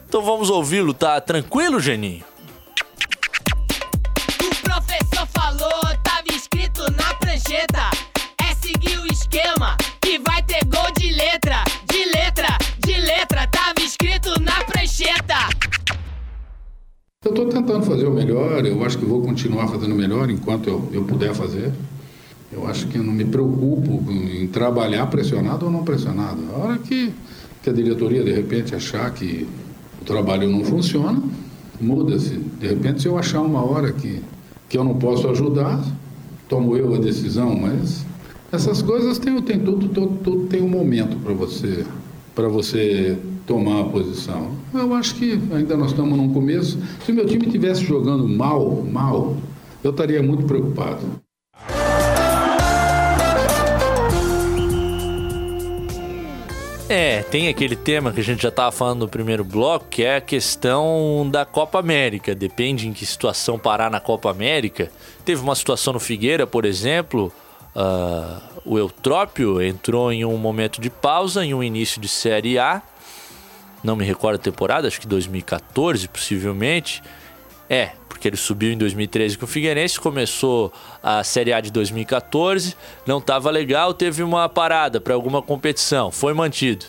Então 0.08 0.20
vamos 0.20 0.50
ouvi-lo, 0.50 0.92
tá 0.92 1.20
tranquilo, 1.20 1.78
Geninho? 1.78 2.24
O 4.42 4.62
professor 4.62 5.28
falou, 5.32 5.96
tava 6.02 6.24
escrito 6.34 6.82
na 6.90 7.14
prancheta. 7.14 7.88
É 8.42 8.52
seguir 8.56 8.98
o 8.98 9.06
esquema 9.06 9.76
que 10.00 10.18
vai 10.18 10.42
ter 10.42 10.64
gol 10.64 10.90
de 10.98 11.12
letra, 11.12 11.29
estou 17.42 17.60
tentando 17.60 17.84
fazer 17.84 18.06
o 18.06 18.12
melhor, 18.12 18.64
eu 18.66 18.84
acho 18.84 18.98
que 18.98 19.04
vou 19.04 19.22
continuar 19.22 19.68
fazendo 19.68 19.92
o 19.92 19.96
melhor 19.96 20.30
enquanto 20.30 20.68
eu, 20.68 20.88
eu 20.92 21.04
puder 21.04 21.34
fazer. 21.34 21.72
Eu 22.52 22.66
acho 22.66 22.86
que 22.88 22.98
não 22.98 23.12
me 23.12 23.24
preocupo 23.24 24.10
em 24.10 24.46
trabalhar 24.48 25.06
pressionado 25.06 25.66
ou 25.66 25.72
não 25.72 25.84
pressionado. 25.84 26.40
A 26.52 26.58
hora 26.58 26.78
que, 26.78 27.12
que 27.62 27.70
a 27.70 27.72
diretoria, 27.72 28.24
de 28.24 28.32
repente, 28.32 28.74
achar 28.74 29.10
que 29.12 29.46
o 30.02 30.04
trabalho 30.04 30.50
não 30.50 30.64
funciona, 30.64 31.22
muda-se. 31.80 32.36
De 32.36 32.66
repente, 32.66 33.02
se 33.02 33.08
eu 33.08 33.16
achar 33.16 33.40
uma 33.40 33.64
hora 33.64 33.92
que, 33.92 34.20
que 34.68 34.76
eu 34.76 34.82
não 34.82 34.94
posso 34.94 35.28
ajudar, 35.28 35.80
tomo 36.48 36.76
eu 36.76 36.94
a 36.94 36.98
decisão, 36.98 37.56
mas 37.56 38.04
essas 38.50 38.82
coisas 38.82 39.18
tem, 39.18 39.40
tem 39.42 39.60
tudo, 39.60 39.88
tudo, 39.88 40.18
tudo 40.24 40.46
tem 40.46 40.60
um 40.60 40.68
momento 40.68 41.16
para 41.22 41.32
você 41.32 41.84
para 42.34 42.48
você 42.48 43.18
tomar 43.50 43.80
a 43.80 43.84
posição. 43.84 44.52
Eu 44.72 44.94
acho 44.94 45.16
que 45.16 45.32
ainda 45.52 45.76
nós 45.76 45.90
estamos 45.90 46.16
num 46.16 46.32
começo. 46.32 46.78
Se 47.04 47.10
o 47.10 47.14
meu 47.14 47.26
time 47.26 47.46
estivesse 47.46 47.84
jogando 47.84 48.28
mal, 48.28 48.84
mal, 48.84 49.36
eu 49.82 49.90
estaria 49.90 50.22
muito 50.22 50.44
preocupado. 50.44 51.00
É, 56.88 57.22
tem 57.24 57.48
aquele 57.48 57.74
tema 57.74 58.12
que 58.12 58.20
a 58.20 58.24
gente 58.24 58.40
já 58.40 58.50
estava 58.50 58.70
falando 58.70 59.00
no 59.00 59.08
primeiro 59.08 59.42
bloco, 59.42 59.86
que 59.90 60.04
é 60.04 60.16
a 60.16 60.20
questão 60.20 61.28
da 61.28 61.44
Copa 61.44 61.80
América. 61.80 62.36
Depende 62.36 62.86
em 62.86 62.92
que 62.92 63.04
situação 63.04 63.58
parar 63.58 63.90
na 63.90 63.98
Copa 63.98 64.30
América. 64.30 64.92
Teve 65.24 65.42
uma 65.42 65.56
situação 65.56 65.92
no 65.92 66.00
Figueira, 66.00 66.46
por 66.46 66.64
exemplo, 66.64 67.32
uh, 67.74 68.40
o 68.64 68.78
Eutrópio 68.78 69.60
entrou 69.60 70.12
em 70.12 70.24
um 70.24 70.36
momento 70.36 70.80
de 70.80 70.90
pausa, 70.90 71.44
em 71.44 71.52
um 71.52 71.62
início 71.64 72.00
de 72.00 72.08
Série 72.08 72.56
A. 72.56 72.82
Não 73.82 73.96
me 73.96 74.04
recordo 74.04 74.36
a 74.36 74.38
temporada, 74.38 74.88
acho 74.88 75.00
que 75.00 75.06
2014, 75.06 76.08
possivelmente. 76.08 77.02
É, 77.68 77.90
porque 78.08 78.28
ele 78.28 78.36
subiu 78.36 78.72
em 78.72 78.76
2013 78.76 79.38
com 79.38 79.44
o 79.44 79.48
Figueirense, 79.48 79.98
começou 79.98 80.72
a 81.02 81.22
Série 81.22 81.52
A 81.52 81.60
de 81.60 81.70
2014, 81.70 82.76
não 83.06 83.18
estava 83.18 83.50
legal, 83.50 83.94
teve 83.94 84.22
uma 84.22 84.48
parada 84.48 85.00
para 85.00 85.14
alguma 85.14 85.40
competição, 85.40 86.10
foi 86.10 86.34
mantido. 86.34 86.84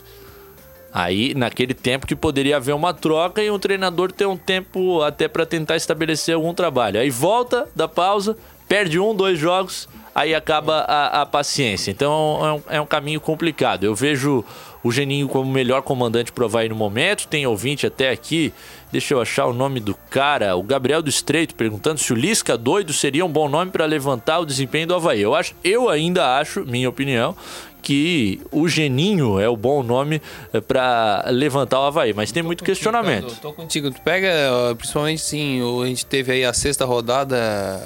Aí, 0.94 1.34
naquele 1.34 1.74
tempo 1.74 2.06
que 2.06 2.16
poderia 2.16 2.58
haver 2.58 2.76
uma 2.76 2.94
troca 2.94 3.42
e 3.42 3.50
um 3.50 3.58
treinador 3.58 4.12
ter 4.12 4.26
um 4.26 4.36
tempo 4.36 5.02
até 5.02 5.28
para 5.28 5.46
tentar 5.46 5.78
estabelecer 5.78 6.36
algum 6.36 6.54
trabalho. 6.54 7.00
Aí 7.00 7.10
volta 7.10 7.70
da 7.74 7.88
pausa, 7.88 8.36
perde 8.68 9.00
um, 9.00 9.16
dois 9.16 9.39
jogos, 9.39 9.88
aí 10.14 10.36
acaba 10.36 10.80
a, 10.82 11.22
a 11.22 11.26
paciência. 11.26 11.92
Então 11.92 12.12
é 12.42 12.54
um, 12.54 12.76
é 12.78 12.82
um, 12.82 12.86
caminho 12.86 13.22
complicado. 13.22 13.86
Eu 13.86 13.96
vejo 13.96 14.44
o 14.84 14.92
Geninho 14.92 15.28
como 15.28 15.52
melhor 15.52 15.82
comandante 15.82 16.32
pro 16.32 16.46
Havaí 16.46 16.70
no 16.70 16.76
momento. 16.76 17.28
Tem 17.28 17.46
ouvinte 17.46 17.86
até 17.86 18.10
aqui, 18.10 18.54
deixa 18.92 19.14
eu 19.14 19.22
achar 19.22 19.46
o 19.46 19.54
nome 19.54 19.80
do 19.80 19.96
cara, 20.10 20.56
o 20.56 20.64
Gabriel 20.64 21.02
do 21.02 21.10
Estreito, 21.10 21.56
perguntando 21.56 22.00
se 22.00 22.12
o 22.12 22.16
Lisca 22.16 22.58
doido 22.58 22.94
seria 22.94 23.26
um 23.26 23.32
bom 23.32 23.48
nome 23.48 23.72
para 23.72 23.86
levantar 23.86 24.40
o 24.40 24.46
desempenho 24.46 24.88
do 24.88 24.96
Havaí. 24.96 25.22
Eu, 25.22 25.36
acho, 25.36 25.56
eu 25.64 25.90
ainda 25.90 26.38
acho, 26.38 26.66
minha 26.66 26.90
opinião, 26.90 27.36
que 27.82 28.40
o 28.52 28.68
Geninho 28.68 29.40
é 29.40 29.50
o 29.50 29.58
bom 29.58 29.82
nome 29.82 30.22
para 30.68 31.26
levantar 31.30 31.80
o 31.80 31.84
Havaí, 31.84 32.14
mas 32.14 32.32
tem 32.32 32.44
muito 32.44 32.64
questionamento. 32.64 33.24
Contigo, 33.24 33.42
tô 33.42 33.54
contigo. 33.54 33.92
Tu 33.92 34.02
pega, 34.02 34.30
principalmente 34.78 35.22
sim, 35.22 35.62
a 35.82 35.86
gente 35.88 36.06
teve 36.06 36.32
aí 36.32 36.46
a 36.46 36.54
sexta 36.54 36.86
rodada 36.86 37.82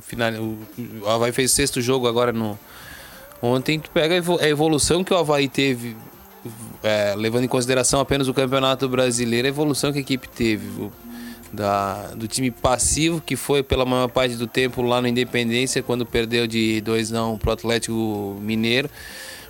final, 0.00 0.32
o 0.32 1.08
Havaí 1.08 1.32
fez 1.32 1.52
sexto 1.52 1.80
jogo 1.80 2.06
agora 2.06 2.32
no. 2.32 2.58
Ontem 3.40 3.78
tu 3.78 3.90
pega 3.90 4.14
a 4.14 4.48
evolução 4.48 5.02
que 5.02 5.12
o 5.12 5.16
Havaí 5.16 5.48
teve, 5.48 5.96
é, 6.82 7.14
levando 7.16 7.44
em 7.44 7.48
consideração 7.48 8.00
apenas 8.00 8.28
o 8.28 8.34
Campeonato 8.34 8.88
Brasileiro, 8.88 9.46
a 9.46 9.48
evolução 9.48 9.92
que 9.92 9.98
a 9.98 10.00
equipe 10.00 10.28
teve. 10.28 10.66
O, 10.80 10.92
da, 11.52 12.08
do 12.14 12.26
time 12.26 12.50
passivo, 12.50 13.20
que 13.20 13.36
foi 13.36 13.62
pela 13.62 13.84
maior 13.84 14.08
parte 14.08 14.36
do 14.36 14.46
tempo 14.46 14.80
lá 14.80 15.02
no 15.02 15.06
Independência, 15.06 15.82
quando 15.82 16.06
perdeu 16.06 16.46
de 16.46 16.80
2 16.80 17.10
não 17.10 17.36
pro 17.36 17.52
Atlético 17.52 18.38
Mineiro, 18.40 18.88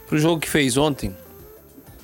pro 0.09 0.19
jogo 0.19 0.41
que 0.41 0.51
fez 0.51 0.77
ontem. 0.77 1.17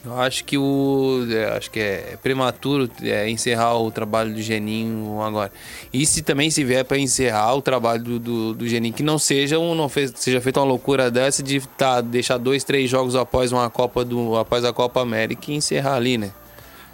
Eu 0.04 0.18
acho 0.20 0.44
que 0.44 0.56
o 0.56 1.26
é, 1.30 1.56
acho 1.56 1.70
que 1.70 1.80
é 1.80 2.16
prematuro 2.22 2.88
é, 3.02 3.28
encerrar 3.28 3.76
o 3.76 3.90
trabalho 3.90 4.32
do 4.32 4.40
Geninho 4.40 5.20
agora. 5.20 5.50
E 5.92 6.06
se 6.06 6.22
também 6.22 6.50
se 6.50 6.62
vier 6.62 6.84
para 6.84 6.98
encerrar 6.98 7.54
o 7.54 7.62
trabalho 7.62 8.02
do, 8.02 8.18
do, 8.18 8.54
do, 8.54 8.68
Geninho, 8.68 8.94
que 8.94 9.02
não 9.02 9.18
seja 9.18 9.58
um, 9.58 9.74
não 9.74 9.88
fez, 9.88 10.12
seja 10.14 10.40
feita 10.40 10.60
uma 10.60 10.66
loucura 10.66 11.10
dessa 11.10 11.42
de 11.42 11.60
tá, 11.76 12.00
deixar 12.00 12.38
dois, 12.38 12.62
três 12.62 12.88
jogos 12.88 13.16
após 13.16 13.50
uma 13.50 13.68
Copa 13.68 14.04
do 14.04 14.36
após 14.36 14.64
a 14.64 14.72
Copa 14.72 15.00
América 15.00 15.50
e 15.50 15.56
encerrar 15.56 15.96
ali, 15.96 16.16
né? 16.16 16.30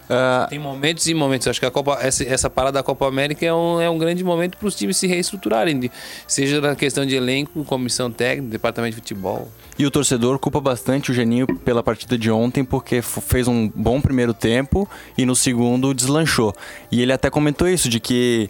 Uh, 0.05 0.49
Tem 0.49 0.59
momentos 0.59 1.07
e 1.07 1.15
momentos. 1.15 1.49
Acho 1.49 1.61
que 1.61 1.67
a 1.67 1.71
Copa, 1.71 1.99
essa, 2.01 2.25
essa 2.25 2.51
parada 2.51 2.79
da 2.79 2.83
Copa 2.83 3.07
América 3.07 3.45
é 3.45 3.53
um, 3.53 3.81
é 3.81 3.89
um 3.89 3.99
grande 3.99 4.23
momento 4.23 4.57
para 4.59 4.69
os 4.69 4.75
times 4.75 4.97
se 4.97 5.07
reestruturarem, 5.07 5.91
seja 6.27 6.61
na 6.61 6.77
questão 6.77 7.07
de 7.07 7.17
elenco, 7.17 7.65
comissão 7.65 8.11
técnica, 8.11 8.51
departamento 8.51 8.97
de 8.97 9.01
futebol. 9.01 9.51
E 9.79 9.87
o 9.87 9.91
torcedor 9.91 10.39
culpa 10.39 10.61
bastante 10.61 11.11
o 11.11 11.15
Geninho 11.15 11.47
pela 11.47 11.83
partida 11.83 12.17
de 12.17 12.31
ontem, 12.31 12.65
porque 12.65 13.03
fez 13.03 13.49
um 13.49 13.69
bom 13.69 14.01
primeiro 14.01 14.33
tempo 14.33 14.89
e 15.17 15.25
no 15.25 15.35
segundo 15.35 15.93
deslanchou. 15.95 16.55
E 16.93 17.03
ele 17.03 17.13
até 17.13 17.31
comentou 17.31 17.69
isso, 17.69 17.89
de 17.89 17.99
que 17.99 18.49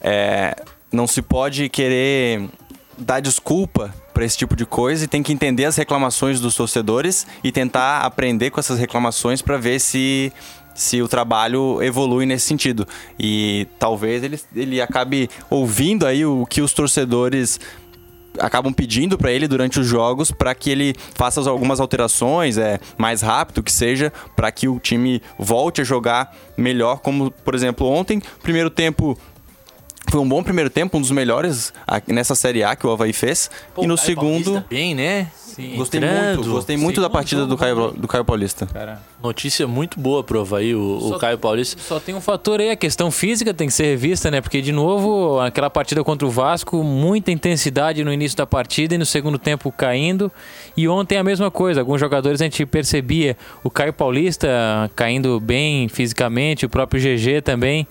é, 0.00 0.54
não 0.92 1.06
se 1.06 1.22
pode 1.22 1.68
querer 1.68 2.48
dar 2.96 3.20
desculpa 3.20 3.92
para 4.12 4.24
esse 4.24 4.36
tipo 4.36 4.54
de 4.54 4.66
coisa 4.66 5.04
e 5.04 5.08
tem 5.08 5.22
que 5.22 5.32
entender 5.32 5.64
as 5.64 5.76
reclamações 5.76 6.40
dos 6.40 6.54
torcedores 6.54 7.26
e 7.42 7.50
tentar 7.50 8.02
aprender 8.02 8.50
com 8.50 8.60
essas 8.60 8.78
reclamações 8.78 9.40
para 9.40 9.56
ver 9.56 9.80
se 9.80 10.30
se 10.80 11.02
o 11.02 11.06
trabalho 11.06 11.82
evolui 11.82 12.24
nesse 12.24 12.46
sentido. 12.46 12.88
E 13.18 13.66
talvez 13.78 14.24
ele, 14.24 14.40
ele 14.56 14.80
acabe 14.80 15.28
ouvindo 15.50 16.06
aí 16.06 16.24
o 16.24 16.46
que 16.46 16.62
os 16.62 16.72
torcedores 16.72 17.60
acabam 18.38 18.72
pedindo 18.72 19.18
para 19.18 19.30
ele 19.30 19.46
durante 19.46 19.78
os 19.78 19.86
jogos 19.86 20.30
para 20.30 20.54
que 20.54 20.70
ele 20.70 20.94
faça 21.14 21.46
algumas 21.50 21.80
alterações, 21.80 22.56
é 22.56 22.80
mais 22.96 23.20
rápido 23.20 23.62
que 23.62 23.72
seja, 23.72 24.10
para 24.34 24.50
que 24.50 24.68
o 24.68 24.78
time 24.78 25.20
volte 25.38 25.82
a 25.82 25.84
jogar 25.84 26.34
melhor, 26.56 27.00
como 27.00 27.30
por 27.30 27.54
exemplo 27.54 27.86
ontem, 27.86 28.22
primeiro 28.42 28.70
tempo 28.70 29.18
foi 30.10 30.20
um 30.20 30.28
bom 30.28 30.42
primeiro 30.42 30.68
tempo, 30.68 30.98
um 30.98 31.00
dos 31.00 31.10
melhores 31.10 31.72
nessa 32.06 32.34
Série 32.34 32.64
A 32.64 32.74
que 32.74 32.86
o 32.86 32.90
Havaí 32.90 33.12
fez. 33.12 33.50
Pô, 33.74 33.84
e 33.84 33.86
no 33.86 33.96
segundo. 33.96 34.64
Bem, 34.68 34.94
né? 34.94 35.28
Sim, 35.36 35.76
gostei 35.76 35.98
entrando. 35.98 36.36
muito, 36.36 36.50
gostei 36.50 36.76
muito 36.76 37.00
da 37.00 37.10
partida 37.10 37.44
do 37.46 37.56
Caio, 37.56 37.92
do 37.92 38.08
Caio 38.08 38.24
Paulista. 38.24 38.66
Cara. 38.66 39.00
Notícia 39.22 39.66
muito 39.66 39.98
boa 40.00 40.22
pro 40.22 40.40
Havaí, 40.40 40.74
o, 40.74 41.00
só, 41.00 41.16
o 41.16 41.18
Caio 41.18 41.38
Paulista. 41.38 41.80
Só 41.82 42.00
tem 42.00 42.14
um 42.14 42.20
fator 42.20 42.60
aí, 42.60 42.70
a 42.70 42.76
questão 42.76 43.10
física 43.10 43.52
tem 43.52 43.66
que 43.66 43.74
ser 43.74 43.84
revista, 43.84 44.30
né? 44.30 44.40
Porque, 44.40 44.62
de 44.62 44.72
novo, 44.72 45.38
aquela 45.40 45.68
partida 45.68 46.02
contra 46.02 46.26
o 46.26 46.30
Vasco, 46.30 46.82
muita 46.82 47.30
intensidade 47.30 48.02
no 48.04 48.12
início 48.12 48.36
da 48.36 48.46
partida 48.46 48.94
e 48.94 48.98
no 48.98 49.06
segundo 49.06 49.38
tempo 49.38 49.70
caindo. 49.70 50.30
E 50.76 50.88
ontem 50.88 51.18
a 51.18 51.24
mesma 51.24 51.50
coisa, 51.50 51.80
alguns 51.80 52.00
jogadores 52.00 52.40
a 52.40 52.44
gente 52.44 52.64
percebia 52.64 53.36
o 53.62 53.70
Caio 53.70 53.92
Paulista 53.92 54.48
caindo 54.96 55.38
bem 55.40 55.88
fisicamente, 55.88 56.64
o 56.64 56.68
próprio 56.68 57.00
GG 57.00 57.42
também. 57.42 57.86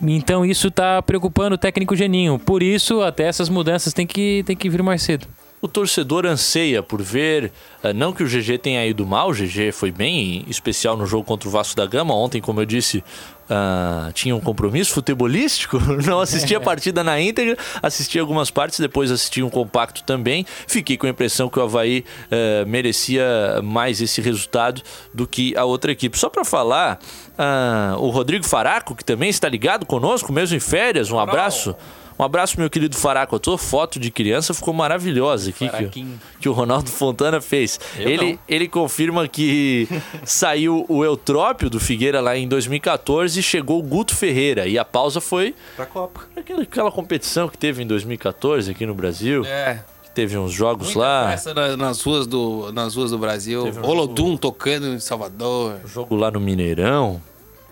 Então 0.00 0.44
isso 0.44 0.68
está 0.68 1.02
preocupando 1.02 1.54
o 1.54 1.58
técnico 1.58 1.96
Geninho. 1.96 2.38
Por 2.38 2.62
isso, 2.62 3.02
até 3.02 3.24
essas 3.24 3.48
mudanças 3.48 3.92
tem 3.92 4.06
que, 4.06 4.42
tem 4.46 4.56
que 4.56 4.68
vir 4.68 4.82
mais 4.82 5.02
cedo 5.02 5.26
o 5.60 5.66
torcedor 5.66 6.24
anseia 6.24 6.82
por 6.82 7.02
ver, 7.02 7.52
eh, 7.82 7.92
não 7.92 8.12
que 8.12 8.22
o 8.22 8.26
GG 8.26 8.58
tenha 8.58 8.86
ido 8.86 9.04
mal, 9.06 9.30
o 9.30 9.32
GG 9.32 9.72
foi 9.72 9.90
bem 9.90 10.44
especial 10.48 10.96
no 10.96 11.06
jogo 11.06 11.24
contra 11.24 11.48
o 11.48 11.52
Vasco 11.52 11.76
da 11.76 11.84
Gama. 11.84 12.14
Ontem, 12.14 12.40
como 12.40 12.60
eu 12.60 12.64
disse, 12.64 13.02
uh, 13.48 14.12
tinha 14.12 14.34
um 14.34 14.40
compromisso 14.40 14.92
futebolístico, 14.92 15.78
não 16.06 16.20
assisti 16.20 16.54
a 16.54 16.60
partida 16.60 17.02
na 17.02 17.20
íntegra, 17.20 17.56
assisti 17.82 18.18
algumas 18.18 18.50
partes, 18.50 18.78
depois 18.78 19.10
assisti 19.10 19.42
um 19.42 19.50
compacto 19.50 20.02
também. 20.04 20.46
Fiquei 20.66 20.96
com 20.96 21.06
a 21.06 21.10
impressão 21.10 21.48
que 21.48 21.58
o 21.58 21.62
Havaí 21.62 22.04
uh, 22.26 22.66
merecia 22.66 23.60
mais 23.62 24.00
esse 24.00 24.20
resultado 24.20 24.82
do 25.12 25.26
que 25.26 25.56
a 25.56 25.64
outra 25.64 25.92
equipe. 25.92 26.18
Só 26.18 26.28
para 26.28 26.44
falar, 26.44 26.98
uh, 27.38 27.98
o 28.02 28.10
Rodrigo 28.10 28.46
Faraco, 28.46 28.94
que 28.94 29.04
também 29.04 29.30
está 29.30 29.48
ligado 29.48 29.86
conosco, 29.86 30.32
mesmo 30.32 30.56
em 30.56 30.60
férias, 30.60 31.10
um 31.10 31.18
abraço. 31.18 31.74
Um 32.18 32.24
abraço, 32.24 32.58
meu 32.58 32.68
querido 32.68 32.96
Faraco. 32.96 33.36
A 33.36 33.38
tua 33.38 33.56
foto 33.56 34.00
de 34.00 34.10
criança 34.10 34.52
ficou 34.52 34.74
maravilhosa 34.74 35.50
aqui 35.50 35.68
que, 35.90 36.06
que 36.40 36.48
o 36.48 36.52
Ronaldo 36.52 36.90
Fontana 36.90 37.40
fez. 37.40 37.78
Ele, 37.96 38.38
ele 38.48 38.66
confirma 38.66 39.28
que 39.28 39.86
saiu 40.24 40.84
o 40.88 41.04
Eutrópio 41.04 41.70
do 41.70 41.78
Figueira 41.78 42.20
lá 42.20 42.36
em 42.36 42.48
2014 42.48 43.38
e 43.38 43.42
chegou 43.42 43.78
o 43.78 43.82
Guto 43.82 44.16
Ferreira. 44.16 44.66
E 44.66 44.76
a 44.78 44.84
pausa 44.84 45.20
foi 45.20 45.54
Pra 45.76 45.86
Copa. 45.86 46.22
aquela, 46.36 46.62
aquela 46.62 46.90
competição 46.90 47.48
que 47.48 47.56
teve 47.56 47.82
em 47.84 47.86
2014 47.86 48.70
aqui 48.72 48.84
no 48.84 48.94
Brasil. 48.94 49.44
É. 49.44 49.80
Que 50.02 50.10
teve 50.10 50.36
uns 50.36 50.50
jogos 50.52 50.86
Muita 50.94 51.00
lá. 51.00 51.36
na- 51.54 51.76
nas, 51.76 52.02
ruas 52.02 52.26
do, 52.26 52.72
nas 52.72 52.96
ruas 52.96 53.12
do 53.12 53.18
Brasil. 53.18 53.62
Teve 53.62 53.78
um 53.78 53.86
Olodum 53.86 54.36
tocando 54.36 54.86
em 54.88 54.98
Salvador. 54.98 55.76
Jogo 55.86 56.16
lá 56.16 56.30
no 56.32 56.40
Mineirão. 56.40 57.22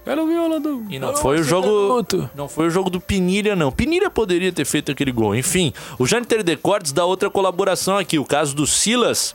Quero 0.07 0.25
viola 0.25 0.61
do. 0.61 0.85
E 0.89 1.01
não 1.01 1.17
foi 1.17 1.41
o 1.41 1.43
jogo. 1.43 2.07
Não 2.33 2.49
foi 2.49 2.69
o 2.69 2.71
jogo 2.71 2.89
do 2.89 3.01
Pinilha, 3.01 3.57
não. 3.57 3.73
Pinilha 3.73 4.09
poderia 4.09 4.53
ter 4.53 4.65
feito 4.65 4.93
aquele 4.93 5.11
gol. 5.11 5.35
Enfim, 5.35 5.73
o 5.99 6.07
Jâniter 6.07 6.45
Decortes 6.45 6.93
dá 6.93 7.05
outra 7.05 7.29
colaboração 7.29 7.99
aqui. 7.99 8.17
O 8.17 8.25
caso 8.25 8.55
do 8.55 8.69
Silas. 8.69 9.35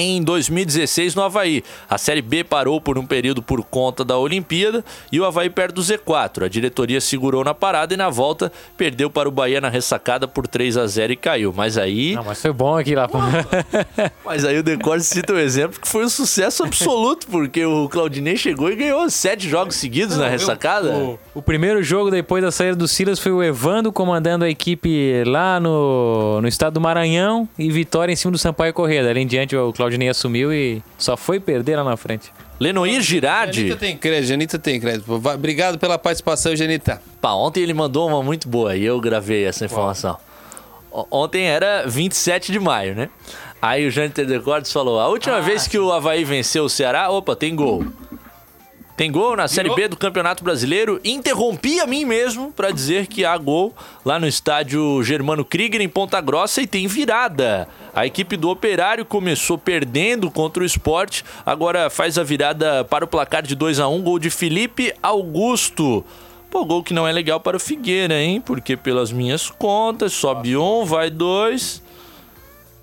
Em 0.00 0.22
2016 0.22 1.16
no 1.16 1.22
Havaí. 1.22 1.64
A 1.90 1.98
Série 1.98 2.22
B 2.22 2.44
parou 2.44 2.80
por 2.80 2.96
um 2.96 3.04
período 3.04 3.42
por 3.42 3.64
conta 3.64 4.04
da 4.04 4.16
Olimpíada 4.16 4.84
e 5.10 5.18
o 5.18 5.24
Havaí 5.24 5.50
perde 5.50 5.74
do 5.74 5.82
Z4. 5.82 6.44
A 6.44 6.48
diretoria 6.48 7.00
segurou 7.00 7.42
na 7.42 7.52
parada 7.52 7.94
e 7.94 7.96
na 7.96 8.08
volta 8.08 8.52
perdeu 8.76 9.10
para 9.10 9.28
o 9.28 9.32
Bahia 9.32 9.60
na 9.60 9.68
ressacada 9.68 10.28
por 10.28 10.46
3 10.46 10.76
a 10.76 10.86
0 10.86 11.14
e 11.14 11.16
caiu. 11.16 11.52
Mas 11.52 11.76
aí. 11.76 12.14
Não, 12.14 12.22
mas 12.22 12.40
foi 12.40 12.52
bom 12.52 12.78
aqui 12.78 12.94
lá. 12.94 13.08
Mas 14.24 14.44
aí 14.44 14.58
o 14.58 14.62
Decortes 14.62 15.08
cita 15.08 15.32
um 15.32 15.38
exemplo 15.38 15.80
que 15.80 15.88
foi 15.88 16.04
um 16.04 16.08
sucesso 16.08 16.62
absoluto, 16.62 17.26
porque 17.26 17.64
o 17.64 17.88
Claudinei 17.88 18.36
chegou 18.36 18.70
e 18.70 18.76
ganhou 18.76 19.08
sete 19.10 19.48
jogos 19.48 19.74
seguidos 19.74 20.16
na 20.16 20.28
ressacada. 20.28 20.92
O, 20.92 21.18
o 21.34 21.42
primeiro 21.42 21.82
jogo 21.82 22.10
depois 22.10 22.44
da 22.44 22.52
saída 22.52 22.76
do 22.76 22.86
Silas 22.86 23.18
foi 23.18 23.32
o 23.32 23.42
Evando 23.42 23.90
comandando 23.90 24.44
a 24.44 24.50
equipe 24.50 25.24
lá 25.24 25.58
no, 25.58 26.40
no 26.40 26.46
estado 26.46 26.74
do 26.74 26.80
Maranhão 26.80 27.48
e 27.58 27.70
vitória 27.70 28.12
em 28.12 28.16
cima 28.16 28.30
do 28.30 28.38
Sampaio 28.38 28.72
Corrêa. 28.72 29.02
Dali 29.02 29.22
em 29.22 29.26
diante 29.26 29.56
o 29.56 29.72
Claudinei 29.72 29.87
assumiu 30.10 30.52
e 30.52 30.82
só 30.96 31.16
foi 31.16 31.40
perder 31.40 31.76
lá 31.76 31.84
na 31.84 31.96
frente. 31.96 32.32
Lenoir 32.60 33.00
Girardi. 33.00 33.60
Janita 33.60 33.76
tem 33.76 33.96
crédito, 33.96 34.28
Janita 34.28 34.58
tem 34.58 34.80
crédito. 34.80 35.12
Obrigado 35.12 35.78
pela 35.78 35.98
participação, 35.98 36.54
Janita. 36.56 37.00
Pá, 37.20 37.32
ontem 37.32 37.62
ele 37.62 37.74
mandou 37.74 38.08
uma 38.08 38.22
muito 38.22 38.48
boa 38.48 38.76
e 38.76 38.84
eu 38.84 39.00
gravei 39.00 39.44
essa 39.44 39.64
informação. 39.64 40.16
Ontem 41.10 41.44
era 41.44 41.86
27 41.86 42.50
de 42.50 42.58
maio, 42.58 42.94
né? 42.94 43.08
Aí 43.60 43.86
o 43.86 43.90
Jâniter 43.90 44.26
Decortes 44.26 44.72
falou: 44.72 44.98
a 44.98 45.08
última 45.08 45.40
vez 45.40 45.66
que 45.66 45.78
o 45.78 45.92
Havaí 45.92 46.24
venceu 46.24 46.64
o 46.64 46.68
Ceará, 46.68 47.10
opa, 47.10 47.36
tem 47.36 47.54
gol. 47.54 47.84
Tem 48.98 49.12
gol 49.12 49.36
na 49.36 49.46
Série 49.46 49.72
B 49.76 49.86
do 49.86 49.96
Campeonato 49.96 50.42
Brasileiro. 50.42 51.00
Interrompi 51.04 51.78
a 51.78 51.86
mim 51.86 52.04
mesmo 52.04 52.50
para 52.50 52.72
dizer 52.72 53.06
que 53.06 53.24
há 53.24 53.38
gol 53.38 53.72
lá 54.04 54.18
no 54.18 54.26
estádio 54.26 55.00
Germano 55.04 55.44
Krieger 55.44 55.80
em 55.80 55.88
Ponta 55.88 56.20
Grossa 56.20 56.62
e 56.62 56.66
tem 56.66 56.88
virada. 56.88 57.68
A 57.94 58.04
equipe 58.06 58.36
do 58.36 58.50
Operário 58.50 59.04
começou 59.04 59.56
perdendo 59.56 60.28
contra 60.32 60.64
o 60.64 60.66
esporte, 60.66 61.24
agora 61.46 61.88
faz 61.88 62.18
a 62.18 62.24
virada 62.24 62.84
para 62.86 63.04
o 63.04 63.08
placar 63.08 63.44
de 63.44 63.54
2 63.54 63.78
a 63.78 63.86
1 63.86 64.02
gol 64.02 64.18
de 64.18 64.30
Felipe 64.30 64.92
Augusto. 65.00 66.04
Pô, 66.50 66.64
gol 66.64 66.82
que 66.82 66.92
não 66.92 67.06
é 67.06 67.12
legal 67.12 67.38
para 67.38 67.56
o 67.56 67.60
Figueira, 67.60 68.20
hein? 68.20 68.40
Porque 68.40 68.76
pelas 68.76 69.12
minhas 69.12 69.48
contas, 69.48 70.12
sobe 70.12 70.56
um, 70.56 70.84
vai 70.84 71.08
dois. 71.08 71.80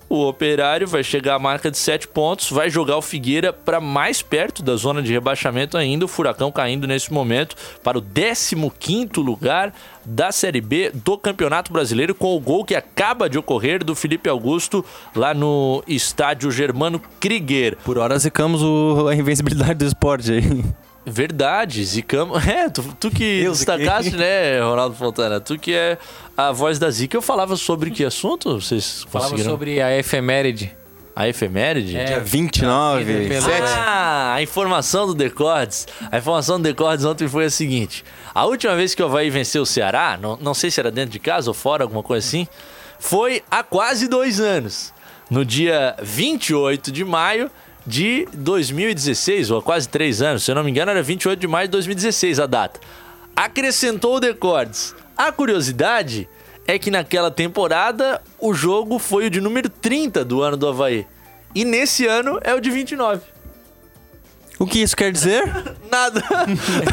O 0.08 0.28
Operário 0.28 0.88
vai 0.88 1.04
chegar 1.04 1.36
à 1.36 1.40
marca 1.40 1.72
de 1.72 1.78
7 1.78 2.08
pontos, 2.08 2.52
vai 2.52 2.70
jogar 2.70 2.98
o 2.98 3.02
Figueira 3.02 3.52
para 3.52 3.82
mais 3.82 4.22
perto 4.22 4.62
da 4.62 4.76
zona 4.76 5.02
de 5.02 5.12
rebaixamento 5.12 5.78
ainda. 5.78 6.06
O 6.06 6.08
Furacão 6.08 6.52
caindo 6.52 6.88
nesse 6.88 7.12
momento 7.12 7.56
para 7.84 7.98
o 7.98 8.02
15º 8.02 9.24
lugar 9.24 9.74
da 10.06 10.32
Série 10.32 10.62
B 10.62 10.92
do 10.94 11.18
Campeonato 11.18 11.74
Brasileiro 11.74 12.14
com 12.14 12.36
o 12.36 12.40
gol 12.40 12.64
que 12.64 12.76
acaba 12.76 13.28
de 13.28 13.38
ocorrer 13.38 13.84
do 13.84 13.96
Felipe 13.96 14.30
Augusto 14.30 14.86
lá 15.16 15.34
no 15.34 15.84
estádio 15.88 16.52
Germano 16.52 17.02
Krieger. 17.20 17.76
Por 17.84 17.98
hora 17.98 18.18
zicamos 18.20 18.62
o, 18.62 19.08
a 19.08 19.16
invencibilidade 19.16 19.74
do 19.74 19.86
esporte 19.86 20.32
aí. 20.32 20.85
Verdade, 21.06 21.84
zicamos. 21.86 22.44
É, 22.48 22.70
tu, 22.70 22.84
tu 23.00 23.12
que 23.12 23.24
Eu 23.42 23.52
destacaste, 23.52 24.12
ziquei. 24.12 24.20
né, 24.20 24.60
Ronaldo 24.62 24.96
Fontana? 24.96 25.40
Tu 25.40 25.58
que 25.60 25.74
é 25.74 25.98
a 26.38 26.52
voz 26.52 26.80
da 26.80 26.90
zica. 26.90 27.16
Eu 27.16 27.22
falava 27.22 27.56
sobre 27.56 27.92
que 27.92 28.04
assunto? 28.04 28.60
Vocês 28.60 29.06
Falava 29.10 29.30
conseguiram? 29.32 29.52
sobre 29.52 29.82
a 29.82 29.98
efeméride. 29.98 30.76
A 31.16 31.30
efeméride? 31.30 31.96
É. 31.96 32.04
Dia 32.06 32.20
29. 32.20 33.06
Pelo- 33.30 33.46
Ah, 33.78 34.34
a 34.36 34.42
informação 34.42 35.08
do 35.08 35.14
Decordes. 35.14 35.88
A 36.12 36.18
informação 36.18 36.58
do 36.58 36.64
Decordes 36.64 37.06
ontem 37.06 37.28
foi 37.28 37.46
a 37.46 37.50
seguinte: 37.50 38.04
a 38.34 38.46
última 38.46 38.76
vez 38.76 38.94
que 38.94 39.02
o 39.02 39.06
Havaí 39.06 39.30
venceu 39.30 39.62
o 39.62 39.66
Ceará, 39.66 40.18
não, 40.22 40.38
não 40.42 40.54
sei 40.54 40.70
se 40.70 40.80
era 40.80 40.92
dentro 40.92 41.12
de 41.12 41.20
casa 41.20 41.50
ou 41.50 41.54
fora, 41.54 41.84
alguma 41.86 42.04
coisa 42.04 42.26
assim, 42.28 42.46
foi 43.00 43.42
há 43.50 43.64
quase 43.64 44.08
dois 44.10 44.40
anos. 44.42 44.94
No 45.30 45.46
dia 45.46 45.96
28 46.04 46.92
de 46.92 47.04
maio 47.06 47.50
de 47.86 48.28
2016, 48.34 49.52
ou 49.52 49.62
quase 49.62 49.88
três 49.88 50.22
anos, 50.22 50.44
se 50.44 50.52
eu 50.52 50.56
não 50.56 50.64
me 50.64 50.72
engano, 50.72 50.92
era 50.92 51.04
28 51.04 51.40
de 51.40 51.48
maio 51.48 51.68
de 51.68 51.72
2016 51.74 52.40
a 52.40 52.46
data. 52.46 52.80
Acrescentou 53.36 54.16
o 54.16 54.20
Decordes. 54.20 54.96
A 55.16 55.32
curiosidade 55.32 56.28
é 56.68 56.80
que 56.80 56.90
naquela 56.90 57.30
temporada 57.30 58.22
o 58.40 58.54
jogo 58.54 58.98
foi 58.98 59.28
o 59.28 59.30
de 59.30 59.40
número 59.40 59.70
30 59.70 60.26
do 60.26 60.42
ano 60.42 60.58
do 60.58 60.68
Havaí. 60.68 61.06
E 61.54 61.64
nesse 61.64 62.08
ano 62.08 62.40
é 62.44 62.54
o 62.54 62.60
de 62.60 62.70
29. 62.70 63.35
O 64.58 64.66
que 64.66 64.80
isso 64.80 64.96
quer 64.96 65.12
dizer? 65.12 65.44
Nada. 65.92 66.24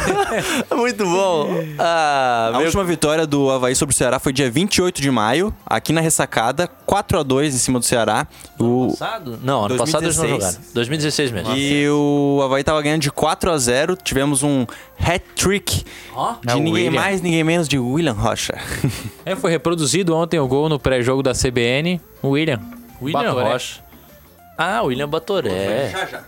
Muito 0.77 1.05
bom. 1.05 1.49
Ah, 1.79 2.49
A 2.49 2.57
meu- 2.57 2.63
última 2.67 2.83
vitória 2.85 3.27
do 3.27 3.51
Havaí 3.51 3.75
sobre 3.77 3.95
o 3.95 3.97
Ceará 3.97 4.19
foi 4.19 4.33
dia 4.33 4.51
28 4.51 5.01
de 5.01 5.11
maio, 5.11 5.55
aqui 5.65 5.93
na 5.93 6.01
ressacada, 6.01 6.67
4 6.87 7.21
a 7.21 7.23
2 7.23 7.55
em 7.55 7.59
cima 7.59 7.79
do 7.79 7.85
Ceará. 7.85 8.27
O... 8.59 8.89
Passado? 8.91 9.39
Não, 9.43 9.65
ano 9.67 9.77
passado 9.77 10.03
eles 10.05 10.17
não 10.17 10.25
2016. 10.27 10.55
jogaram. 10.55 10.75
2016 10.75 11.31
mesmo. 11.31 11.57
E 11.57 11.89
o 11.89 12.41
Havaí 12.45 12.65
tava 12.65 12.83
ganhando 12.83 13.03
de 13.03 13.11
4 13.13 13.51
a 13.51 13.59
0 13.59 13.97
Tivemos 13.97 14.43
um 14.43 14.67
hat-trick 14.99 15.85
Ó. 16.15 16.35
de 16.45 16.51
É 16.51 16.55
ninguém 16.57 16.73
William. 16.87 17.01
mais, 17.01 17.21
ninguém 17.21 17.45
menos 17.45 17.69
de 17.69 17.79
William 17.79 18.13
Rocha. 18.13 18.59
É, 19.25 19.37
foi 19.37 19.53
reproduzido 19.53 20.17
ontem 20.17 20.41
o 20.41 20.49
gol 20.49 20.69
no 20.69 20.81
pré-jogo 20.81 21.23
da 21.23 21.33
CBN. 21.33 22.01
O 22.21 22.31
William. 22.31 22.61
William 23.01 23.23
Batoré. 23.23 23.53
Rocha. 23.53 23.81
Ah, 24.59 24.83
William 24.83 25.09
Batoré. 25.09 25.91
Já 25.91 26.07
já. 26.07 26.21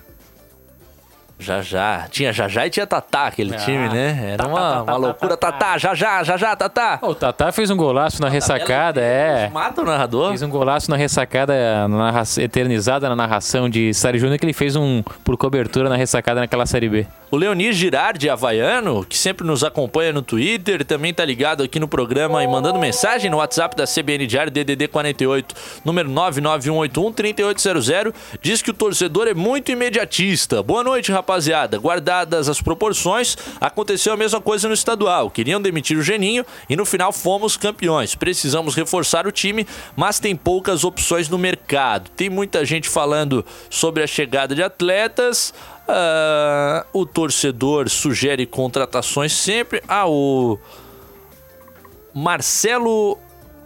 Já 1.39 1.61
já. 1.63 2.07
Tinha 2.11 2.33
já 2.33 2.47
já 2.49 2.67
e 2.67 2.71
tinha 2.71 2.87
Tatá 2.87 3.27
aquele 3.27 3.57
time, 3.57 3.89
né? 3.89 4.31
Era 4.35 4.47
uma, 4.47 4.83
uma 4.83 4.97
loucura. 4.97 5.37
Tatá, 5.37 5.77
já 5.77 5.93
já, 5.95 6.23
já 6.23 6.37
já, 6.37 6.55
Tatá. 6.55 6.99
O 7.03 7.13
Tatá 7.15 7.51
fez 7.51 7.71
um 7.71 7.77
golaço 7.77 8.23
na 8.23 8.29
ressacada, 8.29 9.01
é. 9.01 9.51
Mata 9.53 9.83
o 9.83 9.85
narrador. 9.85 10.29
Fez 10.29 10.43
um 10.43 10.49
golaço 10.49 10.89
na 10.91 10.97
ressacada, 10.97 11.89
na 11.89 11.99
narra- 11.99 12.23
eternizada 12.39 13.09
na 13.09 13.17
narração 13.17 13.69
de 13.69 13.93
Sari 13.93 14.19
Júnior, 14.19 14.39
que 14.39 14.47
ele 14.47 14.53
fez 14.53 14.77
um 14.77 15.03
por 15.25 15.37
cobertura 15.37 15.89
na 15.89 15.97
ressacada 15.97 16.41
naquela 16.41 16.67
Série 16.67 16.89
B. 16.89 17.07
O 17.31 17.37
Leonir 17.37 17.73
Girardi, 17.73 18.31
havaiano, 18.31 19.05
que 19.05 19.19
sempre 19.19 19.45
nos 19.45 19.65
acompanha 19.65 20.13
no 20.13 20.23
Twitter, 20.23 20.85
também 20.85 21.13
tá 21.13 21.25
ligado 21.25 21.65
aqui 21.65 21.81
no 21.81 21.89
programa 21.89 22.45
e 22.45 22.47
mandando 22.47 22.79
mensagem 22.79 23.29
no 23.29 23.39
WhatsApp 23.39 23.75
da 23.75 23.85
CBN 23.87 24.25
Diário 24.29 24.53
DDD 24.53 24.87
48, 24.87 25.53
número 25.85 26.09
991813800, 26.11 28.15
diz 28.41 28.63
que 28.63 28.71
o 28.71 28.75
torcedor 28.75 29.27
é 29.27 29.35
muito 29.35 29.73
imediatista. 29.73 30.63
Boa 30.63 30.85
noite, 30.85 31.11
rapaziada. 31.25 31.79
Guardadas 31.79 32.49
as 32.49 32.61
proporções, 32.61 33.37
aconteceu 33.59 34.13
a 34.13 34.17
mesma 34.17 34.41
coisa 34.41 34.69
no 34.69 34.75
estadual. 34.75 35.31
Queriam 35.31 35.61
demitir 35.61 35.97
o 35.97 36.03
Geninho 36.03 36.45
e 36.69 36.77
no 36.77 36.85
final 36.85 37.11
fomos 37.11 37.57
campeões. 37.57 38.15
Precisamos 38.15 38.75
reforçar 38.75 39.27
o 39.27 39.33
time, 39.33 39.67
mas 39.97 40.21
tem 40.21 40.37
poucas 40.37 40.85
opções 40.85 41.29
no 41.29 41.39
mercado. 41.39 42.11
Tem 42.11 42.29
muita 42.29 42.65
gente 42.65 42.89
falando 42.89 43.45
sobre 43.71 44.03
a 44.03 44.07
chegada 44.07 44.55
de 44.55 44.63
atletas. 44.63 45.55
Ah, 45.89 46.85
o 46.93 47.07
torcedor 47.07 47.89
sugere 47.89 48.47
contratações 48.47 49.33
sempre. 49.33 49.83
Ah, 49.89 50.07
o 50.07 50.59
Marcelo 52.13 53.19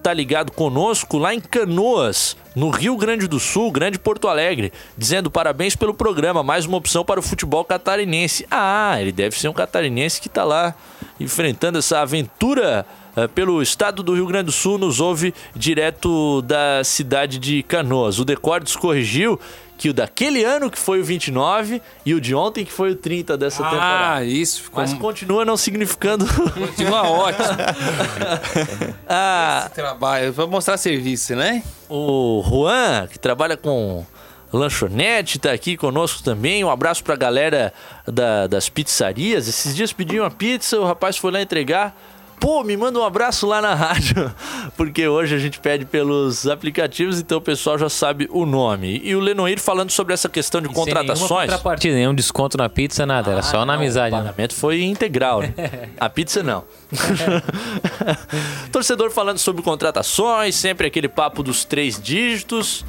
tá 0.02 0.14
ligado 0.14 0.52
conosco 0.52 1.18
lá 1.18 1.34
em 1.34 1.40
Canoas, 1.40 2.36
no 2.58 2.70
Rio 2.70 2.96
Grande 2.96 3.28
do 3.28 3.38
Sul, 3.38 3.70
Grande 3.70 4.00
Porto 4.00 4.26
Alegre, 4.26 4.72
dizendo 4.96 5.30
parabéns 5.30 5.76
pelo 5.76 5.94
programa, 5.94 6.42
mais 6.42 6.66
uma 6.66 6.76
opção 6.76 7.04
para 7.04 7.20
o 7.20 7.22
futebol 7.22 7.64
catarinense. 7.64 8.44
Ah, 8.50 9.00
ele 9.00 9.12
deve 9.12 9.38
ser 9.38 9.46
um 9.46 9.52
catarinense 9.52 10.20
que 10.20 10.28
tá 10.28 10.42
lá 10.42 10.74
enfrentando 11.20 11.78
essa 11.78 12.00
aventura 12.00 12.84
eh, 13.14 13.28
pelo 13.28 13.62
estado 13.62 14.02
do 14.02 14.12
Rio 14.12 14.26
Grande 14.26 14.46
do 14.46 14.52
Sul, 14.52 14.76
nos 14.76 14.98
ouve 14.98 15.32
direto 15.54 16.42
da 16.42 16.82
cidade 16.82 17.38
de 17.38 17.62
Canoas. 17.62 18.18
O 18.18 18.24
Decordes 18.24 18.74
corrigiu 18.74 19.38
que 19.78 19.88
o 19.88 19.94
daquele 19.94 20.44
ano 20.44 20.68
que 20.70 20.78
foi 20.78 21.00
o 21.00 21.04
29 21.04 21.80
e 22.04 22.12
o 22.12 22.20
de 22.20 22.34
ontem 22.34 22.64
que 22.64 22.72
foi 22.72 22.90
o 22.90 22.96
30 22.96 23.38
dessa 23.38 23.62
temporada. 23.62 24.16
Ah, 24.16 24.24
isso 24.24 24.64
ficou 24.64 24.82
Mas 24.82 24.92
continua 24.92 25.44
não 25.44 25.56
significando. 25.56 26.26
continua 26.52 27.02
ótimo. 27.08 27.44
ah, 29.08 29.62
Esse 29.66 29.74
trabalho, 29.74 30.32
pra 30.32 30.46
mostrar 30.46 30.76
serviço, 30.76 31.34
né? 31.34 31.62
o 31.88 32.42
Juan, 32.46 33.06
que 33.06 33.18
trabalha 33.18 33.56
com 33.56 34.04
lanchonete, 34.52 35.38
tá 35.38 35.52
aqui 35.52 35.76
conosco 35.76 36.22
também. 36.22 36.64
Um 36.64 36.70
abraço 36.70 37.02
pra 37.04 37.16
galera 37.16 37.72
da- 38.06 38.46
das 38.46 38.68
pizzarias. 38.68 39.48
Esses 39.48 39.74
dias 39.74 39.92
pedi 39.92 40.18
uma 40.20 40.30
pizza, 40.30 40.78
o 40.78 40.84
rapaz 40.84 41.16
foi 41.16 41.30
lá 41.30 41.40
entregar. 41.40 41.96
Pô, 42.40 42.62
me 42.62 42.76
manda 42.76 42.98
um 42.98 43.04
abraço 43.04 43.46
lá 43.46 43.60
na 43.60 43.74
rádio, 43.74 44.32
porque 44.76 45.06
hoje 45.06 45.34
a 45.34 45.38
gente 45.38 45.58
pede 45.58 45.84
pelos 45.84 46.46
aplicativos, 46.46 47.18
então 47.20 47.38
o 47.38 47.40
pessoal 47.40 47.78
já 47.78 47.88
sabe 47.88 48.28
o 48.30 48.46
nome. 48.46 49.00
E 49.04 49.14
o 49.14 49.20
Lenoir 49.20 49.60
falando 49.60 49.90
sobre 49.90 50.14
essa 50.14 50.28
questão 50.28 50.60
de 50.60 50.68
Sem 50.68 50.74
nenhuma 50.74 50.86
contratações. 50.86 51.50
contrapartida, 51.50 51.94
nenhum 51.94 52.14
desconto 52.14 52.56
na 52.56 52.68
pizza, 52.68 53.04
nada. 53.04 53.32
Era 53.32 53.42
só 53.42 53.64
na 53.64 53.74
amizade. 53.74 54.14
O 54.14 54.18
né? 54.18 54.24
pagamento 54.24 54.54
foi 54.54 54.82
integral, 54.82 55.40
né? 55.40 55.54
A 55.98 56.08
pizza 56.08 56.42
não. 56.42 56.64
Torcedor 58.72 59.10
falando 59.10 59.38
sobre 59.38 59.62
contratações, 59.62 60.54
sempre 60.54 60.86
aquele 60.86 61.08
papo 61.08 61.42
dos 61.42 61.64
três 61.64 62.00
dígitos. 62.00 62.84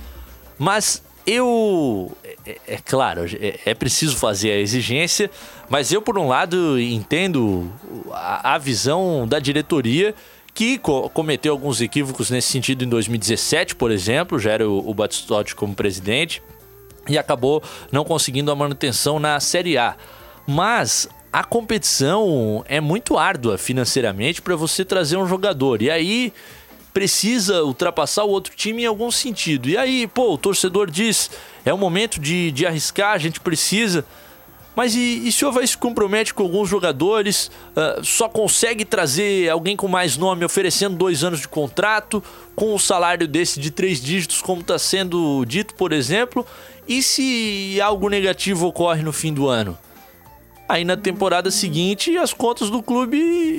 Mas 0.57 1.01
eu. 1.29 2.11
É, 2.45 2.57
é 2.67 2.77
claro, 2.77 3.25
é, 3.39 3.59
é 3.65 3.73
preciso 3.73 4.15
fazer 4.17 4.51
a 4.51 4.57
exigência, 4.57 5.29
mas 5.69 5.91
eu, 5.91 6.01
por 6.01 6.17
um 6.17 6.27
lado, 6.27 6.79
entendo 6.79 7.71
a, 8.11 8.55
a 8.55 8.57
visão 8.57 9.27
da 9.27 9.39
diretoria 9.39 10.13
que 10.53 10.77
co- 10.77 11.09
cometeu 11.09 11.53
alguns 11.53 11.79
equívocos 11.79 12.29
nesse 12.29 12.49
sentido 12.49 12.83
em 12.83 12.89
2017, 12.89 13.75
por 13.75 13.91
exemplo, 13.91 14.39
já 14.39 14.51
era 14.51 14.67
o, 14.69 14.89
o 14.89 14.93
Batistotti 14.93 15.55
como 15.55 15.73
presidente 15.75 16.41
e 17.07 17.17
acabou 17.17 17.63
não 17.91 18.03
conseguindo 18.03 18.51
a 18.51 18.55
manutenção 18.55 19.19
na 19.19 19.39
Série 19.39 19.77
A. 19.77 19.95
Mas 20.45 21.07
a 21.31 21.43
competição 21.43 22.63
é 22.67 22.81
muito 22.81 23.17
árdua 23.17 23.57
financeiramente 23.57 24.41
para 24.41 24.55
você 24.55 24.83
trazer 24.83 25.17
um 25.17 25.27
jogador. 25.27 25.81
E 25.81 25.89
aí 25.89 26.33
precisa 26.99 27.63
ultrapassar 27.63 28.25
o 28.25 28.29
outro 28.29 28.53
time 28.53 28.83
em 28.83 28.85
algum 28.85 29.09
sentido. 29.09 29.69
E 29.69 29.77
aí, 29.77 30.05
pô, 30.05 30.33
o 30.33 30.37
torcedor 30.37 30.91
diz: 30.91 31.31
é 31.63 31.73
o 31.73 31.77
momento 31.77 32.19
de, 32.19 32.51
de 32.51 32.65
arriscar, 32.65 33.13
a 33.13 33.17
gente 33.17 33.39
precisa. 33.39 34.03
Mas 34.75 34.95
e, 34.95 35.25
e 35.25 35.31
se 35.31 35.45
o 35.45 35.47
Havaí 35.47 35.65
se 35.65 35.77
compromete 35.77 36.33
com 36.33 36.43
alguns 36.43 36.67
jogadores, 36.67 37.49
ah, 37.73 38.01
só 38.03 38.27
consegue 38.27 38.83
trazer 38.83 39.49
alguém 39.49 39.77
com 39.77 39.87
mais 39.87 40.17
nome 40.17 40.43
oferecendo 40.43 40.97
dois 40.97 41.23
anos 41.23 41.39
de 41.39 41.47
contrato, 41.47 42.21
com 42.53 42.75
um 42.75 42.77
salário 42.77 43.29
desse 43.29 43.61
de 43.61 43.71
três 43.71 44.01
dígitos, 44.01 44.41
como 44.41 44.59
está 44.59 44.77
sendo 44.77 45.45
dito, 45.45 45.75
por 45.75 45.93
exemplo? 45.93 46.45
E 46.85 47.01
se 47.01 47.79
algo 47.81 48.09
negativo 48.09 48.67
ocorre 48.67 49.03
no 49.03 49.13
fim 49.13 49.33
do 49.33 49.47
ano? 49.47 49.77
Aí 50.69 50.85
na 50.85 50.95
temporada 50.95 51.49
seguinte 51.49 52.15
as 52.15 52.31
contas 52.31 52.69
do 52.69 52.83
clube 52.83 53.17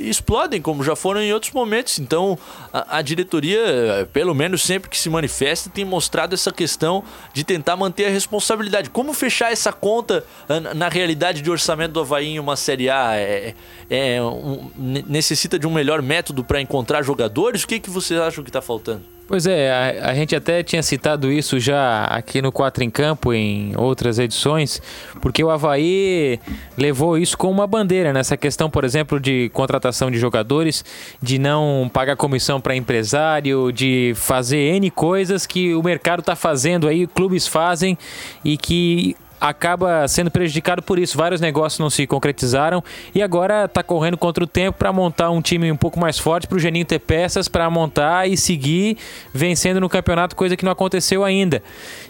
explodem, 0.09 0.63
como 0.63 0.85
já 0.85 0.95
foram 0.95 1.21
em 1.21 1.33
outros 1.33 1.53
momentos. 1.53 1.99
Então 1.99 2.39
a, 2.73 2.99
a 2.99 3.03
diretoria, 3.03 4.09
pelo 4.13 4.33
menos 4.33 4.63
sempre 4.63 4.89
que 4.89 4.97
se 4.97 5.11
manifesta, 5.11 5.69
tem 5.69 5.85
mostrado 5.85 6.35
essa 6.37 6.53
questão 6.53 7.03
de 7.33 7.43
tentar 7.43 7.77
manter 7.77 8.07
a 8.07 8.11
responsabilidade. 8.11 8.91
Como 8.91 9.13
fechar 9.13 9.51
essa 9.53 9.73
conta 9.73 10.25
ah, 10.49 10.61
na- 10.73 10.89
realidade 10.89 11.43
de 11.43 11.51
orçamento 11.51 11.93
do 11.95 12.01
Havaí 12.01 12.29
em 12.29 12.39
uma 12.39 12.55
Série 12.55 12.89
A? 12.89 13.17
É, 13.17 13.55
é 13.91 14.23
um- 14.23 14.71
ne- 14.77 15.05
necessita 15.09 15.59
de 15.59 15.67
um 15.67 15.71
melhor 15.73 16.01
método 16.01 16.45
para 16.45 16.61
encontrar 16.61 17.03
jogadores? 17.03 17.65
O 17.65 17.67
que, 17.67 17.81
que 17.81 17.91
vocês 17.91 18.21
acham 18.21 18.45
que 18.45 18.51
está 18.51 18.63
faltando? 18.63 19.03
Pois 19.31 19.47
é, 19.47 19.71
a, 19.71 20.11
a 20.11 20.15
gente 20.15 20.35
até 20.35 20.61
tinha 20.61 20.83
citado 20.83 21.31
isso 21.31 21.61
já 21.61 22.03
aqui 22.03 22.43
no 22.43 22.51
Quatro 22.51 22.83
em 22.83 22.91
Campo 22.91 23.33
em 23.33 23.73
outras 23.77 24.19
edições, 24.19 24.83
porque 25.21 25.45
o 25.45 25.51
Havaí 25.51 26.41
levou 26.77 27.17
isso 27.17 27.39
como 27.39 27.53
uma 27.53 27.67
bandeira 27.69 28.13
nessa 28.13 28.37
questão, 28.37 28.69
por 28.69 28.83
exemplo, 28.83 29.21
de 29.21 29.49
contratação 29.51 30.11
de 30.11 30.19
jogadores, 30.19 30.85
de 31.23 31.39
não 31.39 31.89
pagar 31.95 32.17
comissão 32.17 32.61
para 32.61 32.75
empresário, 32.75 33.71
de 33.71 34.15
fazer 34.17 34.75
N 34.75 34.91
coisas 34.91 35.47
que 35.47 35.77
o 35.77 35.83
mercado 35.85 36.19
está 36.19 36.35
fazendo 36.35 36.89
aí, 36.89 37.07
clubes 37.07 37.47
fazem 37.47 37.97
e 38.45 38.57
que 38.57 39.17
acaba 39.41 40.07
sendo 40.07 40.31
prejudicado 40.31 40.83
por 40.83 40.99
isso. 40.99 41.17
Vários 41.17 41.41
negócios 41.41 41.79
não 41.79 41.89
se 41.89 42.07
concretizaram 42.07 42.85
e 43.15 43.23
agora 43.23 43.65
está 43.65 43.83
correndo 43.83 44.19
contra 44.19 44.45
o 44.45 44.47
tempo 44.47 44.79
para 44.79 44.93
montar 44.93 45.31
um 45.31 45.41
time 45.41 45.73
um 45.73 45.77
pouco 45.77 45.99
mais 45.99 46.19
forte 46.19 46.47
para 46.47 46.57
o 46.57 46.59
Geninho 46.59 46.85
ter 46.85 46.99
peças 46.99 47.49
para 47.49 47.69
montar 47.71 48.29
e 48.29 48.37
seguir 48.37 48.99
vencendo 49.33 49.81
no 49.81 49.89
campeonato, 49.89 50.37
coisa 50.37 50.57
que 50.57 50.65
não 50.65 50.73
aconteceu 50.73 51.25
ainda. 51.25 51.63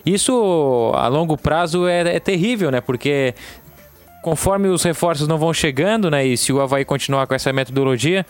Isso 0.05 0.93
a 0.95 1.07
longo 1.07 1.37
prazo 1.37 1.87
é, 1.87 2.17
é 2.17 2.21
terrível, 2.21 2.71
né? 2.71 2.81
Porque 2.81 3.35
conforme 4.23 4.69
os 4.69 4.83
reforços 4.83 5.29
não 5.29 5.39
vão 5.39 5.53
chegando, 5.55 6.11
né? 6.11 6.27
E 6.27 6.37
se 6.37 6.53
o 6.53 6.61
Havaí 6.61 6.85
continuar 6.85 7.27
com 7.27 7.35
essa 7.35 7.53
metodologia, 7.53 8.27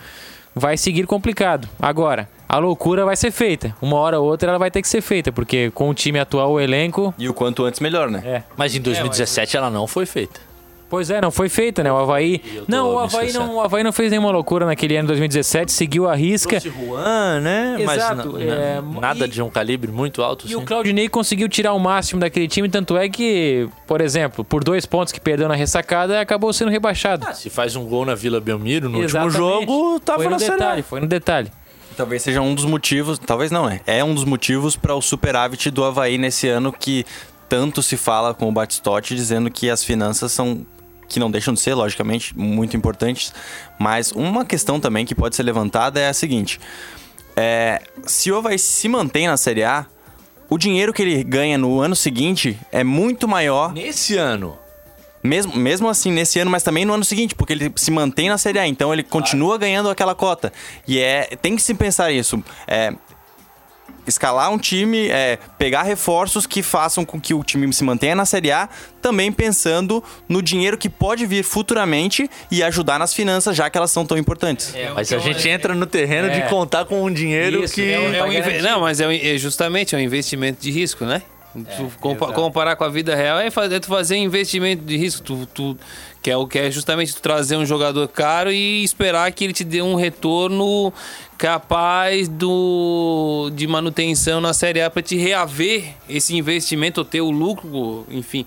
vai 0.55 0.77
seguir 0.77 1.05
complicado. 1.05 1.67
Agora, 1.79 2.29
a 2.47 2.57
loucura 2.57 3.05
vai 3.05 3.15
ser 3.15 3.31
feita. 3.31 3.75
Uma 3.81 3.97
hora 3.97 4.19
ou 4.19 4.27
outra 4.27 4.49
ela 4.49 4.59
vai 4.59 4.69
ter 4.69 4.81
que 4.81 4.87
ser 4.87 5.01
feita, 5.01 5.31
porque 5.31 5.71
com 5.71 5.89
o 5.89 5.93
time 5.93 6.19
atual, 6.19 6.51
o 6.51 6.59
elenco. 6.59 7.13
E 7.17 7.29
o 7.29 7.33
quanto 7.33 7.63
antes 7.63 7.79
melhor, 7.79 8.09
né? 8.09 8.21
É. 8.25 8.43
Mas 8.57 8.75
em 8.75 8.81
2017 8.81 9.55
ela 9.55 9.69
não 9.69 9.87
foi 9.87 10.05
feita. 10.05 10.39
Pois 10.91 11.09
é, 11.09 11.21
não 11.21 11.31
foi 11.31 11.47
feita, 11.47 11.81
né? 11.81 11.91
O 11.91 11.95
Havaí. 11.97 12.41
Não, 12.67 12.95
o 12.95 12.99
Havaí 12.99 13.27
esquecendo. 13.27 13.45
não, 13.47 13.55
o 13.55 13.61
Havaí 13.61 13.81
não 13.81 13.93
fez 13.93 14.11
nenhuma 14.11 14.29
loucura 14.29 14.65
naquele 14.65 14.97
ano 14.97 15.03
de 15.07 15.13
2017, 15.13 15.71
seguiu 15.71 16.07
a 16.09 16.13
risca. 16.13 16.59
Trouxe 16.59 16.69
Juan, 16.77 17.39
né? 17.39 17.77
Exato, 17.79 18.33
Mas 18.33 18.41
é, 18.43 18.81
nada 18.99 19.25
e- 19.25 19.29
de 19.29 19.41
um 19.41 19.49
calibre 19.49 19.89
muito 19.89 20.21
alto. 20.21 20.45
E 20.49 20.53
o 20.53 20.57
assim. 20.57 20.65
Claudinei 20.65 21.07
conseguiu 21.07 21.47
tirar 21.47 21.71
o 21.73 21.79
máximo 21.79 22.19
daquele 22.19 22.47
time, 22.47 22.67
tanto 22.67 22.97
é 22.97 23.07
que, 23.07 23.69
por 23.87 24.01
exemplo, 24.01 24.43
por 24.43 24.63
dois 24.65 24.85
pontos 24.85 25.13
que 25.13 25.19
perdeu 25.21 25.47
na 25.47 25.55
ressacada, 25.55 26.19
acabou 26.19 26.51
sendo 26.51 26.69
rebaixado. 26.69 27.25
Ah, 27.25 27.33
se 27.33 27.49
faz 27.49 27.77
um 27.77 27.85
gol 27.85 28.05
na 28.05 28.13
Vila 28.13 28.41
Belmiro 28.41 28.89
no 28.89 29.01
Exatamente. 29.01 29.39
último 29.39 29.65
jogo, 29.65 29.99
tava 30.01 30.17
foi 30.19 30.25
no 30.25 30.31
na 30.31 30.39
Série 30.39 30.51
A. 30.51 30.55
detalhe, 30.57 30.81
foi 30.81 30.99
no 30.99 31.07
detalhe. 31.07 31.51
Talvez 31.95 32.21
seja 32.21 32.41
um 32.41 32.53
dos 32.53 32.65
motivos, 32.65 33.17
talvez 33.17 33.49
não, 33.49 33.69
é. 33.69 33.79
É 33.87 34.03
um 34.03 34.13
dos 34.13 34.25
motivos 34.25 34.75
para 34.75 34.93
o 34.93 35.01
superávit 35.01 35.71
do 35.71 35.85
Havaí 35.85 36.17
nesse 36.17 36.49
ano 36.49 36.73
que 36.73 37.05
tanto 37.47 37.83
se 37.83 37.97
fala 37.97 38.33
com 38.33 38.47
o 38.47 38.51
Batistotti, 38.51 39.13
dizendo 39.13 39.51
que 39.51 39.69
as 39.69 39.83
finanças 39.83 40.31
são 40.31 40.65
que 41.11 41.19
não 41.19 41.29
deixam 41.29 41.53
de 41.53 41.59
ser, 41.59 41.73
logicamente, 41.73 42.37
muito 42.37 42.75
importantes, 42.75 43.33
mas 43.77 44.11
uma 44.11 44.45
questão 44.45 44.79
também 44.79 45.05
que 45.05 45.13
pode 45.13 45.35
ser 45.35 45.43
levantada 45.43 45.99
é 45.99 46.07
a 46.07 46.13
seguinte: 46.13 46.59
é, 47.35 47.81
se 48.05 48.31
o 48.31 48.37
Havaí 48.37 48.57
se 48.57 48.87
mantém 48.87 49.27
na 49.27 49.37
Série 49.37 49.63
A, 49.63 49.85
o 50.49 50.57
dinheiro 50.57 50.93
que 50.93 51.01
ele 51.01 51.23
ganha 51.23 51.57
no 51.57 51.79
ano 51.79 51.95
seguinte 51.95 52.59
é 52.71 52.83
muito 52.83 53.27
maior 53.27 53.73
Nesse 53.73 54.17
ano. 54.17 54.57
mesmo, 55.23 55.55
mesmo 55.55 55.87
assim, 55.87 56.11
nesse 56.11 56.39
ano, 56.39 56.51
mas 56.51 56.63
também 56.63 56.83
no 56.83 56.93
ano 56.93 57.05
seguinte, 57.05 57.35
porque 57.35 57.53
ele 57.53 57.71
se 57.75 57.91
mantém 57.91 58.29
na 58.29 58.37
Série 58.37 58.59
A, 58.59 58.67
então 58.67 58.91
ele 58.91 59.03
continua 59.03 59.57
ganhando 59.57 59.89
aquela 59.89 60.13
cota. 60.13 60.51
E 60.87 60.99
é, 60.99 61.23
tem 61.41 61.55
que 61.55 61.61
se 61.61 61.73
pensar 61.73 62.11
isso. 62.11 62.43
É, 62.67 62.93
escalar 64.07 64.51
um 64.51 64.57
time, 64.57 65.07
é, 65.09 65.37
pegar 65.57 65.83
reforços 65.83 66.45
que 66.45 66.61
façam 66.63 67.05
com 67.05 67.19
que 67.19 67.33
o 67.33 67.43
time 67.43 67.71
se 67.73 67.83
mantenha 67.83 68.15
na 68.15 68.25
Série 68.25 68.51
A, 68.51 68.67
também 69.01 69.31
pensando 69.31 70.03
no 70.27 70.41
dinheiro 70.41 70.77
que 70.77 70.89
pode 70.89 71.25
vir 71.25 71.43
futuramente 71.43 72.29
e 72.49 72.61
ajudar 72.63 72.99
nas 72.99 73.13
finanças, 73.13 73.55
já 73.55 73.69
que 73.69 73.77
elas 73.77 73.91
são 73.91 74.05
tão 74.05 74.17
importantes. 74.17 74.73
Mas 74.95 75.11
a 75.13 75.17
gente 75.19 75.47
entra 75.49 75.73
no 75.73 75.85
terreno 75.85 76.27
É. 76.27 76.39
de 76.41 76.49
contar 76.49 76.85
com 76.85 77.03
um 77.03 77.11
dinheiro 77.11 77.63
Isso, 77.63 77.73
que. 77.75 77.91
é 77.91 77.99
um- 77.99 78.03
É 78.03 78.07
um 78.07 78.11
Tá 78.25 78.27
inve- 78.27 78.39
garantido. 78.39 78.63
Não, 78.67 78.81
mas 78.81 78.99
é, 78.99 79.07
um- 79.07 79.11
é 79.11 79.37
justamente 79.37 79.95
é 79.95 79.97
um 79.97 80.01
investimento 80.01 80.61
de 80.61 80.71
risco, 80.71 81.05
né? 81.05 81.21
Tu 81.53 81.91
compa- 81.99 82.31
comparar 82.31 82.75
com 82.77 82.83
a 82.85 82.89
vida 82.89 83.13
real 83.13 83.37
é, 83.39 83.51
fazer, 83.51 83.75
é 83.75 83.79
tu 83.79 83.87
fazer 83.87 84.15
investimento 84.15 84.83
de 84.85 84.95
risco. 84.95 85.21
Tu, 85.23 85.45
tu- 85.53 85.77
que 86.21 86.31
é 86.31 86.37
o 86.37 86.47
que 86.47 86.57
é 86.59 86.71
justamente 86.71 87.13
tu 87.13 87.21
trazer 87.21 87.57
um 87.57 87.65
jogador 87.65 88.07
caro 88.07 88.51
e 88.51 88.83
esperar 88.83 89.29
que 89.31 89.43
ele 89.43 89.51
te 89.53 89.63
dê 89.63 89.81
um 89.81 89.95
retorno 89.95 90.93
capaz 91.37 92.27
do, 92.27 93.51
de 93.55 93.65
manutenção 93.67 94.39
na 94.39 94.53
Série 94.53 94.81
A 94.81 94.89
para 94.89 95.01
te 95.01 95.17
reaver 95.17 95.93
esse 96.07 96.35
investimento 96.37 97.01
ou 97.01 97.05
ter 97.05 97.21
o 97.21 97.31
lucro, 97.31 98.05
enfim, 98.11 98.45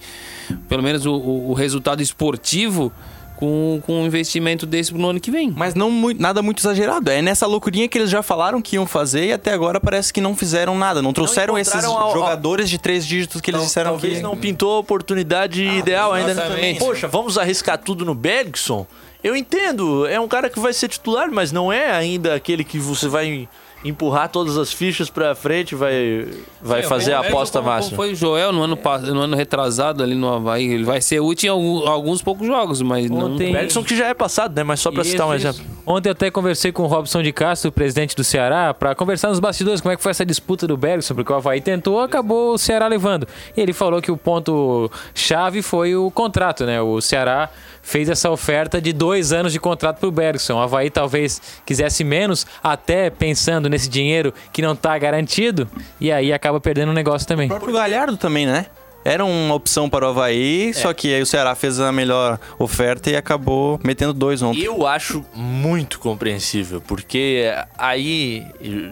pelo 0.68 0.82
menos 0.82 1.04
o, 1.04 1.12
o- 1.14 1.50
o 1.50 1.52
resultado 1.54 2.00
esportivo 2.00 2.92
com, 3.36 3.80
com 3.84 4.02
um 4.02 4.06
investimento 4.06 4.64
desse 4.66 4.92
no 4.94 5.08
ano 5.08 5.20
que 5.20 5.30
vem. 5.30 5.52
Mas 5.54 5.74
não 5.74 5.90
mui- 5.90 6.16
nada 6.18 6.40
muito 6.42 6.60
exagerado. 6.60 7.10
É 7.10 7.20
nessa 7.20 7.46
loucurinha 7.46 7.88
que 7.88 7.98
eles 7.98 8.10
já 8.10 8.22
falaram 8.22 8.62
que 8.62 8.76
iam 8.76 8.86
fazer 8.86 9.26
e 9.26 9.32
até 9.32 9.52
agora 9.52 9.80
parece 9.80 10.12
que 10.12 10.20
não 10.20 10.34
fizeram 10.36 10.76
nada. 10.78 11.02
Não 11.02 11.12
trouxeram 11.12 11.58
esses 11.58 11.72
encontraram 11.74 11.96
ao- 11.98 12.08
ao- 12.08 12.14
jogadores 12.14 12.70
de 12.70 12.78
três 12.78 13.06
dígitos 13.06 13.40
que 13.40 13.50
eles 13.50 13.62
disseram 13.62 13.90
Talvez 13.92 14.16
que... 14.18 14.22
não 14.22 14.36
pintou 14.36 14.76
a 14.76 14.78
oportunidade 14.78 15.64
ideal 15.64 16.12
ainda. 16.12 16.34
né? 16.34 16.42
exatamente. 16.42 16.78
Poxa, 16.80 17.08
vamos 17.08 17.36
arriscar 17.38 17.78
tudo 17.78 18.04
no 18.04 18.14
Bergson? 18.14 18.86
Eu 19.22 19.34
entendo, 19.34 20.06
é 20.06 20.20
um 20.20 20.28
cara 20.28 20.50
que 20.50 20.60
vai 20.60 20.72
ser 20.74 20.86
titular, 20.88 21.30
mas 21.32 21.50
não 21.50 21.72
é 21.72 21.90
ainda 21.90 22.34
aquele 22.34 22.62
que 22.62 22.78
você 22.78 23.08
vai 23.08 23.48
empurrar 23.84 24.28
todas 24.30 24.56
as 24.56 24.72
fichas 24.72 25.10
pra 25.10 25.34
frente, 25.34 25.74
vai, 25.74 26.26
vai 26.62 26.82
Sim, 26.82 26.88
fazer 26.88 27.12
a 27.12 27.18
como- 27.18 27.28
aposta 27.28 27.58
como- 27.58 27.64
como 27.70 27.76
máxima. 27.76 27.96
Foi 27.96 28.12
o 28.12 28.14
Joel 28.14 28.52
no 28.52 28.62
ano, 28.62 28.78
no 29.12 29.20
ano 29.20 29.36
retrasado 29.36 30.02
ali 30.02 30.14
no 30.14 30.32
Havaí. 30.32 30.66
Ele 30.72 30.84
vai 30.84 31.00
ser 31.00 31.20
útil 31.20 31.48
em 31.48 31.50
algum- 31.50 31.88
alguns 31.88 32.22
poucos 32.22 32.46
jogos, 32.46 32.80
mas 32.80 33.10
não. 33.10 33.34
Ontem- 33.34 33.52
Bergson 33.52 33.84
que 33.84 33.96
já 33.96 34.06
é 34.08 34.14
passado, 34.14 34.54
né? 34.56 34.62
Mas 34.62 34.80
só 34.80 34.90
pra 34.90 35.04
citar 35.04 35.26
um 35.26 35.34
exemplo. 35.34 35.60
isso. 35.60 35.74
Ontem 35.86 36.08
eu 36.08 36.12
até 36.12 36.30
conversei 36.30 36.72
com 36.72 36.84
o 36.84 36.86
Robson 36.86 37.22
de 37.22 37.30
Castro, 37.32 37.70
presidente 37.70 38.16
do 38.16 38.24
Ceará, 38.24 38.72
para 38.72 38.94
conversar 38.94 39.28
nos 39.28 39.38
bastidores 39.40 39.80
como 39.82 39.92
é 39.92 39.96
que 39.96 40.02
foi 40.02 40.10
essa 40.10 40.24
disputa 40.24 40.66
do 40.66 40.76
Bergson, 40.76 41.14
porque 41.14 41.30
o 41.30 41.36
Havaí 41.36 41.60
tentou, 41.60 42.00
acabou 42.00 42.54
o 42.54 42.58
Ceará 42.58 42.86
levando. 42.86 43.28
E 43.54 43.60
ele 43.60 43.74
falou 43.74 44.00
que 44.00 44.10
o 44.10 44.16
ponto 44.16 44.90
chave 45.14 45.60
foi 45.60 45.94
o 45.94 46.10
contrato, 46.10 46.64
né? 46.64 46.80
O 46.80 47.00
Ceará 47.02 47.50
fez 47.84 48.08
essa 48.08 48.30
oferta 48.30 48.80
de 48.80 48.92
dois 48.92 49.32
anos 49.32 49.52
de 49.52 49.60
contrato 49.60 49.98
pro 50.00 50.10
Bergson. 50.10 50.54
O 50.54 50.60
Havaí 50.60 50.90
talvez 50.90 51.40
quisesse 51.64 52.02
menos, 52.02 52.46
até 52.62 53.10
pensando 53.10 53.68
nesse 53.68 53.88
dinheiro 53.88 54.34
que 54.52 54.62
não 54.62 54.74
tá 54.74 54.98
garantido, 54.98 55.68
e 56.00 56.10
aí 56.10 56.32
acaba 56.32 56.58
perdendo 56.60 56.88
o 56.90 56.94
negócio 56.94 57.28
também. 57.28 57.46
O 57.46 57.50
próprio 57.50 57.74
Galhardo 57.74 58.16
também, 58.16 58.46
né? 58.46 58.66
Era 59.06 59.22
uma 59.22 59.54
opção 59.54 59.86
para 59.90 60.06
o 60.06 60.08
Havaí, 60.08 60.72
só 60.72 60.94
que 60.94 61.12
aí 61.14 61.20
o 61.20 61.26
Ceará 61.26 61.54
fez 61.54 61.78
a 61.78 61.92
melhor 61.92 62.40
oferta 62.58 63.10
e 63.10 63.16
acabou 63.16 63.78
metendo 63.84 64.14
dois 64.14 64.40
ontem. 64.40 64.62
Eu 64.62 64.86
acho 64.86 65.22
muito 65.34 65.98
compreensível, 65.98 66.80
porque 66.80 67.52
aí, 67.76 68.46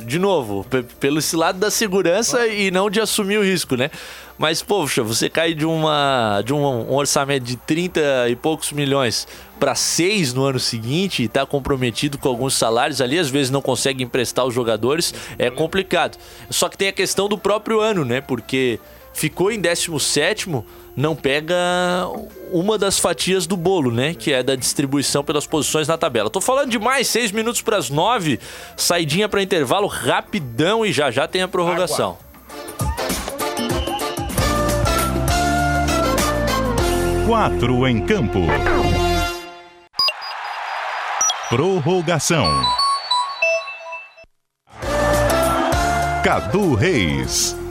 de 0.05 0.18
novo, 0.18 0.66
pe- 0.68 0.82
pelo 1.01 1.18
esse 1.18 1.34
lado 1.34 1.59
da 1.59 1.70
segurança 1.70 2.47
e 2.47 2.70
não 2.70 2.90
de 2.90 3.01
assumir 3.01 3.38
o 3.38 3.43
risco, 3.43 3.74
né? 3.74 3.90
Mas, 4.38 4.62
poxa, 4.62 5.02
você 5.02 5.28
cai 5.28 5.54
de, 5.54 5.64
uma, 5.64 6.42
de 6.44 6.52
um, 6.52 6.92
orçamento 6.92 7.44
de 7.44 7.56
30 7.56 8.28
e 8.28 8.36
poucos 8.36 8.72
milhões 8.72 9.26
para 9.60 9.74
6 9.74 10.34
no 10.34 10.44
ano 10.44 10.58
seguinte 10.58 11.22
e 11.22 11.28
tá 11.28 11.46
comprometido 11.46 12.18
com 12.18 12.28
alguns 12.28 12.54
salários 12.54 13.00
ali, 13.00 13.18
às 13.18 13.30
vezes 13.30 13.50
não 13.50 13.62
consegue 13.62 14.02
emprestar 14.02 14.44
os 14.44 14.54
jogadores, 14.54 15.14
é 15.38 15.50
complicado. 15.50 16.18
Só 16.50 16.68
que 16.68 16.76
tem 16.76 16.88
a 16.88 16.92
questão 16.92 17.28
do 17.28 17.38
próprio 17.38 17.80
ano, 17.80 18.04
né? 18.04 18.20
Porque 18.20 18.80
ficou 19.12 19.52
em 19.52 19.60
17 19.60 20.48
não 20.94 21.16
pega 21.16 21.54
uma 22.50 22.76
das 22.76 22.98
fatias 22.98 23.46
do 23.46 23.56
bolo, 23.56 23.90
né? 23.90 24.14
Que 24.14 24.32
é 24.32 24.42
da 24.42 24.54
distribuição 24.54 25.24
pelas 25.24 25.46
posições 25.46 25.88
na 25.88 25.96
tabela. 25.96 26.28
Tô 26.28 26.40
falando 26.40 26.70
demais, 26.70 27.08
6 27.08 27.32
minutos 27.32 27.62
para 27.62 27.78
as 27.78 27.88
9, 27.88 28.38
saidinha 28.76 29.28
para 29.28 29.42
intervalo 29.42 29.86
rapidão 29.86 30.84
e 30.84 30.92
já 30.92 31.10
já 31.10 31.26
tem 31.26 31.42
a 31.42 31.48
prorrogação. 31.48 32.18
Quatro 37.26 37.86
em 37.86 38.04
campo. 38.04 38.40
Prorrogação. 41.48 42.48
Cadu 46.24 46.74
Reis. 46.74 47.61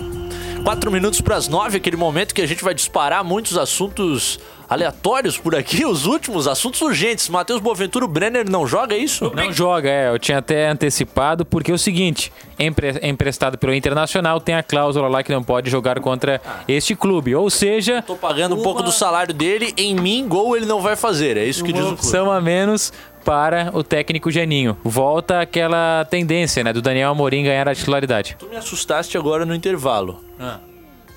4 0.63 0.91
minutos 0.91 1.21
para 1.21 1.35
as 1.35 1.47
9, 1.47 1.77
aquele 1.77 1.97
momento 1.97 2.33
que 2.35 2.41
a 2.41 2.47
gente 2.47 2.63
vai 2.63 2.73
disparar 2.73 3.23
muitos 3.23 3.57
assuntos 3.57 4.39
aleatórios 4.69 5.37
por 5.37 5.53
aqui, 5.55 5.83
os 5.85 6.05
últimos 6.05 6.47
assuntos 6.47 6.79
urgentes. 6.81 7.27
Matheus 7.29 7.59
Boaventura, 7.59 8.05
o 8.05 8.07
Brenner 8.07 8.49
não 8.49 8.65
joga 8.65 8.95
isso? 8.95 9.31
Não 9.35 9.51
joga, 9.51 9.89
é. 9.89 10.09
Eu 10.09 10.17
tinha 10.19 10.37
até 10.37 10.69
antecipado, 10.69 11.43
porque 11.45 11.71
é 11.71 11.73
o 11.73 11.77
seguinte: 11.77 12.31
empre- 12.57 12.99
é 13.01 13.07
emprestado 13.09 13.57
pelo 13.57 13.73
Internacional, 13.73 14.39
tem 14.39 14.55
a 14.55 14.63
cláusula 14.63 15.07
lá 15.07 15.23
que 15.23 15.31
não 15.31 15.43
pode 15.43 15.69
jogar 15.69 15.99
contra 15.99 16.39
este 16.67 16.95
clube. 16.95 17.35
Ou 17.35 17.49
seja, 17.49 18.01
Tô 18.03 18.15
pagando 18.15 18.55
um 18.55 18.61
pouco 18.61 18.81
do 18.83 18.91
salário 18.91 19.33
dele, 19.33 19.73
em 19.75 19.93
mim, 19.95 20.25
gol 20.27 20.55
ele 20.55 20.65
não 20.65 20.79
vai 20.81 20.95
fazer. 20.95 21.35
É 21.37 21.43
isso 21.43 21.63
que 21.63 21.73
diz 21.73 21.81
uma 21.81 21.93
o 21.93 21.97
clube. 21.97 22.05
opção 22.07 22.31
a 22.31 22.39
menos 22.39 22.93
para 23.23 23.71
o 23.73 23.83
técnico 23.83 24.31
Geninho. 24.31 24.77
Volta 24.83 25.41
aquela 25.41 26.05
tendência, 26.09 26.63
né, 26.63 26.73
do 26.73 26.81
Daniel 26.81 27.11
Amorim 27.11 27.43
ganhar 27.43 27.67
a 27.67 27.75
titularidade. 27.75 28.35
Tu 28.39 28.47
me 28.47 28.55
assustaste 28.55 29.17
agora 29.17 29.45
no 29.45 29.55
intervalo. 29.55 30.23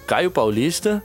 Caio 0.06 0.30
Paulista. 0.30 1.02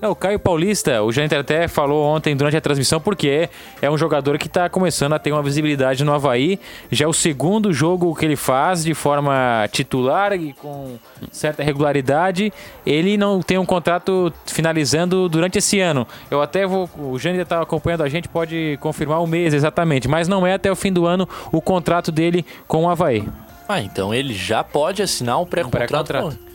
É, 0.00 0.06
o 0.06 0.14
Caio 0.14 0.38
Paulista, 0.38 1.02
o 1.02 1.10
Janter 1.10 1.40
até 1.40 1.66
falou 1.66 2.04
ontem 2.04 2.36
durante 2.36 2.56
a 2.56 2.60
transmissão, 2.60 3.00
porque 3.00 3.48
é 3.82 3.90
um 3.90 3.98
jogador 3.98 4.38
que 4.38 4.46
está 4.46 4.68
começando 4.68 5.12
a 5.14 5.18
ter 5.18 5.32
uma 5.32 5.42
visibilidade 5.42 6.04
no 6.04 6.12
Havaí. 6.12 6.60
Já 6.88 7.04
é 7.06 7.08
o 7.08 7.12
segundo 7.12 7.72
jogo 7.72 8.14
que 8.14 8.24
ele 8.24 8.36
faz 8.36 8.84
de 8.84 8.94
forma 8.94 9.68
titular 9.72 10.32
e 10.34 10.52
com 10.52 10.96
certa 11.32 11.64
regularidade. 11.64 12.52
Ele 12.86 13.16
não 13.16 13.42
tem 13.42 13.58
um 13.58 13.66
contrato 13.66 14.32
finalizando 14.46 15.28
durante 15.28 15.58
esse 15.58 15.80
ano. 15.80 16.06
Eu 16.30 16.40
até 16.40 16.64
vou. 16.64 16.88
O 16.96 17.18
Janter 17.18 17.40
está 17.40 17.60
acompanhando 17.60 18.04
a 18.04 18.08
gente, 18.08 18.28
pode 18.28 18.78
confirmar 18.80 19.20
o 19.20 19.26
mês 19.26 19.52
exatamente, 19.52 20.06
mas 20.06 20.28
não 20.28 20.46
é 20.46 20.54
até 20.54 20.70
o 20.70 20.76
fim 20.76 20.92
do 20.92 21.06
ano 21.06 21.28
o 21.50 21.60
contrato 21.60 22.12
dele 22.12 22.46
com 22.68 22.84
o 22.84 22.88
Havaí. 22.88 23.28
Ah, 23.68 23.80
então 23.82 24.14
ele 24.14 24.32
já 24.32 24.62
pode 24.62 25.02
assinar 25.02 25.40
um 25.40 25.44
pré-contrato. 25.44 25.88
pré-contrato. 26.06 26.38
com- 26.38 26.47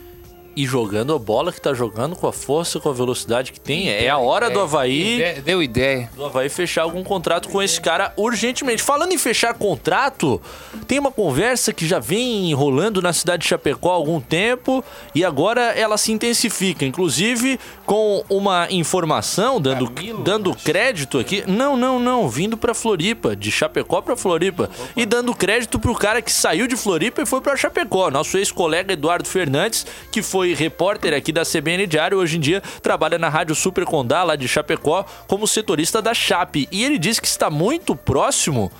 E 0.55 0.65
jogando 0.65 1.13
a 1.13 1.19
bola 1.19 1.51
que 1.51 1.59
tá 1.59 1.73
jogando 1.73 2.15
com 2.15 2.27
a 2.27 2.33
força, 2.33 2.79
com 2.79 2.89
a 2.89 2.93
velocidade 2.93 3.51
que 3.51 3.59
tem. 3.59 3.89
É 3.89 4.09
a 4.09 4.17
hora 4.17 4.49
do 4.49 4.59
Havaí. 4.59 5.41
Deu 5.43 5.63
ideia. 5.63 6.09
do 6.15 6.25
Havaí 6.25 6.49
fechar 6.49 6.83
algum 6.83 7.03
contrato 7.03 7.49
com 7.49 7.61
esse 7.61 7.81
cara 7.81 8.13
urgentemente. 8.15 8.83
Falando 8.83 9.13
em 9.13 9.17
fechar 9.17 9.53
contrato, 9.55 10.41
tem 10.87 10.99
uma 10.99 11.11
conversa 11.11 11.73
que 11.73 11.87
já 11.87 11.99
vem 11.99 12.53
rolando 12.53 13.01
na 13.01 13.13
cidade 13.13 13.43
de 13.43 13.49
Chapecó 13.49 13.91
há 13.91 13.95
algum 13.95 14.19
tempo 14.19 14.83
e 15.15 15.25
agora 15.25 15.61
ela 15.61 15.97
se 15.97 16.11
intensifica, 16.11 16.85
inclusive 16.85 17.59
com 17.85 18.23
uma 18.29 18.67
informação 18.69 19.59
dando, 19.59 19.89
dando 20.23 20.55
crédito 20.55 21.17
aqui. 21.17 21.43
Não, 21.47 21.75
não, 21.75 21.99
não, 21.99 22.29
vindo 22.29 22.57
pra 22.57 22.73
Floripa, 22.73 23.35
de 23.35 23.51
Chapecó 23.51 24.01
pra 24.01 24.15
Floripa 24.15 24.69
e 24.95 25.05
dando 25.05 25.33
crédito 25.33 25.79
pro 25.79 25.95
cara 25.95 26.21
que 26.21 26.31
saiu 26.31 26.67
de 26.67 26.75
Floripa 26.75 27.21
e 27.21 27.25
foi 27.25 27.41
pra 27.41 27.57
Chapecó, 27.57 28.11
nosso 28.11 28.37
ex-colega 28.37 28.93
Eduardo 28.93 29.27
Fernandes, 29.27 29.85
que 30.11 30.21
foi 30.21 30.42
repórter 30.51 31.13
aqui 31.13 31.31
da 31.31 31.43
CBN 31.43 31.85
Diário, 31.85 32.17
hoje 32.17 32.37
em 32.37 32.39
dia 32.39 32.61
trabalha 32.81 33.19
na 33.19 33.29
Rádio 33.29 33.55
Super 33.55 33.85
Condá, 33.85 34.23
lá 34.23 34.35
de 34.35 34.47
Chapecó, 34.47 35.05
como 35.27 35.47
setorista 35.47 36.01
da 36.01 36.13
Chape. 36.13 36.67
E 36.71 36.83
ele 36.83 36.97
diz 36.97 37.19
que 37.19 37.27
está 37.27 37.49
muito 37.51 37.95
próximo 37.95 38.71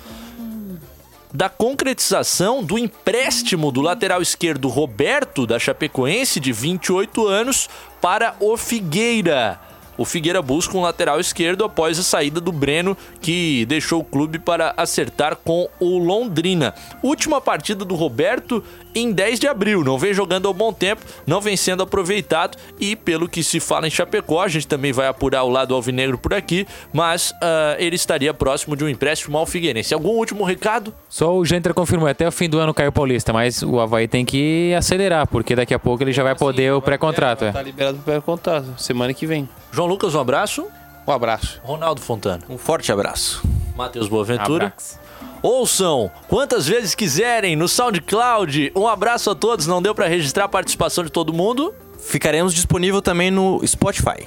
da 1.32 1.48
concretização 1.48 2.62
do 2.62 2.78
empréstimo 2.78 3.72
do 3.72 3.80
lateral 3.80 4.22
esquerdo 4.22 4.68
Roberto, 4.68 5.46
da 5.46 5.58
Chapecoense, 5.58 6.38
de 6.38 6.52
28 6.52 7.26
anos, 7.26 7.68
para 8.00 8.36
o 8.38 8.56
Figueira. 8.56 9.60
O 9.96 10.04
Figueira 10.04 10.42
busca 10.42 10.76
um 10.76 10.82
lateral 10.82 11.20
esquerdo 11.20 11.64
após 11.64 11.98
a 11.98 12.02
saída 12.02 12.40
do 12.40 12.50
Breno, 12.50 12.96
que 13.20 13.64
deixou 13.66 14.00
o 14.00 14.04
clube 14.04 14.38
para 14.38 14.74
acertar 14.76 15.36
com 15.36 15.68
o 15.78 15.98
Londrina. 15.98 16.74
Última 17.02 17.40
partida 17.40 17.84
do 17.84 17.94
Roberto 17.94 18.62
em 18.94 19.12
10 19.12 19.40
de 19.40 19.48
abril. 19.48 19.82
Não 19.84 19.98
vem 19.98 20.14
jogando 20.14 20.46
há 20.46 20.50
um 20.50 20.54
bom 20.54 20.72
tempo, 20.72 21.02
não 21.26 21.40
vem 21.40 21.56
sendo 21.56 21.82
aproveitado. 21.82 22.56
E 22.78 22.94
pelo 22.96 23.28
que 23.28 23.42
se 23.42 23.60
fala 23.60 23.86
em 23.86 23.90
Chapecó, 23.90 24.42
a 24.42 24.48
gente 24.48 24.66
também 24.66 24.92
vai 24.92 25.06
apurar 25.06 25.42
o 25.44 25.48
lado 25.48 25.74
alvinegro 25.74 26.18
por 26.18 26.34
aqui, 26.34 26.66
mas 26.92 27.32
ah, 27.42 27.76
ele 27.78 27.96
estaria 27.96 28.32
próximo 28.32 28.76
de 28.76 28.84
um 28.84 28.88
empréstimo 28.88 29.36
ao 29.36 29.46
Figueirense. 29.46 29.94
Algum 29.94 30.10
último 30.10 30.44
recado? 30.44 30.92
Só 31.08 31.34
o 31.34 31.44
Janter 31.44 31.74
confirmou 31.74 32.08
até 32.08 32.26
o 32.26 32.32
fim 32.32 32.48
do 32.48 32.58
ano 32.58 32.74
Caio 32.74 32.92
Paulista, 32.92 33.32
mas 33.32 33.62
o 33.62 33.80
Havaí 33.80 34.06
tem 34.08 34.24
que 34.24 34.74
acelerar, 34.76 35.26
porque 35.26 35.54
daqui 35.54 35.74
a 35.74 35.78
pouco 35.78 36.02
ele 36.02 36.12
já 36.12 36.22
vai 36.22 36.34
poder 36.34 36.72
o 36.72 36.82
pré-contrato. 36.82 37.44
é. 37.44 37.52
Tá 37.52 37.62
liberado 37.62 37.96
pro 37.96 38.04
pré-contrato. 38.04 38.74
Semana 38.78 39.12
que 39.12 39.26
vem. 39.26 39.48
João 39.72 39.88
Lucas, 39.88 40.14
um 40.14 40.20
abraço. 40.20 40.66
Um 41.06 41.12
abraço. 41.12 41.60
Ronaldo 41.62 42.00
Fontana. 42.00 42.42
Um 42.48 42.56
forte 42.56 42.90
abraço. 42.90 43.42
Matheus 43.76 44.08
Boaventura. 44.08 44.66
Abraço. 44.66 45.03
Ouçam 45.44 46.10
quantas 46.26 46.66
vezes 46.66 46.94
quiserem 46.94 47.54
no 47.54 47.68
SoundCloud. 47.68 48.72
Um 48.74 48.88
abraço 48.88 49.28
a 49.28 49.34
todos. 49.34 49.66
Não 49.66 49.82
deu 49.82 49.94
pra 49.94 50.06
registrar 50.08 50.44
a 50.44 50.48
participação 50.48 51.04
de 51.04 51.10
todo 51.10 51.34
mundo. 51.34 51.74
Ficaremos 51.98 52.54
disponível 52.54 53.02
também 53.02 53.30
no 53.30 53.60
Spotify. 53.66 54.26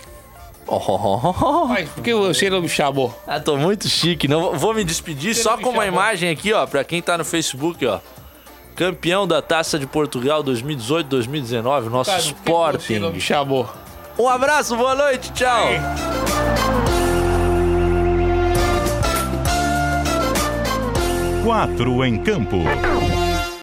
Oh, 0.68 1.66
Mas 1.68 1.90
por 1.90 2.04
que 2.04 2.14
o 2.14 2.32
cheiro 2.36 2.62
me 2.62 2.70
chamou? 2.70 3.18
ah, 3.26 3.40
tô 3.40 3.58
muito 3.58 3.88
chique. 3.90 4.28
Não 4.28 4.56
vou 4.60 4.76
me 4.76 4.84
despedir 4.84 5.34
só 5.34 5.58
com 5.58 5.72
uma 5.72 5.88
imagem 5.88 6.30
aqui, 6.30 6.54
ó, 6.54 6.68
para 6.68 6.84
quem 6.84 7.02
tá 7.02 7.18
no 7.18 7.26
Facebook, 7.26 7.84
ó. 7.88 8.00
Campeão 8.76 9.26
da 9.26 9.42
Taça 9.42 9.80
de 9.80 9.88
Portugal 9.88 10.44
2018-2019, 10.44 11.90
nosso 11.90 12.12
Cara, 12.12 12.22
por 12.22 12.30
que 12.44 12.52
o 12.52 12.80
cheiro 12.80 13.06
Sporting. 13.06 13.16
me 13.16 13.22
chamou? 13.22 13.68
Um 14.20 14.28
abraço, 14.30 14.76
boa 14.76 14.94
noite, 14.94 15.32
tchau. 15.34 15.66
Quatro 21.48 22.04
em 22.04 22.18
campo. 22.18 22.58